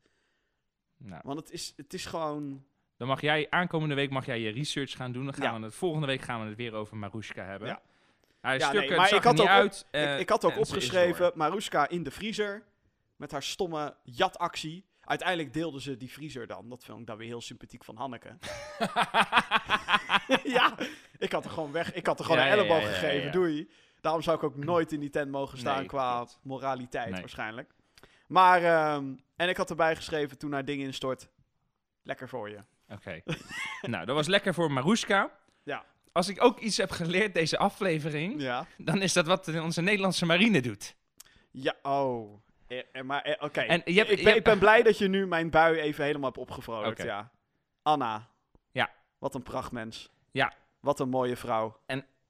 Nou, 0.97 1.21
Want 1.25 1.39
het 1.39 1.51
is, 1.51 1.73
het 1.77 1.93
is 1.93 2.05
gewoon. 2.05 2.63
dan 2.97 3.07
mag 3.07 3.21
jij, 3.21 3.47
aankomende 3.49 3.95
week 3.95 4.09
mag 4.09 4.25
jij 4.25 4.39
je 4.39 4.49
research 4.51 4.91
gaan 4.95 5.12
doen. 5.12 5.23
Dan 5.25 5.33
gaan 5.33 5.53
Ja. 5.53 5.59
we 5.59 5.65
het, 5.65 5.75
volgende 5.75 6.07
week 6.07 6.21
gaan 6.21 6.41
we 6.41 6.47
het 6.47 6.57
weer 6.57 6.73
over 6.73 6.97
Marushka 6.97 7.43
hebben. 7.45 7.67
Ja. 7.67 7.81
Haar 8.43 8.58
Ja, 8.58 8.71
nee, 8.71 8.95
maar 8.95 9.08
zag 9.08 9.17
ik 9.17 9.23
had 9.23 9.39
ook 9.41 9.63
op- 9.65 9.73
eh, 9.91 10.13
ik, 10.13 10.19
ik 10.19 10.29
had 10.29 10.45
ook 10.45 10.58
opgeschreven. 10.58 11.32
Maruska 11.36 11.89
in 11.89 12.03
de 12.03 12.12
vriezer. 12.12 12.63
Met 13.15 13.32
haar 13.32 13.43
stomme 13.43 13.95
jatactie. 14.03 14.86
Uiteindelijk 15.01 15.53
deelden 15.53 15.82
ze 15.82 15.97
die 15.97 16.12
vriezer 16.12 16.47
dan. 16.47 16.69
Dat 16.69 16.84
vond 16.84 16.99
ik 16.99 17.08
dan 17.08 17.17
weer 17.17 17.27
heel 17.27 17.41
sympathiek 17.41 17.84
van 17.84 17.95
Hanneke. 17.97 18.38
ja, 20.58 20.75
ik 21.17 21.32
had 21.32 21.45
er 21.45 21.51
gewoon 21.51 21.71
weg. 21.71 21.93
Ik 21.93 22.06
had 22.06 22.19
er 22.19 22.25
gewoon 22.25 22.39
Ja, 22.39 22.51
een 22.51 22.58
elleboog 22.60 22.82
ja, 22.82 22.88
gegeven. 22.88 23.32
Doei. 23.32 23.69
Daarom 24.01 24.21
zou 24.21 24.38
ik 24.38 24.43
ook 24.43 24.56
nooit 24.56 24.91
in 24.91 24.99
die 24.99 25.10
tent 25.10 25.32
mogen 25.32 25.58
staan 25.58 25.77
Nee, 25.77 25.86
qua 25.86 26.27
moraliteit 26.41 27.10
Nee. 27.12 27.19
waarschijnlijk. 27.19 27.73
Maar, 28.27 28.63
ehm, 28.63 29.15
en 29.36 29.49
ik 29.49 29.58
had 29.58 29.69
erbij 29.69 29.95
geschreven 29.95 30.38
toen 30.38 30.51
haar 30.51 30.65
ding 30.65 30.82
instort. 30.82 31.29
Lekker 32.03 32.29
voor 32.29 32.49
je. 32.49 32.60
Oké. 32.89 33.21
nou, 33.82 34.06
dat 34.06 34.15
was 34.15 34.27
lekker 34.27 34.53
voor 34.53 34.71
Marushka. 34.71 35.32
Ja. 35.63 35.86
Als 36.13 36.28
ik 36.28 36.43
ook 36.43 36.60
iets 36.60 36.78
heb 36.78 36.91
geleerd 36.91 37.34
deze 37.34 37.58
aflevering, 37.58 38.41
Ja. 38.41 38.67
dan 38.78 39.02
is 39.02 39.13
dat 39.13 39.26
wat 39.28 39.60
onze 39.62 39.82
Nederlandse 39.82 40.26
marine 40.26 40.62
doet. 40.62 40.95
Ja, 41.52 41.76
oh. 41.82 42.41
Eh, 42.67 42.80
eh, 42.91 43.04
maar, 43.04 43.21
eh, 43.21 43.43
oké. 43.43 43.62
En 43.62 43.82
je 43.86 43.93
hebt- 43.97 44.12
ik, 44.12 44.17
je 44.17 44.23
ben, 44.23 44.34
hebt- 44.34 44.38
ik 44.38 44.43
ben 44.43 44.60
blij 44.60 44.84
dat 44.84 44.97
je 44.97 45.08
nu 45.08 45.28
mijn 45.28 45.49
bui 45.49 45.78
even 45.80 46.04
helemaal 46.06 46.28
hebt 46.30 46.41
opgevrolijkt, 46.41 46.99
Oké. 46.99 47.10
ja. 47.10 47.32
Anna. 47.82 48.30
Ja. 48.71 48.91
Wat 49.17 49.36
een 49.36 49.43
prachtmens. 49.43 50.10
Ja. 50.32 50.54
Wat 50.80 50.99
een 50.99 51.10
mooie 51.10 51.36
vrouw. 51.36 51.80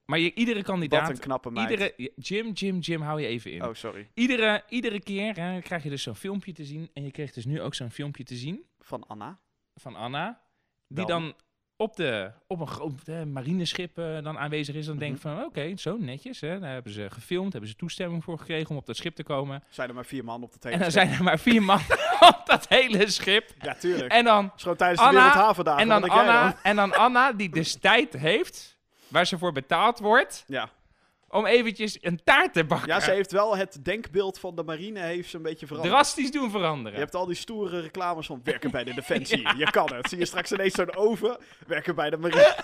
Maar 0.05 0.19
je, 0.19 0.33
iedere 0.33 0.57
Wat 0.57 0.65
kandidaat, 0.67 1.09
een 1.09 1.19
knappe 1.19 1.51
meid. 1.51 1.69
iedere, 1.69 2.11
Jim, 2.15 2.51
Jim, 2.51 2.79
Jim, 2.79 3.01
hou 3.01 3.21
je 3.21 3.27
even 3.27 3.51
in. 3.51 3.63
Oh, 3.63 3.73
sorry. 3.73 4.09
Iedere, 4.13 4.63
iedere 4.69 4.99
keer 4.99 5.35
hè, 5.35 5.61
krijg 5.61 5.83
je 5.83 5.89
dus 5.89 6.03
zo'n 6.03 6.15
filmpje 6.15 6.53
te 6.53 6.65
zien. 6.65 6.89
En 6.93 7.03
je 7.03 7.11
kreeg 7.11 7.31
dus 7.33 7.45
nu 7.45 7.61
ook 7.61 7.73
zo'n 7.75 7.89
filmpje 7.91 8.23
te 8.23 8.35
zien 8.35 8.65
Van 8.79 9.07
Anna. 9.07 9.39
van 9.75 9.95
Anna. 9.95 10.41
Die 10.87 11.05
Dan. 11.05 11.21
dan 11.21 11.33
op, 11.77 11.95
de, 11.95 12.31
op 12.47 12.59
een 12.59 12.67
groot 12.67 13.01
eh, 13.05 13.23
marineschip 13.23 13.97
eh, 13.97 14.23
dan 14.23 14.37
aanwezig 14.39 14.75
is. 14.75 14.85
Dan 14.85 14.97
denk 14.97 15.15
ik 15.17 15.23
Mhm. 15.23 15.35
van, 15.35 15.45
oké, 15.45 15.77
zo 15.77 15.97
netjes. 15.97 16.39
Hè. 16.41 16.59
Daar 16.59 16.71
hebben 16.73 16.91
ze 16.93 17.09
gefilmd, 17.09 17.51
hebben 17.51 17.69
ze 17.69 17.75
toestemming 17.75 18.23
voor 18.23 18.37
gekregen 18.39 18.69
om 18.69 18.77
op 18.77 18.85
dat 18.85 18.95
schip 18.97 19.15
te 19.15 19.23
komen. 19.23 19.63
Zijn 19.69 19.89
er 19.89 19.95
maar 19.95 20.05
vier 20.05 20.23
man 20.23 20.43
op 20.43 20.51
de 20.51 20.57
hele 20.61 20.73
En 20.73 20.79
dan 20.79 20.91
schip. 20.91 21.03
zijn 21.03 21.17
er 21.17 21.23
maar 21.23 21.39
vier 21.39 21.63
man 21.63 21.79
op 22.29 22.41
dat 22.45 22.65
hele 22.69 23.09
schip. 23.09 23.49
Ja, 23.61 23.73
tuurlijk. 23.75 24.11
En 24.11 24.23
dan 24.25 24.51
gewoon 24.55 24.77
tijdens 24.77 24.99
de 25.01 25.07
Anna- 25.07 25.19
Wereldhavendagen. 25.19 25.81
En 25.81 25.87
dan, 25.87 26.09
Anna, 26.09 26.55
en 26.63 26.75
dan 26.75 26.93
Anna, 26.93 27.31
die 27.33 27.49
dus 27.49 27.75
tijd 27.89 28.13
heeft, 28.13 28.77
waar 29.07 29.25
ze 29.27 29.37
voor 29.37 29.51
betaald 29.51 29.99
wordt, 29.99 30.43
Ja 30.47 30.69
om 31.33 31.45
eventjes 31.45 31.97
een 32.01 32.23
taart 32.23 32.53
te 32.53 32.63
bakken. 32.63 32.87
Ja, 32.87 32.99
ze 32.99 33.11
heeft 33.11 33.31
wel 33.31 33.57
het 33.57 33.85
denkbeeld 33.85 34.39
van 34.39 34.55
de 34.55 34.63
marine 34.63 34.99
heeft 34.99 35.29
ze 35.29 35.35
een 35.35 35.41
beetje 35.41 35.67
veranderd. 35.67 35.93
Drastisch 35.93 36.31
doen 36.31 36.51
veranderen. 36.51 36.91
Je 36.93 36.99
hebt 36.99 37.15
al 37.15 37.25
die 37.25 37.35
stoere 37.35 37.79
reclames 37.79 38.25
van 38.25 38.41
werken 38.43 38.71
bij 38.71 38.83
de 38.83 38.93
defensie. 39.01 39.57
Je 39.57 39.71
kan 39.71 39.93
het. 39.93 40.09
Zie 40.09 40.17
je 40.17 40.25
straks 40.25 40.51
ineens 40.51 40.73
zo'n 40.73 40.95
oven. 40.95 41.37
Werken 41.67 41.95
bij 41.95 42.09
de 42.09 42.17
marine. 42.17 42.55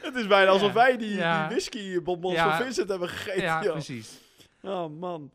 het 0.00 0.14
is 0.14 0.26
bijna 0.26 0.50
alsof 0.50 0.72
wij 0.72 0.96
die, 0.96 1.16
ja. 1.16 1.48
die 1.48 2.00
van 2.04 2.56
Vincent 2.56 2.88
hebben 2.88 3.08
gegeten. 3.08 3.42
Ja, 3.42 3.60
precies. 3.60 4.20
Oh 4.62 4.98
man. 4.98 5.30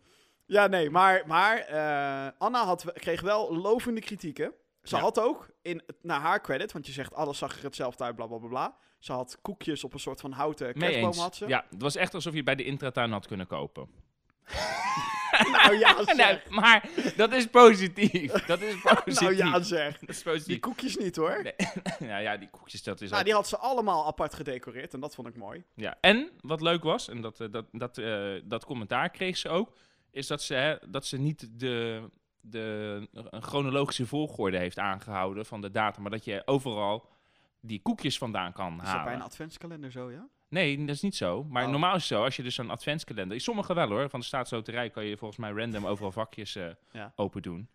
Ja, 0.46 0.68
nee, 0.68 0.90
maar, 0.90 1.24
maar 1.26 1.58
eh, 1.58 2.32
Anna 2.38 2.66
had, 2.66 2.86
kreeg 2.94 3.22
wel 3.22 3.58
lovende 3.58 4.02
kritieken. 4.02 4.54
Ze 4.88 4.96
Ja. 4.96 5.02
had 5.02 5.20
ook, 5.20 5.50
in, 5.62 5.82
naar 6.02 6.20
haar 6.20 6.42
credit, 6.42 6.72
want 6.72 6.86
je 6.86 6.92
zegt 6.92 7.14
alles 7.14 7.38
zag 7.38 7.58
er 7.58 7.64
hetzelfde 7.64 8.04
uit, 8.04 8.16
bla 8.16 8.26
bla 8.28 8.38
bla 8.38 8.48
bla. 8.48 8.76
Ze 9.00 9.12
had 9.12 9.38
koekjes 9.42 9.84
op 9.84 9.94
een 9.94 10.00
soort 10.00 10.22
van 10.22 10.32
houten 10.32 10.74
kerstboom 10.74 11.14
had 11.14 11.36
ze. 11.36 11.48
Ja, 11.48 11.66
het 11.70 11.82
was 11.82 11.96
echt 11.96 12.14
alsof 12.14 12.34
je 12.34 12.44
bij 12.44 12.56
de 12.56 12.64
intratuin 12.64 13.12
had 13.12 13.28
kunnen 13.28 13.48
kopen. 13.48 13.90
Nou 15.52 15.78
ja, 15.78 15.94
Nee, 16.06 16.16
zeg. 16.16 16.50
maar 16.50 16.90
dat 17.16 17.34
is 17.34 17.48
positief. 17.48 18.32
Dat 18.32 18.62
is 18.62 18.82
positief. 18.82 19.20
nou 19.22 19.36
ja, 19.36 19.62
zeg. 19.62 20.00
Dat 20.00 20.34
is 20.36 20.44
Die 20.46 20.60
koekjes 20.60 20.98
niet 20.98 21.16
hoor. 21.16 21.44
Nee. 21.44 21.54
ja, 22.10 22.18
ja, 22.18 22.38
die 22.38 22.50
koekjes, 22.50 22.84
dat 22.84 23.02
is 23.02 23.10
Nou, 23.10 23.24
die 23.24 23.34
had 23.34 23.48
ze 23.48 23.58
allemaal 23.58 24.06
apart 24.08 24.34
gedecoreerd 24.34 24.94
en 24.94 25.00
dat 25.00 25.16
vond 25.16 25.28
ik 25.28 25.36
mooi. 25.36 25.64
Ja, 25.76 25.98
en 26.02 26.30
wat 26.42 26.62
leuk 26.62 26.84
was, 26.84 27.08
en 27.10 27.22
dat, 27.22 27.40
eh, 27.40 27.48
dat, 27.52 27.66
dat, 27.72 27.98
eh, 27.98 28.34
dat 28.44 28.66
commentaar 28.66 29.10
kreeg 29.10 29.38
ze 29.38 29.50
ook, 29.50 29.76
is 30.12 30.28
dat 30.28 30.42
ze, 30.42 30.54
hè, 30.54 30.76
dat 30.90 31.06
ze 31.06 31.18
niet 31.18 31.60
de, 31.60 32.04
de 32.50 33.08
een 33.12 33.42
chronologische 33.42 34.06
volgorde 34.06 34.58
heeft 34.58 34.80
aangehouden 34.80 35.46
van 35.46 35.62
de 35.62 35.72
datum, 35.72 36.02
maar 36.02 36.12
dat 36.12 36.26
je 36.26 36.42
overal 36.46 37.10
die 37.62 37.82
koekjes 37.82 38.18
vandaan 38.18 38.54
kan 38.54 38.72
Is 38.74 38.78
dat 38.78 38.86
bij 38.86 38.96
een 39.02 39.08
halen. 39.08 39.22
adventskalender 39.26 39.92
zo, 39.92 40.12
ja? 40.12 40.28
Nee, 40.50 40.78
dat 40.86 40.96
is 40.96 41.02
niet 41.02 41.16
zo. 41.16 41.44
Maar 41.44 41.64
Oh. 41.66 41.70
normaal 41.72 41.96
is 41.96 42.10
het 42.10 42.18
zo, 42.18 42.24
als 42.24 42.36
je 42.36 42.44
dus 42.44 42.56
zo'n 42.56 42.70
adventskalender... 42.70 43.42
Sommige 43.42 43.74
wel 43.74 43.88
hoor, 43.90 44.10
van 44.10 44.20
de 44.20 44.26
staatsloterij 44.26 44.90
kan 44.90 45.06
je 45.06 45.18
volgens 45.18 45.40
mij 45.40 45.52
random 45.52 45.86
overal 45.86 46.12
vakjes 46.12 46.56
eh, 46.56 46.66
Ja. 46.92 47.12
open 47.16 47.42
doen. 47.42 47.68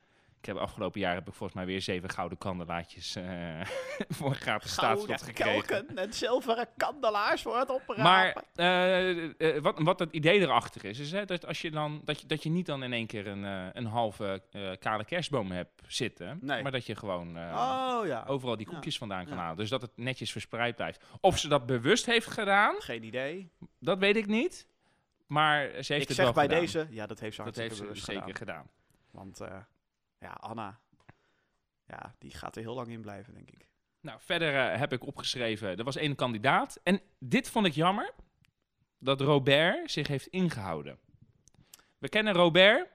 Ik 0.43 0.49
heb 0.49 0.57
afgelopen 0.57 1.01
jaar 1.01 1.15
heb 1.15 1.29
ik 1.29 1.35
volgens 1.35 1.53
mij 1.59 1.67
weer 1.67 1.81
zeven 1.83 2.11
gouden 2.11 2.39
kandelaatjes 2.39 3.17
eh, 3.17 3.61
voor 4.17 4.29
een 4.29 4.35
gratis 4.35 4.73
staatslot 4.73 5.23
gekregen. 5.33 5.65
kelken 5.67 5.97
en 5.97 6.13
zilveren 6.13 6.69
kandelaars 6.77 7.43
voor 7.43 7.59
het 7.59 7.71
oprapen. 7.71 8.03
Maar 8.03 8.45
eh, 8.55 9.57
eh, 9.57 9.63
wat, 9.63 9.79
wat 9.79 9.99
het 9.99 10.13
idee 10.13 10.41
erachter 10.41 10.85
is, 10.85 10.99
is 10.99 11.13
hè, 11.13 11.25
dat, 11.25 11.47
als 11.47 11.61
je 11.61 11.71
dan, 11.71 12.01
dat, 12.05 12.21
je, 12.21 12.27
dat 12.27 12.43
je 12.43 12.51
niet 12.51 12.67
dan 12.67 12.83
in 12.83 12.93
één 12.93 13.07
keer 13.07 13.27
een, 13.27 13.43
een 13.77 13.87
halve 13.87 14.43
kale 14.79 15.05
kerstboom 15.05 15.51
hebt 15.51 15.83
zitten, 15.87 16.39
Nee. 16.41 16.63
maar 16.63 16.73
dat 16.73 16.87
je 16.87 16.97
gewoon 16.97 17.29
oh 17.39 18.01
ja, 18.05 18.25
overal 18.27 18.57
die 18.57 18.67
koekjes 18.67 18.99
vandaan 18.99 19.25
kan 19.25 19.35
Ja. 19.37 19.41
halen. 19.43 19.57
Dus 19.57 19.69
dat 19.71 19.83
het 19.83 19.97
netjes 19.97 20.33
verspreid 20.33 20.77
blijft. 20.77 21.05
Of 21.21 21.39
ze 21.39 21.49
dat 21.49 21.67
bewust 21.67 22.07
heeft 22.07 22.27
gedaan, 22.27 22.75
geen 22.79 23.03
idee. 23.05 23.51
dat 23.79 23.99
weet 23.99 24.17
ik 24.17 24.27
niet. 24.27 24.67
Maar 25.27 25.63
ze 25.67 25.93
heeft 25.93 26.03
ik 26.03 26.09
het 26.09 26.17
zeg 26.17 26.25
wel 26.25 26.33
bij 26.35 26.45
gedaan. 26.45 26.61
deze, 26.61 26.87
ja, 26.91 27.07
dat 27.07 27.21
heeft 27.21 27.37
ze 27.37 27.43
Dat 27.43 27.57
heeft 27.57 27.77
ze 27.77 27.83
bewust 27.83 28.05
zeker 28.05 28.23
gedaan. 28.23 28.37
gedaan. 28.37 28.67
Want 29.11 29.41
ja, 30.23 30.31
Anna, 30.31 30.81
ja, 31.87 32.15
die 32.19 32.31
gaat 32.31 32.57
er 32.57 32.63
heel 32.63 32.75
lang 32.75 32.89
in 32.89 33.01
blijven, 33.01 33.35
denk 33.35 33.51
ik. 33.51 33.69
Nou, 34.01 34.19
verder 34.21 34.55
eh, 34.55 34.79
heb 34.79 34.93
ik 34.93 35.07
opgeschreven, 35.07 35.77
er 35.77 35.85
was 35.85 35.97
één 35.97 36.15
kandidaat. 36.15 36.81
En 36.83 37.01
dit 37.19 37.51
vond 37.51 37.67
ik 37.67 37.73
jammer, 37.73 38.15
dat 38.99 39.21
Robert 39.21 39.91
zich 39.91 40.09
heeft 40.09 40.27
ingehouden. 40.27 40.99
We 41.99 42.09
kennen 42.09 42.33
Robert, 42.33 42.89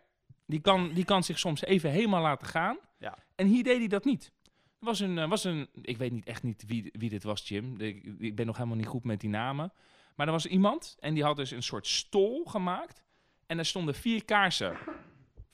die 0.46 0.62
kan, 0.62 0.94
die 0.94 1.06
kan 1.06 1.24
zich 1.24 1.40
soms 1.40 1.64
even 1.64 1.90
helemaal 1.90 2.22
laten 2.22 2.48
gaan. 2.48 2.78
Ja. 3.00 3.18
En 3.36 3.48
hier 3.48 3.64
deed 3.64 3.78
hij 3.78 3.88
dat 3.88 4.06
niet. 4.06 4.32
Er 4.80 4.86
was 4.86 5.00
een, 5.00 5.18
eh, 5.18 5.30
was 5.30 5.44
een 5.44 5.70
ik 5.82 5.98
weet 5.98 6.12
niet 6.12 6.26
echt 6.26 6.44
niet 6.44 6.64
wie, 6.68 6.90
wie 6.92 7.10
dit 7.10 7.24
was, 7.24 7.48
Jim. 7.48 7.82
Ik, 7.82 8.04
ik 8.20 8.36
ben 8.36 8.46
nog 8.46 8.56
helemaal 8.56 8.78
niet 8.78 8.88
goed 8.88 9.04
met 9.04 9.20
die 9.20 9.30
namen. 9.30 9.74
Maar 10.16 10.26
er 10.26 10.32
was 10.32 10.46
iemand 10.46 10.98
en 11.00 11.14
die 11.14 11.24
had 11.24 11.36
dus 11.36 11.52
een 11.52 11.64
soort 11.64 11.88
stol 11.88 12.46
gemaakt. 12.46 13.04
En 13.46 13.58
er 13.58 13.66
stonden 13.66 13.96
vier 13.96 14.26
kaarsen. 14.26 14.78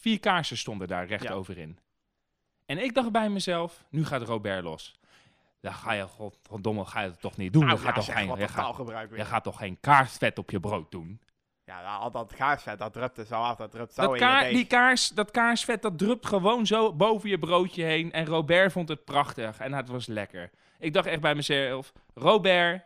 Vier 0.03 0.19
kaarsen 0.19 0.57
stonden 0.57 0.87
daar 0.87 1.05
recht 1.05 1.23
Ja. 1.23 1.31
over 1.31 1.57
in. 1.57 1.77
En 2.65 2.77
ik 2.83 2.93
dacht 2.93 3.11
bij 3.11 3.29
mezelf, 3.29 3.83
nu 3.89 4.05
gaat 4.05 4.21
Robert 4.21 4.63
los. 4.63 4.99
Dan 5.61 5.73
ga 5.73 5.91
je, 5.93 6.03
godverdomme, 6.07 6.85
ga 6.85 7.01
je 7.01 7.09
het 7.09 7.19
toch 7.21 7.37
niet 7.37 7.53
doen. 7.53 7.65
Nou, 7.65 7.77
je, 7.77 7.83
gaat 7.83 7.89
ja, 7.89 7.95
toch 7.95 8.05
zeg, 8.05 8.15
geen, 8.15 8.27
wat 8.27 8.37
je, 8.37 8.47
gaat, 8.47 8.77
je 9.15 9.25
gaat 9.25 9.43
toch 9.43 9.57
geen 9.57 9.77
kaarsvet 9.79 10.37
op 10.37 10.49
je 10.51 10.59
brood 10.59 10.91
doen? 10.91 11.21
Ja, 11.65 11.81
nou, 11.81 12.01
al 12.01 12.11
dat 12.11 12.33
kaarsvet, 12.35 12.79
dat 12.79 12.93
drupt 12.93 13.17
er 13.17 13.25
zo 13.25 13.35
af, 13.35 13.57
dat 13.57 13.71
drupt 13.71 13.93
zo 13.93 14.01
Dat, 14.01 14.13
in 14.13 14.19
kaar- 14.19 14.49
die 14.49 14.65
kaars, 14.65 15.09
dat 15.09 15.31
kaarsvet, 15.31 15.81
dat 15.81 15.97
drupt 15.97 16.25
gewoon 16.25 16.65
zo 16.65 16.93
boven 16.93 17.29
je 17.29 17.39
broodje 17.39 17.83
heen. 17.83 18.11
En 18.11 18.25
Robert 18.25 18.71
vond 18.71 18.89
het 18.89 19.05
prachtig 19.05 19.59
en 19.59 19.73
het 19.73 19.87
was 19.87 20.05
lekker. 20.07 20.49
Ik 20.79 20.93
dacht 20.93 21.07
echt 21.07 21.21
bij 21.21 21.35
mezelf, 21.35 21.93
Robert, 22.13 22.83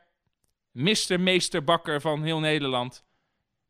Mr. 0.71 1.19
Meesterbakker 1.19 2.01
van 2.01 2.23
heel 2.23 2.39
Nederland, 2.39 3.03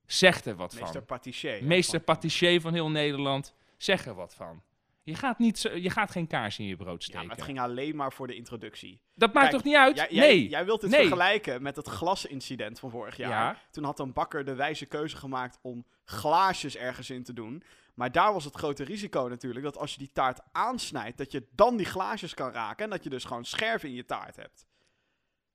zeg 0.07 0.45
er 0.45 0.55
wat 0.55 0.73
Meester 0.73 0.93
van. 0.93 1.05
patissier. 1.05 1.63
Meester 1.63 1.99
patissier 1.99 2.61
van 2.61 2.73
heel 2.73 2.89
Nederland, 2.89 3.53
zeg 3.77 4.05
er 4.05 4.13
wat 4.13 4.35
van. 4.35 4.61
Je 5.03 5.15
gaat, 5.15 5.39
niet 5.39 5.59
zo, 5.59 5.75
je 5.75 5.89
gaat 5.89 6.11
geen 6.11 6.27
kaars 6.27 6.59
in 6.59 6.65
je 6.65 6.75
brood 6.75 6.99
Ja, 7.01 7.07
steken. 7.07 7.27
maar 7.27 7.35
het 7.35 7.45
ging 7.45 7.59
alleen 7.59 7.95
maar 7.95 8.13
voor 8.13 8.27
de 8.27 8.35
introductie. 8.35 9.01
Dat 9.15 9.33
maakt 9.33 9.49
Kijk, 9.49 9.55
toch 9.57 9.65
niet 9.71 9.75
uit? 9.75 9.95
Jij, 9.97 10.07
nee. 10.11 10.49
jij 10.49 10.65
wilt 10.65 10.81
Nee. 10.81 10.91
vergelijken 10.99 11.61
met 11.61 11.75
het 11.75 11.87
glasincident 11.87 12.79
van 12.79 12.89
vorig 12.91 13.17
jaar. 13.17 13.29
Ja. 13.29 13.61
Toen 13.71 13.83
had 13.83 13.99
een 13.99 14.13
bakker 14.13 14.45
de 14.45 14.55
wijze 14.55 14.85
keuze 14.85 15.17
gemaakt 15.17 15.59
om 15.61 15.85
glaasjes 16.03 16.75
ergens 16.75 17.09
in 17.09 17.23
te 17.23 17.33
doen. 17.33 17.63
Maar 17.93 18.11
daar 18.11 18.33
was 18.33 18.45
het 18.45 18.55
grote 18.55 18.83
risico 18.83 19.27
natuurlijk 19.27 19.65
dat 19.65 19.77
als 19.77 19.91
je 19.91 19.97
die 19.97 20.11
taart 20.13 20.39
aansnijdt, 20.51 21.17
dat 21.17 21.31
je 21.31 21.47
dan 21.51 21.77
die 21.77 21.85
glaasjes 21.85 22.33
kan 22.33 22.51
raken. 22.51 22.83
En 22.83 22.89
dat 22.89 23.03
je 23.03 23.09
dus 23.09 23.23
gewoon 23.23 23.45
scherven 23.45 23.89
in 23.89 23.95
je 23.95 24.05
taart 24.05 24.35
hebt. 24.35 24.65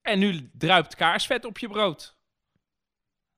En 0.03 0.19
nu 0.19 0.51
druipt 0.53 0.95
kaarsvet 0.95 1.45
op 1.45 1.59
je 1.59 1.69
brood. 1.69 2.17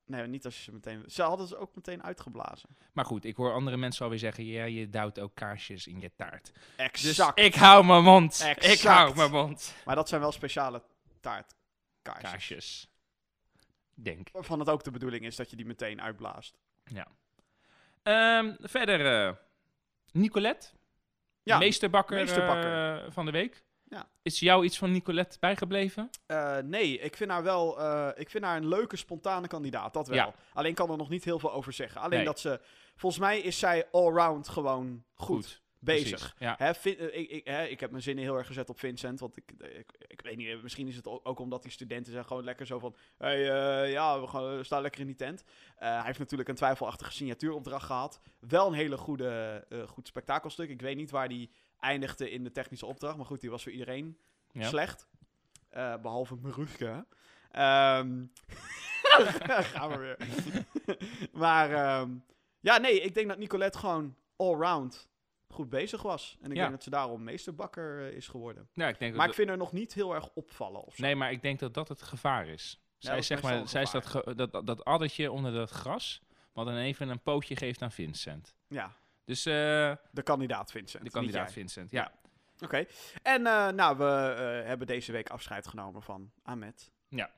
Nee, 0.05 0.27
niet 0.27 0.45
als 0.45 0.57
je 0.57 0.63
ze 0.63 0.71
meteen... 0.71 1.03
Ze 1.07 1.21
hadden 1.23 1.47
ze 1.47 1.57
ook 1.57 1.75
meteen 1.75 2.03
uitgeblazen. 2.03 2.69
Maar 2.93 3.05
goed, 3.05 3.25
ik 3.25 3.35
hoor 3.35 3.53
andere 3.53 3.77
mensen 3.77 4.03
alweer 4.03 4.19
zeggen, 4.19 4.45
ja, 4.45 4.63
je 4.63 4.89
duwt 4.89 5.19
ook 5.19 5.35
kaarsjes 5.35 5.87
in 5.87 5.99
je 5.99 6.11
taart. 6.15 6.51
Dus 6.53 6.85
Exact. 7.03 7.39
ik 7.39 7.55
hou 7.55 7.85
mijn 7.85 8.03
mond. 8.03 8.39
Ik 8.49 8.57
Exact. 8.63 8.97
hou 8.97 9.15
mijn 9.15 9.31
mond. 9.31 9.75
Maar 9.85 9.95
dat 9.95 10.09
zijn 10.09 10.21
wel 10.21 10.31
speciale 10.31 10.83
taartkaarsjes. 11.21 12.31
Kaarsjes. 12.31 12.89
Denk. 13.93 14.29
Waarvan 14.31 14.59
het 14.59 14.69
ook 14.69 14.83
de 14.83 14.91
bedoeling 14.91 15.25
is 15.25 15.35
dat 15.35 15.49
je 15.49 15.55
die 15.55 15.65
meteen 15.65 16.01
uitblaast. 16.01 16.57
Ehm, 18.03 18.53
verder, 18.59 19.27
eh, 19.27 19.33
Nicolette. 20.11 20.67
Ja, 21.43 21.57
meesterbakker, 21.57 22.17
meesterbakker. 22.17 23.03
eh, 23.05 23.11
van 23.11 23.25
de 23.25 23.31
week. 23.31 23.63
Ja. 23.95 24.07
Is 24.21 24.39
jou 24.39 24.65
iets 24.65 24.77
van 24.77 24.91
Nicolette 24.91 25.37
bijgebleven? 25.39 26.09
Eh, 26.25 26.57
nee, 26.57 26.99
ik 26.99 27.15
vind 27.15 27.31
haar 27.31 27.43
wel 27.43 27.79
eh, 27.79 28.09
ik 28.15 28.29
vind 28.29 28.43
haar 28.43 28.57
een 28.57 28.67
leuke, 28.67 28.95
spontane 28.95 29.47
kandidaat. 29.47 29.93
Dat 29.93 30.07
wel. 30.07 30.17
Ja. 30.17 30.33
Alleen 30.53 30.73
kan 30.73 30.91
er 30.91 30.97
nog 30.97 31.09
niet 31.09 31.23
heel 31.23 31.39
veel 31.39 31.53
over 31.53 31.73
zeggen. 31.73 32.01
Alleen 32.01 32.17
Nee. 32.17 32.25
dat 32.25 32.39
ze... 32.39 32.59
Volgens 32.95 33.21
mij 33.21 33.39
is 33.39 33.59
zij 33.59 33.87
allround 33.91 34.47
gewoon 34.47 35.03
goed, 35.13 35.61
bezig. 35.79 36.35
Ja. 36.39 36.55
Hè, 36.57 36.69
eh, 36.69 37.19
ik, 37.19 37.29
ik, 37.29 37.47
hè, 37.47 37.63
ik 37.63 37.79
heb 37.79 37.91
mijn 37.91 38.03
zinnen 38.03 38.23
heel 38.23 38.37
erg 38.37 38.47
gezet 38.47 38.69
op 38.69 38.79
Vincent. 38.79 39.19
Want 39.19 39.37
ik, 39.37 39.51
ik, 39.57 39.91
ik 40.07 40.21
weet 40.21 40.37
niet, 40.37 40.63
misschien 40.63 40.87
is 40.87 40.95
het 40.95 41.25
ook 41.25 41.39
omdat 41.39 41.61
die 41.63 41.71
studenten 41.71 42.11
zijn 42.11 42.25
gewoon 42.25 42.43
lekker 42.43 42.65
zo 42.65 42.79
van... 42.79 42.95
Hey, 43.17 43.51
eh, 43.51 43.91
ja, 43.91 44.21
we, 44.21 44.27
gaan, 44.27 44.57
we 44.57 44.63
staan 44.63 44.81
lekker 44.81 45.01
in 45.01 45.07
die 45.07 45.15
tent. 45.15 45.43
Eh, 45.77 45.89
hij 45.89 46.05
heeft 46.05 46.19
natuurlijk 46.19 46.49
een 46.49 46.55
twijfelachtige 46.55 47.11
signatuuropdracht 47.11 47.85
gehad. 47.85 48.19
Wel 48.39 48.67
een 48.67 48.73
hele 48.73 48.97
goede, 48.97 49.65
eh, 49.69 49.87
goed 49.87 50.07
spektakelstuk. 50.07 50.69
Ik 50.69 50.81
weet 50.81 50.95
niet 50.95 51.11
waar 51.11 51.27
die 51.29 51.51
eindigde 51.85 52.31
in 52.31 52.43
de 52.43 52.51
technische 52.51 52.85
opdracht. 52.85 53.17
Maar 53.17 53.25
goed, 53.25 53.41
die 53.41 53.49
was 53.49 53.63
voor 53.63 53.71
iedereen 53.71 54.17
Ja. 54.51 54.67
slecht. 54.67 55.07
Eh, 55.69 55.95
behalve 56.01 56.35
Maruska. 56.35 57.05
Ehm 57.51 58.25
gaan 59.73 59.89
we 59.89 59.97
weer. 59.97 60.17
maar 61.41 61.71
ehm, 61.71 62.09
ja, 62.59 62.77
nee, 62.77 63.01
ik 63.01 63.13
denk 63.13 63.27
dat 63.27 63.37
Nicolette 63.37 63.77
gewoon 63.77 64.15
allround 64.35 65.09
goed 65.47 65.69
bezig 65.69 66.01
was. 66.01 66.37
En 66.41 66.49
ik 66.51 66.55
Ja. 66.55 66.61
denk 66.61 66.71
dat 66.73 66.83
ze 66.83 66.89
daarom 66.89 67.23
meesterbakker 67.23 68.07
eh, 68.07 68.15
is 68.15 68.27
geworden. 68.27 68.69
Ja, 68.73 68.87
ik 68.87 68.99
denk 68.99 69.15
Maar 69.15 69.27
ik 69.27 69.33
vind 69.33 69.47
haar 69.47 69.57
nog 69.57 69.71
niet 69.71 69.93
heel 69.93 70.13
erg 70.15 70.29
opvallen. 70.33 70.83
Nee, 70.95 71.15
maar 71.15 71.31
ik 71.31 71.41
denk 71.41 71.59
dat 71.59 71.73
dat 71.73 71.87
het 71.87 72.01
gevaar 72.01 72.47
is. 72.47 72.79
Zij, 72.97 73.17
is 73.17 73.27
zeg 73.27 73.41
maar, 73.41 73.67
zij 73.67 73.81
is 73.81 73.91
dat, 73.91 74.23
dat, 74.35 74.65
dat 74.65 74.85
addertje 74.85 75.31
onder 75.31 75.53
dat 75.53 75.69
gras, 75.69 76.21
wat 76.53 76.65
dan 76.65 76.75
even 76.75 77.09
een 77.09 77.21
pootje 77.21 77.55
geeft 77.55 77.81
aan 77.81 77.91
Vincent. 77.91 78.55
Ja, 78.67 78.91
Dus 79.25 79.45
eh, 79.45 79.53
de 80.11 80.21
kandidaat 80.23 80.71
Vincent. 80.71 81.03
de 81.03 81.09
kandidaat. 81.09 81.51
Vincent, 81.51 81.91
ja. 81.91 82.11
Oké. 82.59 82.85
En 83.21 83.45
eh, 83.47 83.67
nou, 83.67 83.97
we 83.97 84.03
eh, 84.37 84.67
hebben 84.67 84.87
deze 84.87 85.11
week 85.11 85.29
afscheid 85.29 85.67
genomen 85.67 86.01
van 86.01 86.31
Ahmed. 86.43 86.91
Ja. 87.07 87.29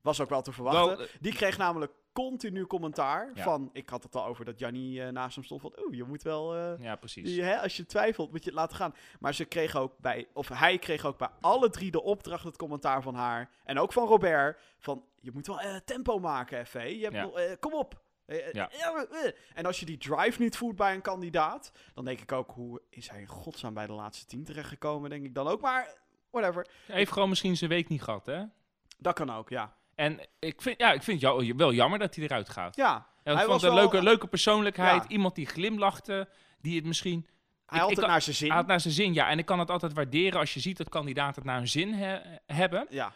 Was 0.00 0.20
ook 0.20 0.28
wel 0.28 0.42
te 0.42 0.52
verwachten. 0.52 0.96
Wel, 0.96 1.06
Die 1.20 1.32
kreeg 1.34 1.58
namelijk 1.58 1.92
continu 2.12 2.66
commentaar 2.66 3.30
Ja. 3.34 3.42
van... 3.42 3.70
Ik 3.72 3.88
had 3.88 4.02
het 4.02 4.16
al 4.16 4.24
over 4.26 4.44
dat 4.44 4.58
Jannie 4.58 5.02
naast 5.02 5.34
hem 5.34 5.44
stond 5.44 5.60
van... 5.60 5.72
Oeh, 5.84 5.94
je 5.96 6.04
moet 6.04 6.22
wel... 6.22 6.56
ja, 6.80 6.96
precies. 6.96 7.36
hè, 7.36 7.58
als 7.60 7.76
je 7.76 7.86
twijfelt, 7.86 8.30
moet 8.30 8.44
je 8.44 8.50
het 8.50 8.58
laten 8.58 8.76
gaan. 8.76 8.94
Maar 9.20 9.34
ze 9.34 9.44
kreeg 9.44 9.76
ook 9.76 9.98
bij... 9.98 10.28
Of 10.32 10.48
hij 10.48 10.78
kreeg 10.78 11.04
ook 11.04 11.18
bij 11.18 11.28
alle 11.40 11.70
drie 11.70 11.90
de 11.90 12.02
opdracht 12.02 12.44
het 12.44 12.56
commentaar 12.56 13.02
van 13.02 13.14
haar. 13.14 13.50
En 13.64 13.78
ook 13.78 13.92
van 13.92 14.06
Robert. 14.06 14.60
Van, 14.78 15.04
je 15.20 15.30
moet 15.32 15.46
wel 15.46 15.60
tempo 15.84 16.18
maken 16.18 16.66
hè. 16.72 16.82
Je 16.82 17.08
hebt 17.08 17.34
Ja. 17.36 17.56
kom 17.56 17.72
op. 17.74 18.02
Eh, 18.32 18.46
eh, 18.46 18.52
Ja. 18.52 18.70
eh. 18.70 19.30
En 19.54 19.66
als 19.66 19.80
je 19.80 19.86
die 19.86 19.98
drive 19.98 20.42
niet 20.42 20.56
voert 20.56 20.76
bij 20.76 20.94
een 20.94 21.00
kandidaat... 21.02 21.72
Dan 21.94 22.04
denk 22.04 22.20
ik 22.20 22.32
ook, 22.32 22.50
hoe 22.50 22.82
is 22.90 23.08
hij 23.10 23.20
in 23.20 23.26
godsnaam 23.26 23.74
bij 23.74 23.86
de 23.86 23.92
laatste 23.92 24.26
tien 24.26 24.44
terechtgekomen? 24.44 25.10
Denk 25.10 25.24
ik 25.24 25.34
dan 25.34 25.48
ook. 25.48 25.60
Maar, 25.60 25.94
whatever. 26.30 26.66
Hij 26.86 26.96
heeft 26.96 27.12
gewoon 27.12 27.28
misschien 27.28 27.56
zijn 27.56 27.70
week 27.70 27.88
niet 27.88 28.02
gehad, 28.02 28.26
hè? 28.26 28.42
Dat 28.98 29.14
kan 29.14 29.30
ook, 29.30 29.48
ja. 29.48 29.74
En 29.94 30.20
ik 30.38 30.62
vind, 30.62 30.78
ja, 30.80 30.92
ik 30.92 31.02
vind 31.02 31.20
het 31.22 31.30
jou- 31.30 31.54
wel 31.56 31.72
jammer 31.72 31.98
dat 31.98 32.14
hij 32.14 32.24
eruit 32.24 32.48
gaat. 32.48 32.76
Ja, 32.76 33.06
Ja, 33.24 33.34
Hij 33.34 33.46
was 33.46 33.62
een 33.62 33.68
wel- 33.68 33.78
leuke, 33.78 34.02
leuke 34.02 34.26
persoonlijkheid. 34.26 35.02
Ja. 35.02 35.08
Iemand 35.08 35.34
die 35.34 35.46
glimlachte. 35.46 36.28
Die 36.60 36.76
het 36.76 36.84
misschien... 36.84 37.26
hij 37.66 37.76
Ik- 37.76 37.80
had 37.80 37.82
ik 37.82 37.88
het 37.90 37.98
kan- 37.98 38.08
naar 38.10 38.22
zijn 38.22 38.36
zin. 38.36 38.48
Hij 38.48 38.56
had 38.56 38.66
naar 38.66 38.80
zijn 38.80 38.94
zin, 38.94 39.12
ja. 39.14 39.28
En 39.28 39.38
ik 39.38 39.44
kan 39.46 39.58
het 39.58 39.70
altijd 39.70 39.92
waarderen 39.92 40.40
als 40.40 40.54
je 40.54 40.60
ziet 40.60 40.76
dat 40.76 40.88
kandidaten 40.88 41.34
het 41.34 41.44
naar 41.44 41.56
hun 41.56 41.68
zin 41.68 41.92
he- 41.94 42.20
hebben. 42.46 42.86
Ja, 42.90 43.12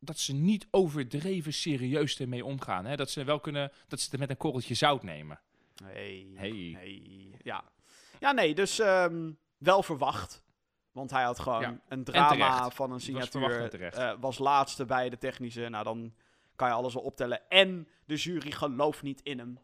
dat 0.00 0.18
ze 0.18 0.34
niet 0.34 0.66
overdreven 0.70 1.52
serieus 1.52 2.20
ermee 2.20 2.44
omgaan. 2.44 2.84
Hè? 2.84 2.96
Dat 2.96 3.10
ze 3.10 3.24
wel 3.24 3.40
kunnen, 3.40 3.72
dat 3.88 4.00
ze 4.00 4.08
het 4.10 4.20
met 4.20 4.30
een 4.30 4.36
korreltje 4.36 4.74
zout 4.74 5.02
nemen. 5.02 5.40
Hey. 5.84 6.26
Hey. 6.34 6.74
hey. 6.78 7.30
Ja. 7.42 7.64
ja, 8.20 8.32
nee, 8.32 8.54
dus 8.54 8.78
ehm, 8.78 9.30
wel 9.58 9.82
verwacht. 9.82 10.44
Want 10.92 11.10
hij 11.10 11.22
had 11.22 11.38
gewoon 11.38 11.60
Ja. 11.60 11.80
een 11.88 12.04
drama 12.04 12.70
van 12.70 12.92
een 12.92 13.00
signatuur. 13.00 13.68
terecht. 13.70 13.96
eh, 13.96 14.12
was 14.20 14.38
laatste 14.38 14.84
bij 14.84 15.08
de 15.10 15.18
technische. 15.18 15.68
Nou, 15.68 15.84
dan 15.84 16.14
kan 16.56 16.68
je 16.68 16.74
alles 16.74 16.94
wel 16.94 17.02
optellen. 17.02 17.48
En 17.50 17.88
de 18.04 18.14
jury 18.16 18.50
gelooft 18.50 19.02
niet 19.02 19.20
in 19.22 19.38
hem. 19.38 19.58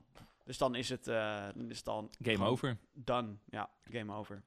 Dus 0.45 0.59
dan 0.59 0.75
is 0.75 0.89
het, 0.89 1.09
eh, 1.09 1.45
dan 1.55 1.71
is 1.71 1.77
het 1.77 1.85
dan 1.85 2.11
Game 2.23 2.45
over. 2.45 2.79
done. 2.93 3.37
Ja, 3.51 3.71
game 3.91 4.15
over. 4.15 4.43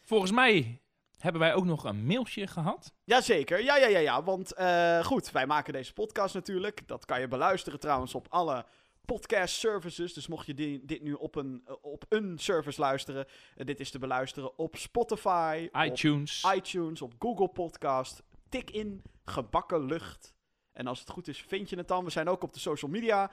Volgens 0.00 0.30
mij 0.30 0.80
hebben 1.22 1.40
wij 1.40 1.54
ook 1.54 1.64
nog 1.64 1.84
een 1.84 2.06
mailtje 2.06 2.46
gehad. 2.46 2.92
Jazeker, 3.04 3.62
ja, 3.62 3.76
ja, 3.76 3.86
ja, 3.86 3.98
ja. 3.98 4.22
Want 4.22 4.52
eh, 4.54 5.04
goed, 5.04 5.30
wij 5.30 5.46
maken 5.46 5.72
deze 5.72 5.92
podcast 5.92 6.34
natuurlijk. 6.34 6.88
Dat 6.88 7.04
kan 7.04 7.20
je 7.20 7.28
beluisteren 7.28 7.80
trouwens 7.80 8.14
op 8.14 8.26
alle 8.30 8.64
podcast 9.04 9.54
services. 9.54 10.12
Dus 10.14 10.26
mocht 10.26 10.46
je 10.46 10.54
di- 10.54 10.80
dit 10.84 11.02
nu 11.02 11.12
op 11.12 11.34
een, 11.36 11.62
eh, 11.66 11.74
op 11.80 12.04
een 12.08 12.38
service 12.38 12.80
luisteren, 12.80 13.26
eh, 13.56 13.66
dit 13.66 13.80
is 13.80 13.90
te 13.90 13.98
beluisteren 13.98 14.58
op 14.58 14.76
Spotify, 14.76 15.68
iTunes. 15.72 16.44
op 16.44 16.52
iTunes, 16.54 17.02
op 17.02 17.14
Google 17.18 17.48
Podcast. 17.48 18.22
Tik 18.48 18.70
in 18.70 19.02
gebakken 19.24 19.84
lucht. 19.84 20.34
En 20.72 20.86
als 20.86 21.00
het 21.00 21.10
goed 21.10 21.28
is, 21.28 21.42
vind 21.42 21.70
je 21.70 21.76
het 21.76 21.88
dan. 21.88 22.04
We 22.04 22.10
zijn 22.10 22.28
ook 22.28 22.42
op 22.42 22.52
de 22.52 22.58
social 22.60 22.90
media 22.90 23.30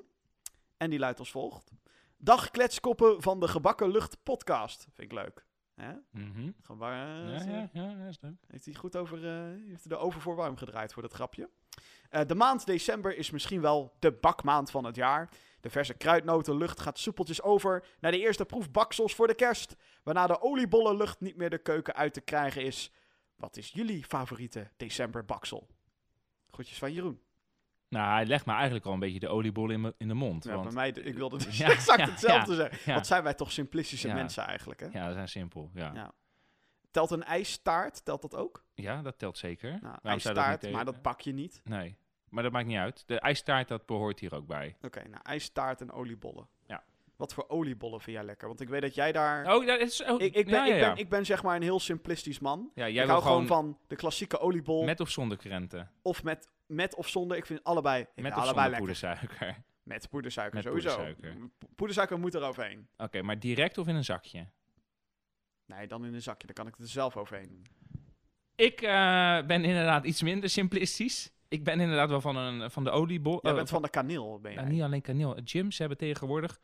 En 0.77 0.89
die 0.89 0.99
luidt 0.99 1.19
als 1.19 1.31
volgt. 1.31 1.71
Dag 2.17 2.51
kletskoppen 2.51 3.21
van 3.21 3.39
de 3.39 3.47
Gebakken 3.47 3.91
Lucht 3.91 4.23
podcast. 4.23 4.87
Vind 4.93 5.11
ik 5.11 5.17
leuk. 5.17 5.45
Hè? 5.75 5.91
Mhm. 6.11 6.51
Geba- 6.61 7.05
Ja, 7.27 7.43
ja, 7.43 7.69
ja, 7.73 7.93
dat 7.93 8.07
is 8.09 8.17
leuk. 8.21 8.33
heeft 8.47 8.65
hij 8.65 8.73
goed 8.73 8.95
over, 8.95 9.27
eh, 9.27 9.33
heeft 9.67 9.83
hij 9.83 9.91
er 9.97 10.03
over 10.03 10.21
voor 10.21 10.35
warm 10.35 10.57
gedraaid 10.57 10.93
voor 10.93 11.01
dat 11.01 11.13
grapje. 11.13 11.49
Eh, 12.09 12.21
de 12.27 12.35
maand 12.35 12.65
december 12.65 13.17
is 13.17 13.31
misschien 13.31 13.61
wel 13.61 13.95
de 13.99 14.11
bakmaand 14.11 14.71
van 14.71 14.83
het 14.85 14.95
jaar. 14.95 15.29
De 15.61 15.69
verse 15.69 15.93
kruidnotenlucht 15.93 16.79
gaat 16.79 16.99
soepeltjes 16.99 17.41
over 17.41 17.85
naar 17.99 18.11
de 18.11 18.19
eerste 18.19 18.45
proef 18.45 18.71
baksels 18.71 19.15
voor 19.15 19.27
de 19.27 19.35
kerst. 19.35 19.75
Waarna 20.03 20.27
de 20.27 20.41
oliebollenlucht 20.41 21.19
niet 21.19 21.35
meer 21.35 21.49
de 21.49 21.57
keuken 21.57 21.95
uit 21.95 22.13
te 22.13 22.21
krijgen 22.21 22.63
is. 22.63 22.91
Wat 23.35 23.57
is 23.57 23.69
jullie 23.69 24.03
favoriete 24.05 24.69
decemberbaksel? 24.77 25.67
Groetjes 26.51 26.77
van 26.77 26.93
Jeroen. 26.93 27.21
Nou, 27.89 28.11
hij 28.13 28.25
legt 28.25 28.45
me 28.45 28.53
eigenlijk 28.53 28.85
al 28.85 28.93
een 28.93 28.99
beetje 28.99 29.19
de 29.19 29.27
oliebol 29.27 29.69
in, 29.69 29.93
in 29.97 30.07
de 30.07 30.13
mond. 30.13 30.43
Ja, 30.43 30.51
want, 30.53 30.63
bij 30.63 30.73
mij, 30.73 31.03
ik 31.03 31.15
wilde 31.15 31.37
dus 31.45 31.57
Ja, 31.57 31.69
exact 31.77 31.99
ja, 31.99 32.09
hetzelfde 32.09 32.51
ja, 32.51 32.57
zeggen. 32.57 32.79
ja. 32.85 32.93
Wat 32.93 33.07
zijn 33.07 33.23
wij 33.23 33.33
toch 33.33 33.51
simplistische 33.51 34.07
Ja. 34.07 34.13
mensen 34.13 34.45
eigenlijk, 34.45 34.79
hè? 34.79 34.85
ja, 34.91 35.05
dat 35.05 35.13
zijn 35.13 35.27
simpel. 35.27 35.71
Ja. 35.73 35.85
Ja. 35.85 35.93
Ja. 35.93 36.11
Telt 36.91 37.11
een 37.11 37.23
ijstaart, 37.23 38.05
telt 38.05 38.21
dat 38.21 38.35
ook? 38.35 38.65
dat 39.03 39.17
telt 39.17 39.37
zeker. 39.37 39.69
Nou, 39.81 39.93
dat 39.93 40.03
ijstaart, 40.03 40.71
maar 40.71 40.85
dat 40.85 41.01
bak 41.01 41.21
je 41.21 41.33
niet. 41.33 41.61
Nee, 41.63 41.97
maar 42.31 42.43
dat 42.43 42.51
maakt 42.51 42.67
niet 42.67 42.77
uit. 42.77 43.03
De 43.07 43.19
ijstaart, 43.19 43.67
dat 43.67 43.85
behoort 43.85 44.19
hier 44.19 44.35
ook 44.35 44.47
bij. 44.47 44.75
Oké, 44.81 45.07
nou, 45.07 45.21
ijstaart 45.23 45.81
en 45.81 45.91
oliebollen. 45.91 46.47
Ja. 46.67 46.83
Wat 47.15 47.33
voor 47.33 47.45
oliebollen 47.49 48.01
vind 48.01 48.15
jij 48.15 48.25
lekker? 48.25 48.47
Want 48.47 48.61
ik 48.61 48.69
weet 48.69 48.81
dat 48.81 48.95
jij 48.95 49.11
daar... 49.11 49.55
Oh, 49.55 49.65
dat 49.65 49.79
is... 49.79 50.03
Oh, 50.03 50.21
ik, 50.21 50.35
ik, 50.35 50.45
ben, 50.45 50.53
ja, 50.53 50.65
ja, 50.65 50.73
ik, 50.75 50.79
ben, 50.81 51.03
ik 51.03 51.09
ben 51.09 51.25
zeg 51.25 51.43
maar 51.43 51.55
een 51.55 51.61
heel 51.61 51.79
simplistisch 51.79 52.39
man. 52.39 52.71
Ja, 52.75 52.89
jij 52.89 53.03
ik 53.03 53.09
hou 53.09 53.21
gewoon, 53.21 53.47
van 53.47 53.77
de 53.87 53.95
klassieke 53.95 54.39
oliebol. 54.39 54.83
met 54.83 54.99
of 54.99 55.09
zonder 55.09 55.37
krenten. 55.37 55.91
Of 56.01 56.23
met, 56.23 56.49
met 56.65 56.95
of 56.95 57.07
zonder. 57.07 57.37
Ik 57.37 57.45
vind 57.45 57.63
allebei, 57.63 58.01
ik 58.01 58.07
vind 58.13 58.27
Met 58.27 58.35
of 58.35 58.43
allebei 58.43 58.73
zonder 58.73 58.89
lekker. 58.89 59.17
poedersuiker. 59.17 59.63
Met 59.83 60.09
poedersuiker, 60.09 60.55
Met 60.55 60.63
sowieso. 60.63 60.95
poedersuiker. 60.95 61.49
Poedersuiker 61.75 62.19
moet 62.19 62.33
er 62.33 62.41
overheen. 62.41 62.87
Oké, 62.97 63.21
maar 63.21 63.39
direct 63.39 63.77
of 63.77 63.87
in 63.87 63.95
een 63.95 64.03
zakje? 64.03 64.47
Nee, 65.65 65.87
dan 65.87 66.05
in 66.05 66.13
een 66.13 66.21
zakje. 66.21 66.45
Dan 66.45 66.55
kan 66.55 66.67
ik 66.67 66.73
het 66.73 66.83
er 66.83 66.89
zelf 66.91 67.17
overheen 67.17 67.47
doen. 67.47 67.65
Ik 68.55 68.81
eh, 68.81 68.91
ben 69.45 69.63
inderdaad 69.63 70.05
iets 70.05 70.21
minder 70.21 70.49
simplistisch. 70.49 71.31
Ik 71.51 71.63
ben 71.63 71.79
inderdaad 71.79 72.09
wel 72.09 72.21
van, 72.21 72.35
een, 72.35 72.71
van 72.71 72.83
de 72.83 72.89
oliebol. 72.89 73.39
Jij 73.41 73.51
eh, 73.51 73.57
bent 73.57 73.69
van 73.69 73.81
de 73.81 73.89
kaneel, 73.89 74.39
ben 74.41 74.53
Nou, 74.55 74.65
jij. 74.65 74.75
niet 74.75 74.83
alleen 74.83 75.01
kaneel. 75.01 75.37
Gyms 75.43 75.77
hebben 75.77 75.97
tegenwoordig 75.97 76.59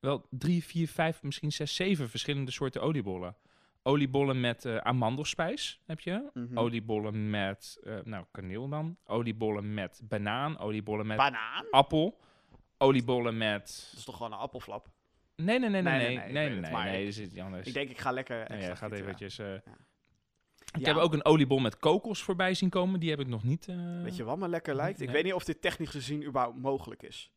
wel 0.00 0.26
drie, 0.30 0.64
vier, 0.64 0.88
vijf, 0.88 1.22
misschien 1.22 1.52
zes, 1.52 1.74
zeven 1.74 2.08
verschillende 2.08 2.50
soorten 2.50 2.82
oliebollen. 2.82 3.36
Oliebollen 3.82 4.40
met 4.40 4.64
eh, 4.64 4.76
amandelspijs 4.76 5.80
heb 5.86 6.00
je. 6.00 6.30
Mhm. 6.34 6.58
Oliebollen 6.58 7.30
met, 7.30 7.78
eh, 7.82 7.96
nou, 8.04 8.24
kaneel 8.30 8.68
dan. 8.68 8.96
Oliebollen 9.04 9.74
met 9.74 10.00
banaan. 10.04 10.58
Oliebollen 10.58 11.06
met 11.06 11.16
Banaan? 11.16 11.70
appel. 11.70 12.18
Oliebollen 12.76 13.36
met... 13.36 13.88
Dat 13.90 13.98
is 13.98 14.04
toch 14.04 14.16
gewoon 14.16 14.32
een 14.32 14.38
appelflap? 14.38 14.88
Nee, 15.36 15.58
nee, 15.58 15.68
nee, 15.68 15.82
nee, 15.82 15.92
Nee, 15.92 16.00
nee, 16.00 16.16
nee, 16.16 16.32
nee, 16.32 16.60
nee, 16.60 16.70
nee, 17.34 17.50
nee, 17.62 17.72
denk, 17.72 17.90
ik 17.90 17.98
ga 17.98 18.10
lekker 18.12 18.36
Nee, 18.36 18.46
extra 18.46 18.68
ja, 18.68 18.74
gaat 18.74 18.78
gieten, 18.90 18.96
ja. 18.98 19.02
eventjes... 19.04 19.38
eh. 19.38 19.72
Ik 20.74 20.80
Ja. 20.86 20.92
heb 20.94 20.96
ook 21.02 21.12
een 21.12 21.24
oliebol 21.24 21.58
met 21.58 21.78
kokos 21.78 22.22
voorbij 22.22 22.54
zien 22.54 22.68
komen. 22.70 23.00
Die 23.00 23.10
heb 23.10 23.20
ik 23.20 23.26
nog 23.26 23.44
niet... 23.44 23.68
eh, 23.68 24.02
Weet 24.02 24.16
je 24.16 24.24
wat 24.24 24.38
me 24.38 24.48
lekker 24.48 24.74
lijkt? 24.74 25.00
Ik 25.00 25.04
Nee. 25.06 25.14
weet 25.14 25.24
niet 25.24 25.32
of 25.32 25.44
dit 25.44 25.60
technisch 25.62 25.90
gezien 25.90 26.24
überhaupt 26.24 26.58
mogelijk 26.58 27.02
is. 27.02 27.30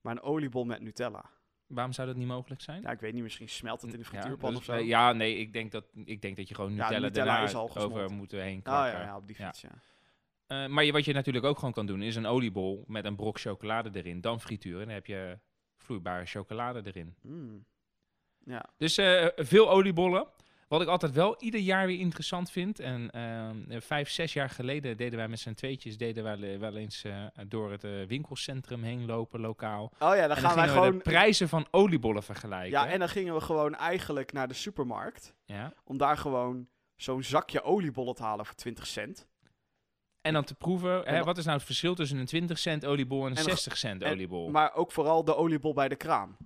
Maar 0.00 0.12
een 0.12 0.22
oliebol 0.22 0.64
met 0.64 0.80
Nutella. 0.80 1.24
Waarom 1.66 1.92
zou 1.92 2.06
dat 2.08 2.16
niet 2.16 2.26
mogelijk 2.26 2.60
zijn? 2.60 2.82
Ja, 2.82 2.90
ik 2.90 3.00
weet 3.00 3.12
niet, 3.12 3.22
misschien 3.22 3.48
smelt 3.48 3.82
het 3.82 3.92
in 3.92 3.98
de 3.98 4.04
Ja, 4.04 4.08
frituurpan 4.10 4.56
of 4.56 4.64
zo. 4.64 4.72
eh, 4.72 4.86
Ja, 4.86 5.12
nee, 5.12 5.36
ik 5.36 5.52
denk 5.52 5.72
dat, 5.72 5.84
ik 6.04 6.22
denk 6.22 6.36
dat 6.36 6.48
je 6.48 6.54
gewoon 6.54 6.70
Ja, 6.74 6.76
Nutella, 6.76 7.06
Nutella 7.06 7.24
daarna 7.24 7.44
is 7.44 7.54
al 7.54 7.76
over 7.76 8.10
moet 8.10 8.30
heen 8.30 8.58
Oh 8.58 8.64
klakken. 8.64 8.98
ja, 8.98 9.04
ja, 9.04 9.16
op 9.16 9.26
die 9.26 9.36
Ja. 9.38 9.46
fiets, 9.46 9.60
ja. 9.60 9.70
Eh, 10.46 10.66
maar 10.66 10.84
je, 10.84 10.92
wat 10.92 11.04
je 11.04 11.12
natuurlijk 11.12 11.44
ook 11.44 11.58
gewoon 11.58 11.72
kan 11.74 11.86
doen, 11.86 12.02
is 12.02 12.16
een 12.16 12.26
oliebol 12.26 12.84
met 12.86 13.04
een 13.04 13.16
brok 13.16 13.38
chocolade 13.40 13.90
erin. 13.92 14.20
Dan 14.20 14.40
frituren 14.40 14.80
en 14.80 14.86
dan 14.86 14.94
heb 14.94 15.06
je 15.06 15.38
vloeibare 15.76 16.26
chocolade 16.26 16.80
erin. 16.84 17.14
Mm. 17.22 17.64
Ja, 18.44 18.64
Dus 18.76 18.94
veel 19.36 19.70
oliebollen. 19.70 20.26
Wat 20.68 20.80
ik 20.82 20.88
altijd 20.88 21.12
wel 21.12 21.36
ieder 21.42 21.60
jaar 21.60 21.86
weer 21.86 21.98
interessant 21.98 22.50
vind. 22.50 22.80
En 22.80 23.10
eh, 23.10 23.80
vijf, 23.80 24.10
zes 24.10 24.32
jaar 24.32 24.50
geleden 24.50 24.96
deden 24.96 25.18
wij 25.18 25.28
met 25.28 25.38
z'n 25.38 25.52
tweetjes 25.54 25.96
deden 25.96 26.24
wij 26.24 26.58
wel 26.58 26.76
eens 26.76 27.04
eh, 27.04 27.24
door 27.46 27.70
het 27.70 27.84
eh, 27.84 27.90
winkelcentrum 28.06 28.82
heen 28.82 29.06
lopen, 29.06 29.40
lokaal. 29.40 29.92
Oh 29.98 29.98
ja, 29.98 30.08
dan 30.08 30.20
en 30.20 30.28
dan 30.28 30.36
gaan 30.36 30.54
wij 30.54 30.68
gewoon... 30.68 30.92
de 30.92 30.98
prijzen 31.02 31.48
van 31.48 31.66
oliebollen 31.70 32.22
vergelijken. 32.22 32.70
Ja, 32.70 32.86
en 32.88 32.98
dan 32.98 33.08
gingen 33.08 33.34
we 33.34 33.40
gewoon 33.40 33.74
eigenlijk 33.74 34.32
naar 34.32 34.48
de 34.48 34.54
supermarkt. 34.54 35.34
Ja. 35.44 35.72
Om 35.84 35.96
daar 35.98 36.16
gewoon 36.16 36.68
zo'n 36.96 37.22
zakje 37.22 37.62
oliebollen 37.62 38.14
te 38.14 38.22
halen 38.22 38.46
voor 38.46 38.54
20 38.54 38.86
cent. 38.86 39.26
En 40.20 40.32
dan 40.32 40.44
te 40.44 40.54
proeven, 40.54 41.02
hè, 41.04 41.24
wat 41.24 41.38
is 41.38 41.44
nou 41.44 41.56
het 41.56 41.66
verschil 41.66 41.94
tussen 41.94 42.18
een 42.18 42.26
20 42.26 42.58
cent 42.58 42.86
oliebol 42.86 43.24
en 43.24 43.30
een 43.30 43.36
En- 43.36 43.42
60 43.42 43.76
cent 43.76 44.02
en- 44.02 44.10
oliebol? 44.12 44.50
Maar 44.50 44.74
ook 44.74 44.92
vooral 44.92 45.24
de 45.24 45.36
oliebol 45.36 45.72
bij 45.72 45.88
de 45.88 45.96
kraam. 45.96 46.36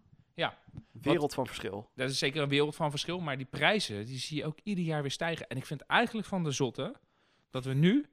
Ja. 0.41 0.59
Wereld 0.93 1.35
van 1.35 1.47
verschil. 1.47 1.91
Dat 1.95 2.11
is 2.11 2.19
zeker 2.19 2.43
een 2.43 2.49
wereld 2.49 2.77
van 2.77 2.91
verschil, 2.91 3.21
maar 3.21 3.37
die 3.37 3.47
prijzen 3.47 4.05
die 4.07 4.19
zie 4.19 4.37
je 4.37 4.45
ook 4.47 4.59
ieder 4.63 4.85
jaar 4.85 5.03
weer 5.03 5.11
stijgen. 5.11 5.47
En 5.47 5.57
ik 5.57 5.67
vind 5.67 5.81
eigenlijk 5.81 6.29
van 6.29 6.45
de 6.45 6.51
zotte 6.51 6.95
dat 7.51 7.65
we 7.65 7.75
nu 7.75 8.07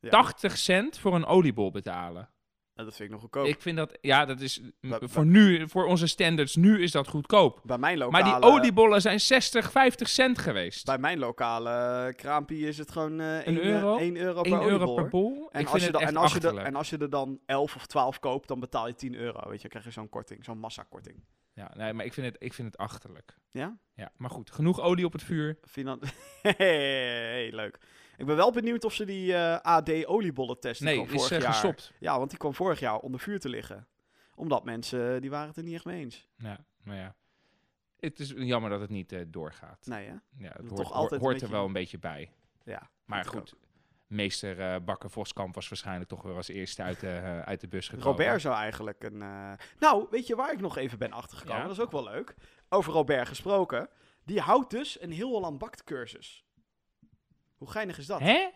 Ja. 0.00 0.08
80 0.10 0.56
cent 0.56 0.98
voor 0.98 1.14
een 1.14 1.24
oliebol 1.26 1.70
betalen. 1.70 2.28
Nou, 2.74 2.90
dat 2.90 2.98
vind 2.98 3.08
ik 3.08 3.10
nog 3.14 3.20
goedkoop. 3.20 3.46
Ik 3.46 3.60
vind 3.62 3.76
dat, 3.76 3.98
ja, 4.00 4.24
dat 4.24 4.40
is 4.40 4.60
voor 5.00 5.26
nu, 5.26 5.68
voor 5.68 5.84
onze 5.86 6.06
standards, 6.06 6.56
nu 6.56 6.82
is 6.82 6.90
dat 6.90 7.08
goedkoop. 7.08 7.60
Bij 7.64 7.78
mijn 7.78 7.98
lokale... 7.98 8.22
Maar 8.22 8.40
die 8.40 8.48
oliebollen 8.50 9.00
zijn 9.00 9.20
60, 9.20 9.70
50 9.70 10.08
cent 10.08 10.38
geweest. 10.38 10.86
Bij 10.86 10.98
mijn 10.98 11.18
lokale 11.18 12.12
kraampie 12.16 12.66
is 12.66 12.78
het 12.78 12.90
gewoon 12.90 13.20
eh 13.20 13.46
1 13.46 13.64
euro? 13.64 13.96
1 13.96 14.16
euro 14.16 14.42
per 14.42 14.52
1 14.52 14.62
euro 14.62 14.94
per 14.94 15.08
bol. 15.08 15.48
En 15.52 15.60
ik 15.60 15.68
als, 15.68 15.82
vind 15.82 15.98
je 15.98 16.06
en, 16.06 16.16
als 16.16 16.32
je 16.32 16.60
en 16.60 16.74
als 16.74 16.90
je 16.90 16.98
er 16.98 17.10
dan 17.10 17.40
11 17.46 17.76
of 17.76 17.86
12 17.86 18.18
koopt, 18.18 18.48
dan 18.48 18.60
betaal 18.60 18.86
je 18.86 18.94
10 18.94 19.14
euro. 19.14 19.48
Weet 19.48 19.62
je, 19.62 19.68
dan 19.68 19.70
krijg 19.70 19.84
je 19.84 19.90
zo'n 19.90 20.08
korting, 20.08 20.44
zo'n 20.44 20.58
massakorting. 20.58 21.24
Ja, 21.58 21.70
nee, 21.76 21.92
maar 21.92 22.04
ik 22.04 22.12
vind, 22.12 22.26
het, 22.26 22.36
ik 22.38 22.54
vind 22.54 22.68
het 22.68 22.76
achterlijk. 22.76 23.38
Ja? 23.50 23.78
Ja, 23.94 24.12
maar 24.16 24.30
goed, 24.30 24.50
genoeg 24.50 24.80
olie 24.80 25.04
op 25.04 25.12
het 25.12 25.22
vuur. 25.22 25.58
Finan 25.62 26.02
hey, 26.42 27.52
leuk. 27.52 27.78
Ik 28.16 28.26
ben 28.26 28.36
wel 28.36 28.52
benieuwd 28.52 28.84
of 28.84 28.94
ze 28.94 29.04
die 29.04 29.34
eh, 29.34 29.56
AD 29.60 30.06
oliebollen 30.06 30.60
testen 30.60 30.86
Nee, 30.86 31.02
is 31.02 31.10
vorig 31.10 31.30
eh, 31.30 31.40
jaar. 31.40 31.52
gestopt. 31.52 31.92
Ja, 32.00 32.18
want 32.18 32.30
die 32.30 32.38
kwam 32.38 32.54
vorig 32.54 32.80
jaar 32.80 32.98
onder 32.98 33.20
vuur 33.20 33.40
te 33.40 33.48
liggen. 33.48 33.86
Omdat 34.34 34.64
mensen, 34.64 35.20
die 35.20 35.30
waren 35.30 35.48
het 35.48 35.56
er 35.56 35.62
niet 35.62 35.74
echt 35.74 35.84
mee 35.84 36.00
eens. 36.00 36.28
Ja, 36.36 36.64
maar 36.82 36.96
ja. 36.96 37.14
Het 38.00 38.20
is 38.20 38.32
jammer 38.36 38.70
dat 38.70 38.80
het 38.80 38.90
niet 38.90 39.12
eh, 39.12 39.24
doorgaat. 39.26 39.86
Nee 39.86 40.06
hè? 40.06 40.12
Ja, 40.36 40.52
het 40.52 40.68
toch 40.68 40.76
hoort, 40.78 40.90
altijd 40.90 41.20
hoort 41.20 41.32
beetje- 41.32 41.46
er 41.46 41.52
wel 41.52 41.64
een 41.64 41.72
beetje 41.72 41.98
bij. 41.98 42.32
Ja. 42.64 42.90
Maar 43.04 43.24
goed, 43.24 43.54
meester 44.08 44.60
eh, 44.60 44.80
Bakker 44.84 45.10
Voskamp 45.10 45.54
was 45.54 45.68
waarschijnlijk 45.68 46.08
toch 46.08 46.22
weer 46.22 46.34
als 46.34 46.48
eerste 46.48 46.82
uit 46.82 47.00
de, 47.00 47.10
eh, 47.10 47.40
uit 47.40 47.60
de 47.60 47.68
bus 47.68 47.88
gekomen. 47.88 48.10
Robert 48.10 48.40
zou 48.40 48.54
eigenlijk 48.54 49.04
een... 49.04 49.22
eh, 49.22 49.52
Nou, 49.78 50.06
weet 50.10 50.26
je 50.26 50.36
waar 50.36 50.52
ik 50.52 50.60
nog 50.60 50.76
even 50.76 50.98
ben 50.98 51.12
achtergekomen? 51.12 51.60
Ja? 51.62 51.66
Dat 51.68 51.76
is 51.76 51.82
ook 51.82 51.90
wel 51.92 52.04
leuk. 52.04 52.34
Over 52.68 52.92
Robert 52.92 53.28
gesproken. 53.28 53.88
Die 54.24 54.40
houdt 54.40 54.70
dus 54.70 55.00
een 55.00 55.12
heel 55.12 55.28
Holland 55.28 55.58
bakt 55.58 55.84
cursus. 55.84 56.44
Hoe 57.56 57.70
geinig 57.70 57.98
is 57.98 58.06
dat? 58.06 58.20
Hè? 58.20 58.48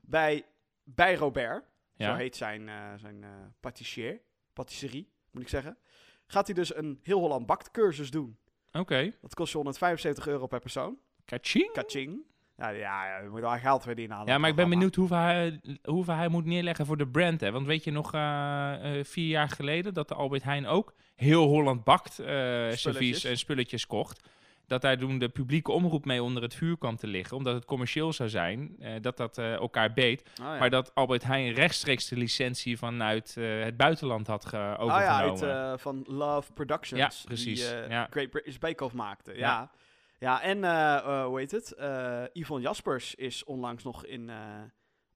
Bij, 0.00 0.46
bij 0.84 1.14
Robert, 1.14 1.64
Ja. 1.94 2.10
zo 2.10 2.16
heet 2.16 2.36
zijn, 2.36 2.70
zijn 2.98 3.24
patissier, 3.60 4.20
patisserie, 4.52 5.12
moet 5.30 5.42
ik 5.42 5.48
zeggen. 5.48 5.78
Gaat 6.26 6.46
hij 6.46 6.54
dus 6.54 6.74
een 6.74 7.00
heel 7.02 7.18
Holland 7.18 7.46
bakt 7.46 7.70
cursus 7.70 8.10
doen. 8.10 8.38
Oké. 8.72 9.12
Dat 9.20 9.34
kost 9.34 9.50
je 9.50 9.56
175 9.56 10.26
euro 10.26 10.46
per 10.46 10.60
persoon. 10.60 10.98
Kaching. 11.24 11.72
Kaching. 11.72 12.22
Ja, 12.58 12.68
ja, 12.68 13.18
je 13.18 13.28
moet 13.28 13.40
wel 13.40 13.58
geld 13.58 13.82
verdienen 13.82 14.16
aan 14.16 14.26
Ja, 14.26 14.38
maar 14.38 14.50
ik 14.50 14.56
ben 14.56 14.68
benieuwd 14.68 14.94
hoeveel 14.94 15.16
hij, 15.16 15.60
hoeveel 15.84 16.14
hij 16.14 16.28
moet 16.28 16.44
neerleggen 16.44 16.86
voor 16.86 16.96
de 16.96 17.06
brand. 17.08 17.40
Hè? 17.40 17.50
Want 17.52 17.66
weet 17.66 17.84
je 17.84 17.90
nog, 17.90 18.14
eh, 18.14 18.98
eh, 18.98 19.04
vier 19.04 19.28
jaar 19.28 19.48
geleden, 19.48 19.94
dat 19.94 20.08
de 20.08 20.14
Albert 20.14 20.42
Heijn 20.42 20.66
ook 20.66 20.92
heel 21.14 21.46
Holland 21.46 21.84
bakt 21.84 22.18
eh 22.18 22.26
servies 22.70 23.24
en 23.24 23.38
spulletjes 23.38 23.86
kocht. 23.86 24.28
Dat 24.66 24.82
daar 24.82 24.98
toen 24.98 25.18
de 25.18 25.28
publieke 25.28 25.72
omroep 25.72 26.04
mee 26.04 26.22
onder 26.22 26.42
het 26.42 26.54
vuur 26.54 26.78
kwam 26.78 26.96
te 26.96 27.06
liggen, 27.06 27.36
omdat 27.36 27.54
het 27.54 27.64
commercieel 27.64 28.12
zou 28.12 28.28
zijn, 28.28 28.76
eh, 28.80 28.92
dat 29.00 29.16
dat 29.16 29.38
eh, 29.38 29.52
elkaar 29.54 29.92
beet. 29.92 30.20
Oh, 30.40 30.46
ja. 30.46 30.58
Maar 30.58 30.70
dat 30.70 30.94
Albert 30.94 31.24
Heijn 31.24 31.52
rechtstreeks 31.52 32.08
de 32.08 32.16
licentie 32.16 32.78
vanuit 32.78 33.34
eh, 33.38 33.62
het 33.64 33.76
buitenland 33.76 34.26
had 34.26 34.46
ge- 34.46 34.56
Oh 34.56 34.80
overgenomen. 34.80 35.48
ja, 35.48 35.60
uit, 35.60 35.72
eh, 35.74 35.82
van 35.82 36.04
Love 36.06 36.52
Productions. 36.52 37.00
Ja, 37.22 37.26
precies, 37.26 37.68
Die 37.68 37.76
eh, 37.76 37.90
ja. 37.90 38.06
Great 38.10 38.30
British 38.30 38.58
Bake 38.58 38.84
Off 38.84 38.94
maakte. 38.94 39.32
Ja. 39.32 39.38
Ja. 39.38 39.70
Ja, 40.18 40.42
en 40.42 40.64
eh, 40.64 40.96
eh, 40.96 41.24
hoe 41.24 41.38
heet 41.38 41.50
het? 41.50 41.72
Eh 41.72 42.22
Yvonne 42.32 42.62
Jaspers 42.62 43.14
is 43.14 43.44
onlangs 43.44 43.84
nog 43.84 44.04
in, 44.04 44.30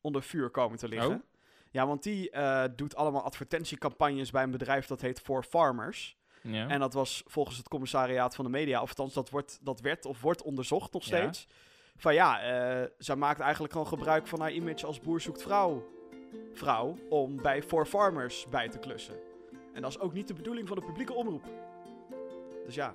onder 0.00 0.22
vuur 0.22 0.50
komen 0.50 0.78
te 0.78 0.88
liggen. 0.88 1.10
Oh. 1.14 1.20
Ja, 1.70 1.86
want 1.86 2.02
die 2.02 2.30
doet 2.76 2.96
allemaal 2.96 3.22
advertentiecampagnes 3.22 4.30
bij 4.30 4.42
een 4.42 4.50
bedrijf 4.50 4.86
dat 4.86 5.00
heet 5.00 5.20
For 5.20 5.42
Farmers. 5.42 6.16
ja. 6.42 6.68
En 6.68 6.80
dat 6.80 6.92
was 6.92 7.22
volgens 7.26 7.56
het 7.56 7.68
commissariaat 7.68 8.34
van 8.34 8.44
de 8.44 8.50
media, 8.50 8.82
of 8.82 8.88
althans 8.88 9.14
dat, 9.14 9.30
wordt, 9.30 9.58
dat 9.62 9.80
werd 9.80 10.04
of 10.04 10.20
wordt 10.20 10.42
onderzocht 10.42 10.92
nog 10.92 11.04
Ja. 11.04 11.16
steeds. 11.16 11.46
Van 11.96 12.14
ja, 12.14 12.40
eh, 12.40 12.88
zij 12.98 13.16
maakt 13.16 13.40
eigenlijk 13.40 13.72
gewoon 13.72 13.88
gebruik 13.88 14.26
van 14.26 14.40
haar 14.40 14.52
image 14.52 14.86
als 14.86 15.00
boer 15.00 15.20
zoekt 15.20 15.42
vrouw, 15.42 15.88
vrouw 16.52 16.96
om 17.08 17.42
bij 17.42 17.62
For 17.62 17.86
Farmers 17.86 18.46
bij 18.50 18.68
te 18.68 18.78
klussen. 18.78 19.14
En 19.74 19.82
dat 19.82 19.90
is 19.90 19.98
ook 19.98 20.12
niet 20.12 20.28
de 20.28 20.34
bedoeling 20.34 20.68
van 20.68 20.76
de 20.78 20.84
publieke 20.84 21.12
omroep. 21.12 21.44
Dus 22.64 22.74
ja. 22.74 22.92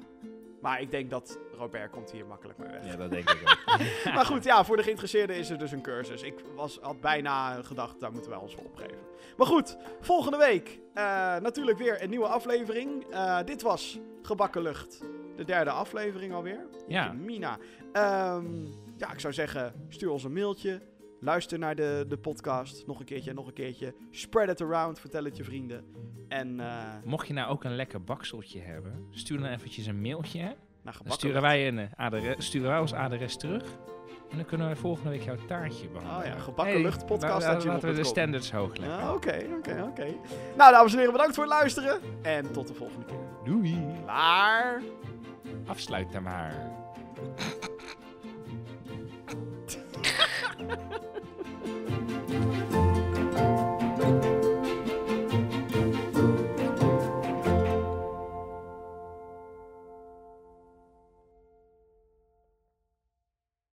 Maar 0.66 0.82
ik 0.82 0.92
denk 0.92 1.10
dat 1.10 1.40
Robert 1.58 1.92
komt 1.92 2.12
hier 2.12 2.26
makkelijk 2.26 2.58
mee 2.58 2.70
weg. 2.70 2.86
ja, 2.86 2.96
dat 2.96 3.10
denk 3.10 3.30
ik 3.30 3.42
ook. 3.50 3.80
Maar 4.16 4.26
goed, 4.26 4.44
ja, 4.44 4.66
voor 4.66 4.78
de 4.78 4.84
geïnteresseerden 4.84 5.36
is 5.36 5.50
er 5.50 5.58
dus 5.58 5.72
een 5.72 5.82
cursus. 5.82 6.22
Ik 6.22 6.34
was, 6.56 6.80
had 6.82 7.02
bijna 7.02 7.62
gedacht, 7.62 8.00
daar 8.00 8.12
moeten 8.12 8.32
wij 8.32 8.40
ons 8.40 8.54
voor 8.56 8.64
opgeven. 8.64 8.98
Maar 9.38 9.48
goed, 9.48 9.78
volgende 10.02 10.38
week 10.38 10.80
eh, 10.94 11.04
natuurlijk 11.38 11.78
weer 11.78 12.04
een 12.04 12.10
nieuwe 12.10 12.28
aflevering. 12.28 13.06
Eh, 13.10 13.40
dit 13.46 13.62
was 13.62 14.00
Gebakken 14.22 14.62
Lucht, 14.62 15.02
de 15.36 15.44
derde 15.44 15.70
aflevering 15.70 16.34
alweer. 16.34 16.68
Ja. 16.88 17.12
Mina. 17.12 17.58
Ehm, 17.94 18.64
ja, 18.98 19.12
ik 19.12 19.20
zou 19.20 19.34
zeggen, 19.34 19.86
stuur 19.90 20.10
ons 20.10 20.24
een 20.24 20.34
mailtje. 20.34 20.82
Luister 21.20 21.60
naar 21.60 21.76
de, 21.76 22.06
de 22.08 22.18
podcast. 22.18 22.88
Nog 22.88 23.00
een 23.00 23.06
keertje 23.06 23.30
en 23.30 23.36
nog 23.36 23.48
een 23.48 23.54
keertje. 23.54 23.94
Spread 24.12 24.50
it 24.50 24.62
around. 24.62 25.00
Vertel 25.00 25.24
het 25.24 25.38
je 25.38 25.44
vrienden. 25.44 25.84
En 26.28 26.60
eh 26.60 26.84
Mocht 27.04 27.28
je 27.28 27.34
nou 27.34 27.50
ook 27.52 27.64
een 27.64 27.76
lekker 27.76 28.04
bakseltje 28.04 28.60
hebben, 28.60 29.06
stuur 29.12 29.40
dan 29.40 29.50
eventjes 29.50 29.86
een 29.86 30.02
mailtje. 30.02 30.40
naar 30.84 30.98
Dan 31.04 31.12
sturen 31.14 31.42
wij, 31.42 31.68
een, 31.68 31.80
eh, 31.80 31.86
adres, 31.96 32.46
sturen 32.46 32.70
wij 32.70 32.80
ons 32.80 32.94
adres 32.94 33.38
terug. 33.38 33.64
En 34.30 34.38
dan 34.38 34.46
kunnen 34.46 34.68
wij 34.68 34.76
volgende 34.76 35.10
week 35.10 35.22
jouw 35.22 35.36
taartje 35.48 35.88
behandelen. 35.90 36.20
Oh 36.32 36.38
ja, 36.38 36.40
gebakken 36.44 36.82
lucht 36.82 37.06
podcast 37.06 37.48
la- 37.48 37.54
at 37.54 37.64
Laten 37.66 37.90
we 37.90 37.96
de 37.96 38.04
standards 38.04 38.52
hoog 38.52 38.78
leggen. 38.78 38.98
Ja, 39.00 39.14
Oké, 39.14 39.46
oké, 39.58 39.84
oké. 39.90 40.06
Nou, 40.58 40.72
dames 40.72 40.92
en 40.92 40.98
heren, 40.98 41.12
bedankt 41.14 41.36
voor 41.36 41.44
het 41.44 41.54
luisteren. 41.54 42.00
En 42.22 42.52
tot 42.52 42.68
de 42.68 42.74
volgende 42.74 43.06
keer. 43.06 43.18
Doei. 43.44 43.78
Klaar. 44.04 44.82
Afsluit 45.66 46.14
hem 46.14 46.24
maar. 46.24 46.72
Ha 50.68 50.76
ha 50.76 50.98
ha! 51.04 51.15